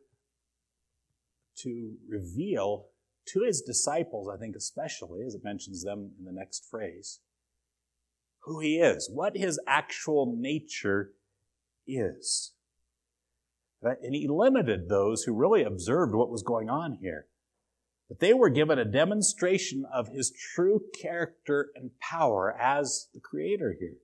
to 1.63 1.93
reveal 2.07 2.89
to 3.29 3.41
his 3.47 3.63
disciples, 3.63 4.29
I 4.31 4.37
think 4.37 4.55
especially, 4.55 5.23
as 5.25 5.33
it 5.33 5.43
mentions 5.43 5.83
them 5.83 6.11
in 6.19 6.25
the 6.25 6.31
next 6.31 6.69
phrase, 6.69 7.19
who 8.43 8.59
he 8.59 8.77
is, 8.77 9.09
what 9.11 9.35
his 9.35 9.59
actual 9.65 10.35
nature 10.37 11.13
is. 11.87 12.53
And 13.81 14.13
he 14.13 14.27
limited 14.27 14.87
those 14.87 15.23
who 15.23 15.33
really 15.33 15.63
observed 15.63 16.13
what 16.13 16.29
was 16.29 16.43
going 16.43 16.69
on 16.69 16.99
here. 17.01 17.25
But 18.07 18.19
they 18.19 18.35
were 18.35 18.49
given 18.49 18.77
a 18.77 18.85
demonstration 18.85 19.83
of 19.91 20.09
his 20.09 20.31
true 20.53 20.81
character 21.01 21.71
and 21.73 21.89
power 21.99 22.55
as 22.61 23.07
the 23.15 23.19
creator 23.19 23.75
here. 23.79 23.95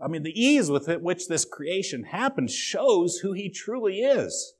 I 0.00 0.08
mean, 0.08 0.22
the 0.22 0.40
ease 0.40 0.70
with 0.70 0.88
which 0.88 1.28
this 1.28 1.44
creation 1.44 2.04
happened 2.04 2.50
shows 2.50 3.18
who 3.18 3.32
he 3.32 3.50
truly 3.50 3.98
is. 3.98 4.54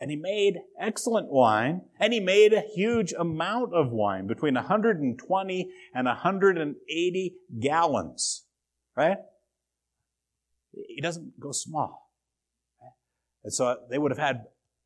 And 0.00 0.10
he 0.10 0.16
made 0.16 0.60
excellent 0.80 1.28
wine, 1.28 1.82
and 1.98 2.12
he 2.12 2.20
made 2.20 2.52
a 2.52 2.60
huge 2.60 3.12
amount 3.12 3.74
of 3.74 3.90
wine, 3.90 4.26
between 4.26 4.54
120 4.54 5.70
and 5.94 6.06
180 6.06 7.34
gallons, 7.60 8.44
right? 8.96 9.18
He 10.72 11.00
doesn't 11.00 11.40
go 11.40 11.50
small. 11.50 12.12
And 13.42 13.52
so 13.52 13.76
they 13.90 13.98
would 13.98 14.12
have 14.12 14.18
had 14.18 14.44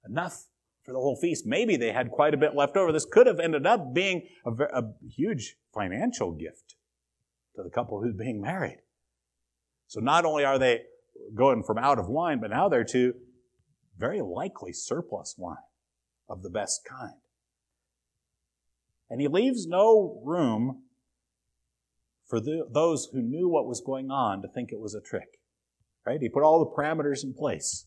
enough 0.08 0.46
for 0.82 0.92
the 0.92 0.98
whole 0.98 1.16
feast. 1.16 1.46
Maybe 1.46 1.76
they 1.76 1.92
had 1.92 2.10
quite 2.10 2.34
a 2.34 2.38
bit 2.38 2.56
left 2.56 2.76
over. 2.76 2.90
This 2.90 3.04
could 3.04 3.26
have 3.26 3.38
ended 3.38 3.66
up 3.66 3.92
being 3.92 4.28
a, 4.44 4.50
a 4.50 4.82
huge 5.06 5.56
financial 5.74 6.32
gift 6.32 6.76
to 7.56 7.62
the 7.62 7.70
couple 7.70 8.02
who's 8.02 8.16
being 8.16 8.40
married. 8.40 8.78
So 9.86 10.00
not 10.00 10.24
only 10.24 10.44
are 10.44 10.58
they 10.58 10.80
going 11.34 11.62
from 11.62 11.78
out 11.78 11.98
of 11.98 12.08
wine, 12.08 12.40
but 12.40 12.50
now 12.50 12.68
they're 12.68 12.84
to 12.84 13.14
very 13.98 14.20
likely 14.20 14.72
surplus 14.72 15.34
wine 15.36 15.56
of 16.28 16.42
the 16.42 16.50
best 16.50 16.80
kind. 16.88 17.20
And 19.10 19.20
he 19.20 19.28
leaves 19.28 19.66
no 19.66 20.22
room 20.24 20.84
for 22.26 22.40
the, 22.40 22.66
those 22.72 23.08
who 23.12 23.20
knew 23.20 23.48
what 23.48 23.66
was 23.66 23.82
going 23.84 24.10
on 24.10 24.40
to 24.40 24.48
think 24.48 24.72
it 24.72 24.80
was 24.80 24.94
a 24.94 25.00
trick. 25.02 25.38
Right? 26.06 26.20
He 26.20 26.30
put 26.30 26.42
all 26.42 26.60
the 26.60 26.70
parameters 26.70 27.22
in 27.22 27.34
place. 27.34 27.86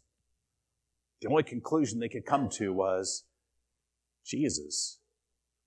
The 1.22 1.30
only 1.30 1.43
conclusion 1.43 1.99
they 1.99 2.09
could 2.09 2.26
come 2.26 2.49
to 2.57 2.72
was 2.72 3.24
Jesus 4.26 4.99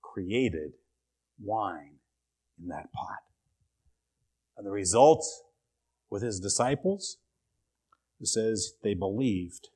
created 0.01 0.71
wine 1.41 1.97
in 2.59 2.69
that 2.69 2.91
pot. 2.93 3.28
And 4.59 4.67
the 4.67 4.71
result 4.71 5.25
with 6.09 6.21
his 6.21 6.41
disciples, 6.41 7.17
it 8.19 8.27
says 8.27 8.73
they 8.83 8.93
believed 8.93 9.69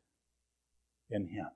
in 1.10 1.30
him. 1.30 1.48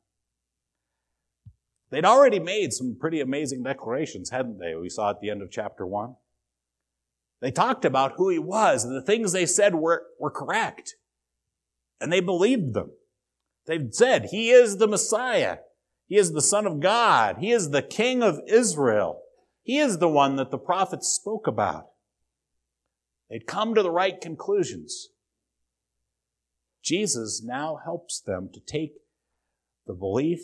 They'd 1.89 2.05
already 2.05 2.39
made 2.39 2.71
some 2.71 2.95
pretty 2.97 3.19
amazing 3.19 3.63
declarations, 3.63 4.30
hadn't 4.30 4.59
they? 4.59 4.75
We 4.75 4.88
saw 4.88 5.09
at 5.09 5.19
the 5.19 5.30
end 5.30 5.41
of 5.41 5.51
chapter 5.51 5.86
1. 5.86 6.15
They 7.41 7.51
talked 7.51 7.84
about 7.84 8.13
who 8.15 8.30
he 8.30 8.39
was, 8.39 8.86
and 8.86 8.95
the 8.95 9.05
things 9.05 9.34
they 9.34 9.45
said 9.45 9.75
were, 9.75 10.03
were 10.17 10.32
correct. 10.32 10.95
And 11.99 12.13
they 12.13 12.21
believed 12.21 12.73
them. 12.73 12.91
They've 13.65 13.89
said, 13.91 14.30
He 14.32 14.51
is 14.51 14.78
the 14.78 14.88
Messiah. 14.88 15.57
He 16.07 16.15
is 16.15 16.32
the 16.32 16.41
Son 16.41 16.65
of 16.65 16.80
God. 16.80 17.39
He 17.39 17.51
is 17.51 17.71
the 17.71 17.82
King 17.82 18.23
of 18.23 18.39
Israel. 18.47 19.19
He 19.63 19.80
is 19.80 19.97
the 19.97 20.07
one 20.07 20.38
that 20.38 20.49
the 20.49 20.57
prophets 20.57 21.09
spoke 21.09 21.45
about. 21.45 21.88
They'd 23.30 23.47
come 23.47 23.75
to 23.75 23.84
the 23.84 23.91
right 23.91 24.19
conclusions. 24.19 25.09
Jesus 26.84 27.43
now 27.43 27.80
helps 27.84 28.21
them 28.21 28.49
to 28.53 28.59
take 28.61 28.93
the 29.86 29.93
belief 29.93 30.39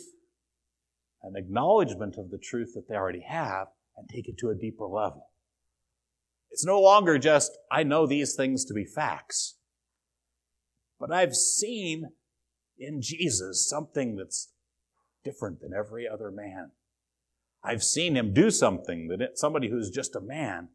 and 1.22 1.36
acknowledgement 1.36 2.16
of 2.18 2.30
the 2.30 2.38
truth 2.38 2.72
that 2.74 2.88
they 2.88 2.94
already 2.94 3.24
have 3.26 3.68
and 3.96 4.08
take 4.08 4.28
it 4.28 4.36
to 4.38 4.50
a 4.50 4.54
deeper 4.54 4.86
level. 4.86 5.30
It's 6.50 6.64
no 6.64 6.80
longer 6.80 7.18
just, 7.18 7.56
I 7.72 7.82
know 7.82 8.06
these 8.06 8.34
things 8.34 8.64
to 8.66 8.74
be 8.74 8.84
facts, 8.84 9.56
but 11.00 11.10
I've 11.10 11.34
seen 11.34 12.10
in 12.78 13.00
Jesus 13.00 13.66
something 13.68 14.16
that's 14.16 14.52
different 15.24 15.60
than 15.60 15.72
every 15.72 16.06
other 16.06 16.30
man. 16.30 16.72
I've 17.64 17.82
seen 17.82 18.14
him 18.14 18.34
do 18.34 18.50
something 18.50 19.08
that 19.08 19.38
somebody 19.38 19.70
who's 19.70 19.90
just 19.90 20.14
a 20.14 20.20
man 20.20 20.68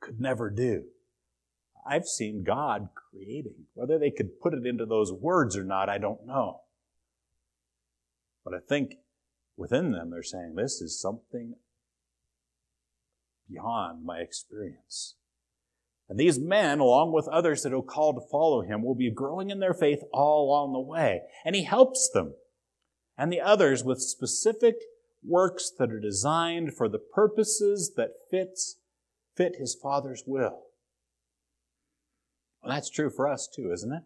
could 0.00 0.20
never 0.20 0.50
do. 0.50 0.84
I've 1.88 2.06
seen 2.06 2.44
God 2.44 2.88
creating. 2.94 3.66
Whether 3.74 3.98
they 3.98 4.10
could 4.10 4.40
put 4.40 4.54
it 4.54 4.66
into 4.66 4.86
those 4.86 5.12
words 5.12 5.56
or 5.56 5.64
not, 5.64 5.88
I 5.88 5.98
don't 5.98 6.26
know. 6.26 6.60
But 8.44 8.54
I 8.54 8.58
think 8.66 8.96
within 9.56 9.92
them 9.92 10.10
they're 10.10 10.22
saying, 10.22 10.54
this 10.54 10.80
is 10.80 11.00
something 11.00 11.54
beyond 13.48 14.04
my 14.04 14.18
experience. 14.18 15.16
And 16.08 16.18
these 16.18 16.38
men, 16.38 16.78
along 16.78 17.12
with 17.12 17.26
others 17.28 17.62
that 17.62 17.72
are 17.72 17.82
called 17.82 18.16
to 18.16 18.30
follow 18.30 18.62
him, 18.62 18.84
will 18.84 18.94
be 18.94 19.10
growing 19.10 19.50
in 19.50 19.58
their 19.58 19.74
faith 19.74 20.02
all 20.12 20.48
along 20.48 20.72
the 20.72 20.80
way. 20.80 21.22
And 21.44 21.56
he 21.56 21.64
helps 21.64 22.08
them 22.08 22.34
and 23.18 23.32
the 23.32 23.40
others 23.40 23.82
with 23.82 24.00
specific 24.00 24.76
works 25.24 25.70
that 25.78 25.90
are 25.90 26.00
designed 26.00 26.74
for 26.74 26.88
the 26.88 26.98
purposes 26.98 27.92
that 27.96 28.10
fits, 28.30 28.76
fit 29.34 29.56
his 29.56 29.74
Father's 29.74 30.24
will. 30.26 30.65
And 32.66 32.76
that's 32.76 32.90
true 32.90 33.10
for 33.10 33.28
us 33.28 33.48
too, 33.54 33.70
isn't 33.72 33.92
it? 33.92 34.02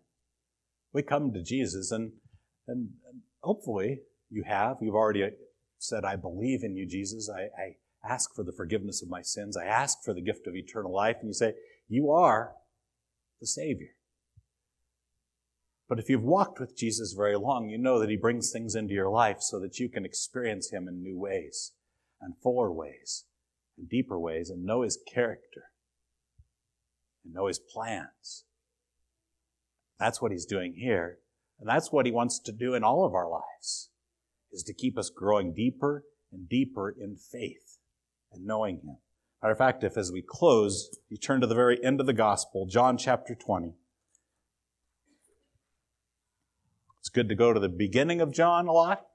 We 0.92 1.02
come 1.02 1.32
to 1.32 1.42
Jesus 1.42 1.90
and, 1.90 2.12
and 2.68 2.90
hopefully 3.40 4.00
you 4.28 4.44
have. 4.46 4.76
You've 4.82 4.94
already 4.94 5.30
said, 5.78 6.04
I 6.04 6.16
believe 6.16 6.62
in 6.62 6.76
you, 6.76 6.86
Jesus. 6.86 7.30
I, 7.34 7.44
I 7.58 7.76
ask 8.04 8.34
for 8.34 8.44
the 8.44 8.52
forgiveness 8.52 9.02
of 9.02 9.08
my 9.08 9.22
sins. 9.22 9.56
I 9.56 9.64
ask 9.64 10.04
for 10.04 10.12
the 10.12 10.20
gift 10.20 10.46
of 10.46 10.54
eternal 10.54 10.94
life. 10.94 11.16
And 11.20 11.30
you 11.30 11.32
say, 11.32 11.54
You 11.88 12.10
are 12.10 12.52
the 13.40 13.46
Savior. 13.46 13.94
But 15.88 15.98
if 15.98 16.10
you've 16.10 16.22
walked 16.22 16.60
with 16.60 16.76
Jesus 16.76 17.14
very 17.14 17.38
long, 17.38 17.70
you 17.70 17.78
know 17.78 17.98
that 17.98 18.10
He 18.10 18.16
brings 18.18 18.52
things 18.52 18.74
into 18.74 18.92
your 18.92 19.08
life 19.08 19.38
so 19.40 19.58
that 19.60 19.78
you 19.78 19.88
can 19.88 20.04
experience 20.04 20.70
Him 20.70 20.86
in 20.86 21.02
new 21.02 21.18
ways 21.18 21.72
and 22.20 22.34
fuller 22.42 22.70
ways 22.70 23.24
and 23.78 23.88
deeper 23.88 24.18
ways 24.18 24.50
and 24.50 24.66
know 24.66 24.82
His 24.82 24.98
character 25.10 25.70
and 27.24 27.32
know 27.32 27.46
His 27.46 27.58
plans. 27.58 28.44
That's 30.00 30.20
what 30.20 30.32
He's 30.32 30.46
doing 30.46 30.74
here. 30.76 31.18
And 31.60 31.68
that's 31.68 31.92
what 31.92 32.06
He 32.06 32.12
wants 32.12 32.40
to 32.40 32.52
do 32.52 32.74
in 32.74 32.82
all 32.82 33.04
of 33.04 33.14
our 33.14 33.28
lives, 33.30 33.90
is 34.50 34.64
to 34.64 34.74
keep 34.74 34.98
us 34.98 35.10
growing 35.10 35.52
deeper 35.54 36.04
and 36.32 36.48
deeper 36.48 36.90
in 36.90 37.16
faith 37.16 37.78
and 38.32 38.46
knowing 38.46 38.76
Him. 38.76 38.96
Matter 39.42 39.52
of 39.52 39.58
fact, 39.58 39.84
if 39.84 39.96
as 39.96 40.10
we 40.10 40.22
close, 40.26 40.98
you 41.08 41.16
turn 41.16 41.40
to 41.40 41.46
the 41.46 41.54
very 41.54 41.82
end 41.84 42.00
of 42.00 42.06
the 42.06 42.12
gospel, 42.12 42.66
John 42.66 42.98
chapter 42.98 43.34
20. 43.34 43.74
It's 46.98 47.08
good 47.08 47.28
to 47.28 47.34
go 47.34 47.52
to 47.52 47.60
the 47.60 47.68
beginning 47.68 48.20
of 48.20 48.32
John 48.32 48.66
a 48.66 48.72
lot. 48.72 49.06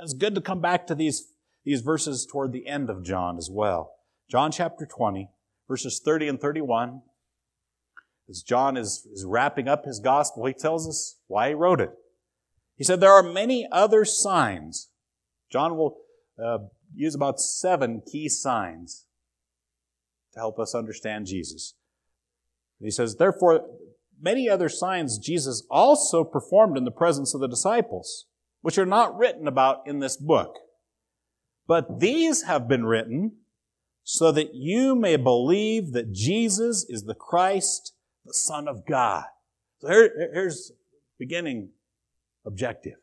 It's 0.00 0.14
good 0.14 0.34
to 0.34 0.40
come 0.40 0.60
back 0.60 0.86
to 0.88 0.94
these, 0.94 1.32
these 1.64 1.80
verses 1.80 2.26
toward 2.30 2.52
the 2.52 2.66
end 2.66 2.90
of 2.90 3.04
John 3.04 3.38
as 3.38 3.48
well. 3.50 3.92
John 4.28 4.52
chapter 4.52 4.86
20, 4.86 5.30
verses 5.68 6.00
30 6.04 6.28
and 6.28 6.40
31. 6.40 7.02
As 8.28 8.42
John 8.42 8.76
is, 8.76 9.06
is 9.12 9.24
wrapping 9.24 9.68
up 9.68 9.84
his 9.84 10.00
gospel, 10.00 10.46
he 10.46 10.52
tells 10.52 10.86
us 10.86 11.16
why 11.28 11.48
he 11.48 11.54
wrote 11.54 11.80
it. 11.80 11.90
He 12.76 12.84
said, 12.84 13.00
There 13.00 13.12
are 13.12 13.22
many 13.22 13.66
other 13.72 14.04
signs. 14.04 14.90
John 15.50 15.76
will 15.76 15.98
uh, 16.42 16.58
use 16.94 17.14
about 17.14 17.40
seven 17.40 18.02
key 18.10 18.28
signs 18.28 19.06
to 20.34 20.40
help 20.40 20.58
us 20.58 20.74
understand 20.74 21.26
Jesus. 21.26 21.74
he 22.80 22.90
says, 22.90 23.16
Therefore, 23.16 23.64
many 24.20 24.48
other 24.48 24.68
signs 24.68 25.18
Jesus 25.18 25.66
also 25.70 26.22
performed 26.22 26.76
in 26.76 26.84
the 26.84 26.90
presence 26.90 27.34
of 27.34 27.40
the 27.40 27.48
disciples, 27.48 28.26
which 28.60 28.78
are 28.78 28.86
not 28.86 29.16
written 29.16 29.48
about 29.48 29.86
in 29.86 30.00
this 30.00 30.16
book. 30.16 30.56
But 31.66 32.00
these 32.00 32.42
have 32.42 32.68
been 32.68 32.86
written 32.86 33.32
so 34.04 34.32
that 34.32 34.54
you 34.54 34.94
may 34.94 35.16
believe 35.16 35.92
that 35.92 36.12
Jesus 36.12 36.86
is 36.88 37.04
the 37.04 37.14
Christ, 37.14 37.92
the 38.28 38.34
Son 38.34 38.68
of 38.68 38.86
God. 38.86 39.24
So 39.80 39.88
here, 39.88 40.30
here's 40.32 40.72
beginning 41.18 41.70
objective. 42.46 42.96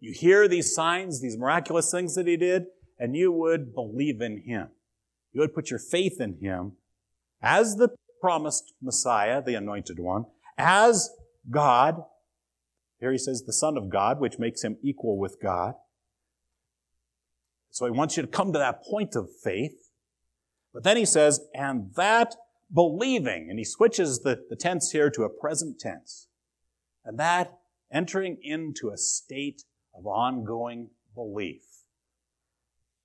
You 0.00 0.12
hear 0.12 0.48
these 0.48 0.74
signs, 0.74 1.20
these 1.20 1.36
miraculous 1.36 1.90
things 1.90 2.14
that 2.14 2.26
he 2.26 2.36
did, 2.36 2.66
and 2.98 3.14
you 3.14 3.30
would 3.30 3.74
believe 3.74 4.20
in 4.20 4.42
him. 4.42 4.68
You 5.32 5.40
would 5.40 5.54
put 5.54 5.70
your 5.70 5.78
faith 5.78 6.20
in 6.20 6.38
him 6.40 6.72
as 7.42 7.76
the 7.76 7.90
promised 8.20 8.72
Messiah, 8.82 9.42
the 9.42 9.54
anointed 9.54 9.98
one, 9.98 10.26
as 10.58 11.10
God. 11.50 12.02
Here 12.98 13.12
he 13.12 13.18
says 13.18 13.44
the 13.44 13.52
Son 13.52 13.76
of 13.76 13.88
God, 13.88 14.20
which 14.20 14.38
makes 14.38 14.62
him 14.62 14.76
equal 14.82 15.18
with 15.18 15.38
God. 15.42 15.74
So 17.70 17.84
he 17.84 17.92
wants 17.92 18.16
you 18.16 18.22
to 18.22 18.28
come 18.28 18.52
to 18.52 18.58
that 18.58 18.82
point 18.82 19.14
of 19.14 19.28
faith. 19.42 19.90
But 20.72 20.82
then 20.82 20.96
he 20.96 21.04
says, 21.04 21.40
and 21.54 21.92
that 21.94 22.34
believing, 22.72 23.48
and 23.50 23.58
he 23.58 23.64
switches 23.64 24.20
the, 24.20 24.44
the 24.48 24.56
tense 24.56 24.90
here 24.90 25.10
to 25.10 25.22
a 25.22 25.28
present 25.28 25.78
tense. 25.78 26.28
And 27.04 27.18
that 27.18 27.58
entering 27.92 28.38
into 28.42 28.90
a 28.90 28.96
state 28.96 29.62
of 29.94 30.06
ongoing 30.06 30.90
belief. 31.14 31.62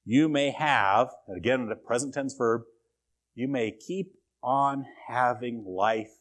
You 0.05 0.29
may 0.29 0.51
have, 0.51 1.09
again, 1.35 1.67
the 1.67 1.75
present 1.75 2.13
tense 2.13 2.35
verb, 2.37 2.61
you 3.33 3.47
may 3.47 3.71
keep 3.71 4.13
on 4.43 4.85
having 5.07 5.65
life 5.67 6.11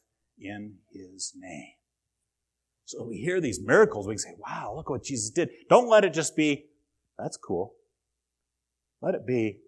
in 0.40 0.76
his 0.90 1.32
name. 1.36 1.74
So 2.86 3.04
we 3.04 3.16
hear 3.16 3.40
these 3.40 3.60
miracles, 3.62 4.06
we 4.06 4.16
say, 4.16 4.34
wow, 4.38 4.72
look 4.76 4.88
what 4.88 5.04
Jesus 5.04 5.30
did. 5.30 5.50
Don't 5.68 5.88
let 5.88 6.04
it 6.04 6.14
just 6.14 6.34
be, 6.34 6.66
that's 7.18 7.36
cool. 7.36 7.74
Let 9.00 9.14
it 9.14 9.26
be, 9.26 9.60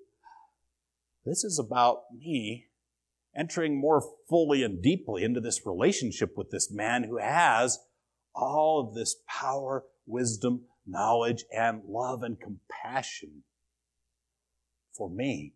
this 1.25 1.45
is 1.45 1.59
about 1.59 2.03
me 2.17 2.66
entering 3.37 3.79
more 3.79 4.03
fully 4.29 4.63
and 4.63 4.83
deeply 4.83 5.23
into 5.23 5.41
this 5.41 5.67
relationship 5.67 6.37
with 6.37 6.51
this 6.51 6.71
man 6.71 7.05
who 7.05 7.19
has 7.19 7.79
all 8.35 8.81
of 8.81 8.95
this 8.95 9.17
power, 9.29 9.85
wisdom, 10.07 10.63
knowledge, 10.87 11.45
and 11.57 11.83
love 11.87 12.23
and 12.23 12.39
compassion 12.41 13.43
for 14.97 15.11
me, 15.11 15.55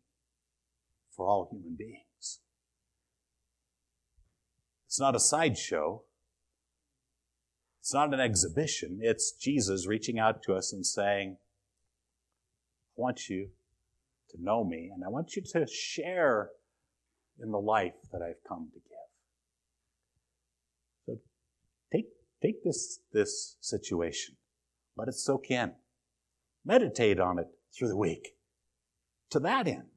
for 1.15 1.27
all 1.27 1.49
human 1.51 1.77
beings. 1.77 2.41
It's 4.87 5.01
not 5.01 5.15
a 5.15 5.21
sideshow. 5.21 6.03
It's 7.81 7.95
not 7.95 8.13
an 8.13 8.21
exhibition. 8.21 8.99
It's 9.01 9.33
Jesus 9.33 9.87
reaching 9.87 10.19
out 10.19 10.43
to 10.43 10.55
us 10.55 10.73
and 10.73 10.85
saying, 10.85 11.39
I 12.97 13.01
want 13.01 13.29
you 13.29 13.49
to 14.31 14.43
know 14.43 14.65
me, 14.65 14.91
and 14.93 15.03
I 15.05 15.09
want 15.09 15.37
you 15.37 15.43
to 15.43 15.67
share 15.67 16.51
in 17.43 17.51
the 17.51 17.61
life 17.61 17.95
that 18.13 18.23
I've 18.23 18.43
come 18.47 18.69
to 18.73 18.79
give. 18.79 18.99
So 21.07 21.19
take, 21.93 22.07
take 22.43 22.63
this, 22.65 23.01
this 23.13 23.57
situation. 23.61 24.37
Let 24.97 25.09
it 25.09 25.15
soak 25.15 25.51
in. 25.51 25.73
Meditate 26.65 27.19
on 27.19 27.39
it 27.39 27.47
through 27.77 27.89
the 27.89 27.97
week. 27.97 28.35
To 29.31 29.41
that 29.41 29.67
end, 29.67 29.89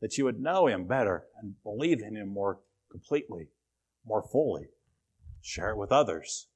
that 0.00 0.18
you 0.18 0.24
would 0.24 0.40
know 0.40 0.66
Him 0.66 0.86
better 0.86 1.24
and 1.40 1.54
believe 1.62 2.00
in 2.00 2.16
Him 2.16 2.28
more 2.28 2.60
completely, 2.90 3.48
more 4.04 4.22
fully. 4.22 4.68
Share 5.40 5.70
it 5.70 5.78
with 5.78 5.90
others 5.90 6.48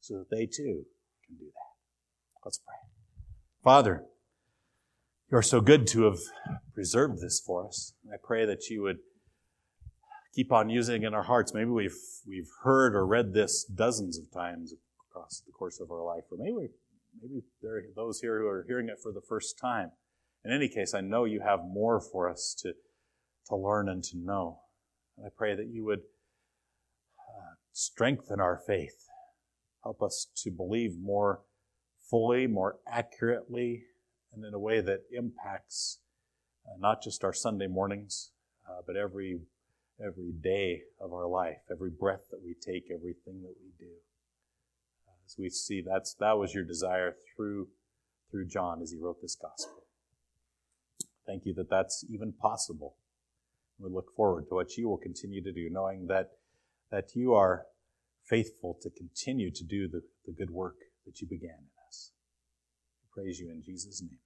so 0.00 0.18
that 0.18 0.30
they 0.30 0.46
too 0.46 0.84
can 1.26 1.36
do 1.36 1.46
that. 1.46 2.44
Let's 2.44 2.58
pray. 2.58 2.76
Father, 3.64 4.04
you 5.30 5.38
are 5.38 5.42
so 5.42 5.60
good 5.60 5.86
to 5.88 6.04
have 6.04 6.18
preserved 6.74 7.20
this 7.20 7.40
for 7.40 7.66
us. 7.66 7.94
I 8.12 8.16
pray 8.22 8.44
that 8.44 8.68
you 8.68 8.82
would 8.82 8.98
keep 10.34 10.52
on 10.52 10.68
using 10.68 11.04
in 11.04 11.14
our 11.14 11.22
hearts. 11.22 11.54
Maybe 11.54 11.70
we've, 11.70 11.96
we've 12.26 12.50
heard 12.62 12.94
or 12.94 13.06
read 13.06 13.32
this 13.32 13.64
dozens 13.64 14.18
of 14.18 14.30
times 14.32 14.74
across 15.08 15.42
the 15.46 15.52
course 15.52 15.80
of 15.80 15.90
our 15.90 16.04
life, 16.04 16.24
or 16.30 16.38
maybe, 16.38 16.72
maybe 17.22 17.42
there 17.62 17.76
are 17.76 17.82
those 17.94 18.20
here 18.20 18.40
who 18.40 18.46
are 18.46 18.64
hearing 18.66 18.88
it 18.88 18.98
for 19.02 19.12
the 19.12 19.22
first 19.28 19.58
time. 19.58 19.92
In 20.44 20.52
any 20.52 20.68
case, 20.68 20.92
I 20.92 21.00
know 21.00 21.24
you 21.24 21.40
have 21.40 21.60
more 21.64 22.00
for 22.00 22.28
us 22.28 22.54
to, 22.62 22.74
to 23.48 23.56
learn 23.56 23.88
and 23.88 24.02
to 24.04 24.18
know. 24.18 24.60
And 25.16 25.26
I 25.26 25.30
pray 25.34 25.54
that 25.54 25.68
you 25.68 25.84
would 25.84 26.00
uh, 26.00 27.54
strengthen 27.72 28.40
our 28.40 28.60
faith, 28.66 29.06
help 29.82 30.02
us 30.02 30.26
to 30.42 30.50
believe 30.50 30.98
more 31.00 31.42
fully, 32.10 32.46
more 32.46 32.76
accurately, 32.86 33.84
and 34.34 34.44
in 34.44 34.52
a 34.52 34.58
way 34.58 34.80
that 34.80 35.04
impacts 35.12 36.00
uh, 36.66 36.76
not 36.78 37.02
just 37.02 37.22
our 37.22 37.32
Sunday 37.32 37.68
mornings, 37.68 38.32
uh, 38.68 38.82
but 38.86 38.96
every 38.96 39.38
every 40.00 40.32
day 40.32 40.82
of 41.00 41.12
our 41.12 41.26
life, 41.26 41.58
every 41.70 41.90
breath 41.90 42.28
that 42.30 42.42
we 42.42 42.54
take, 42.54 42.90
everything 42.90 43.42
that 43.42 43.54
we 43.60 43.70
do. 43.78 43.92
As 45.26 45.36
we 45.38 45.48
see, 45.48 45.82
that's 45.82 46.14
that 46.20 46.38
was 46.38 46.54
your 46.54 46.64
desire 46.64 47.14
through 47.34 47.68
through 48.30 48.46
John 48.46 48.82
as 48.82 48.90
he 48.90 48.98
wrote 48.98 49.22
this 49.22 49.36
gospel. 49.36 49.84
Thank 51.26 51.46
you 51.46 51.54
that 51.54 51.70
that's 51.70 52.04
even 52.08 52.32
possible. 52.32 52.96
We 53.78 53.90
look 53.90 54.14
forward 54.14 54.48
to 54.48 54.54
what 54.54 54.76
you 54.76 54.88
will 54.88 54.98
continue 54.98 55.42
to 55.42 55.52
do, 55.52 55.68
knowing 55.70 56.06
that 56.08 56.32
that 56.90 57.14
you 57.14 57.34
are 57.34 57.66
faithful 58.24 58.78
to 58.82 58.90
continue 58.90 59.50
to 59.50 59.64
do 59.64 59.88
the, 59.88 60.02
the 60.26 60.32
good 60.32 60.50
work 60.50 60.76
that 61.06 61.20
you 61.20 61.28
began 61.28 61.58
in 61.58 61.86
us. 61.88 62.12
We 63.02 63.22
praise 63.22 63.38
you 63.38 63.50
in 63.50 63.62
Jesus' 63.62 64.02
name. 64.02 64.18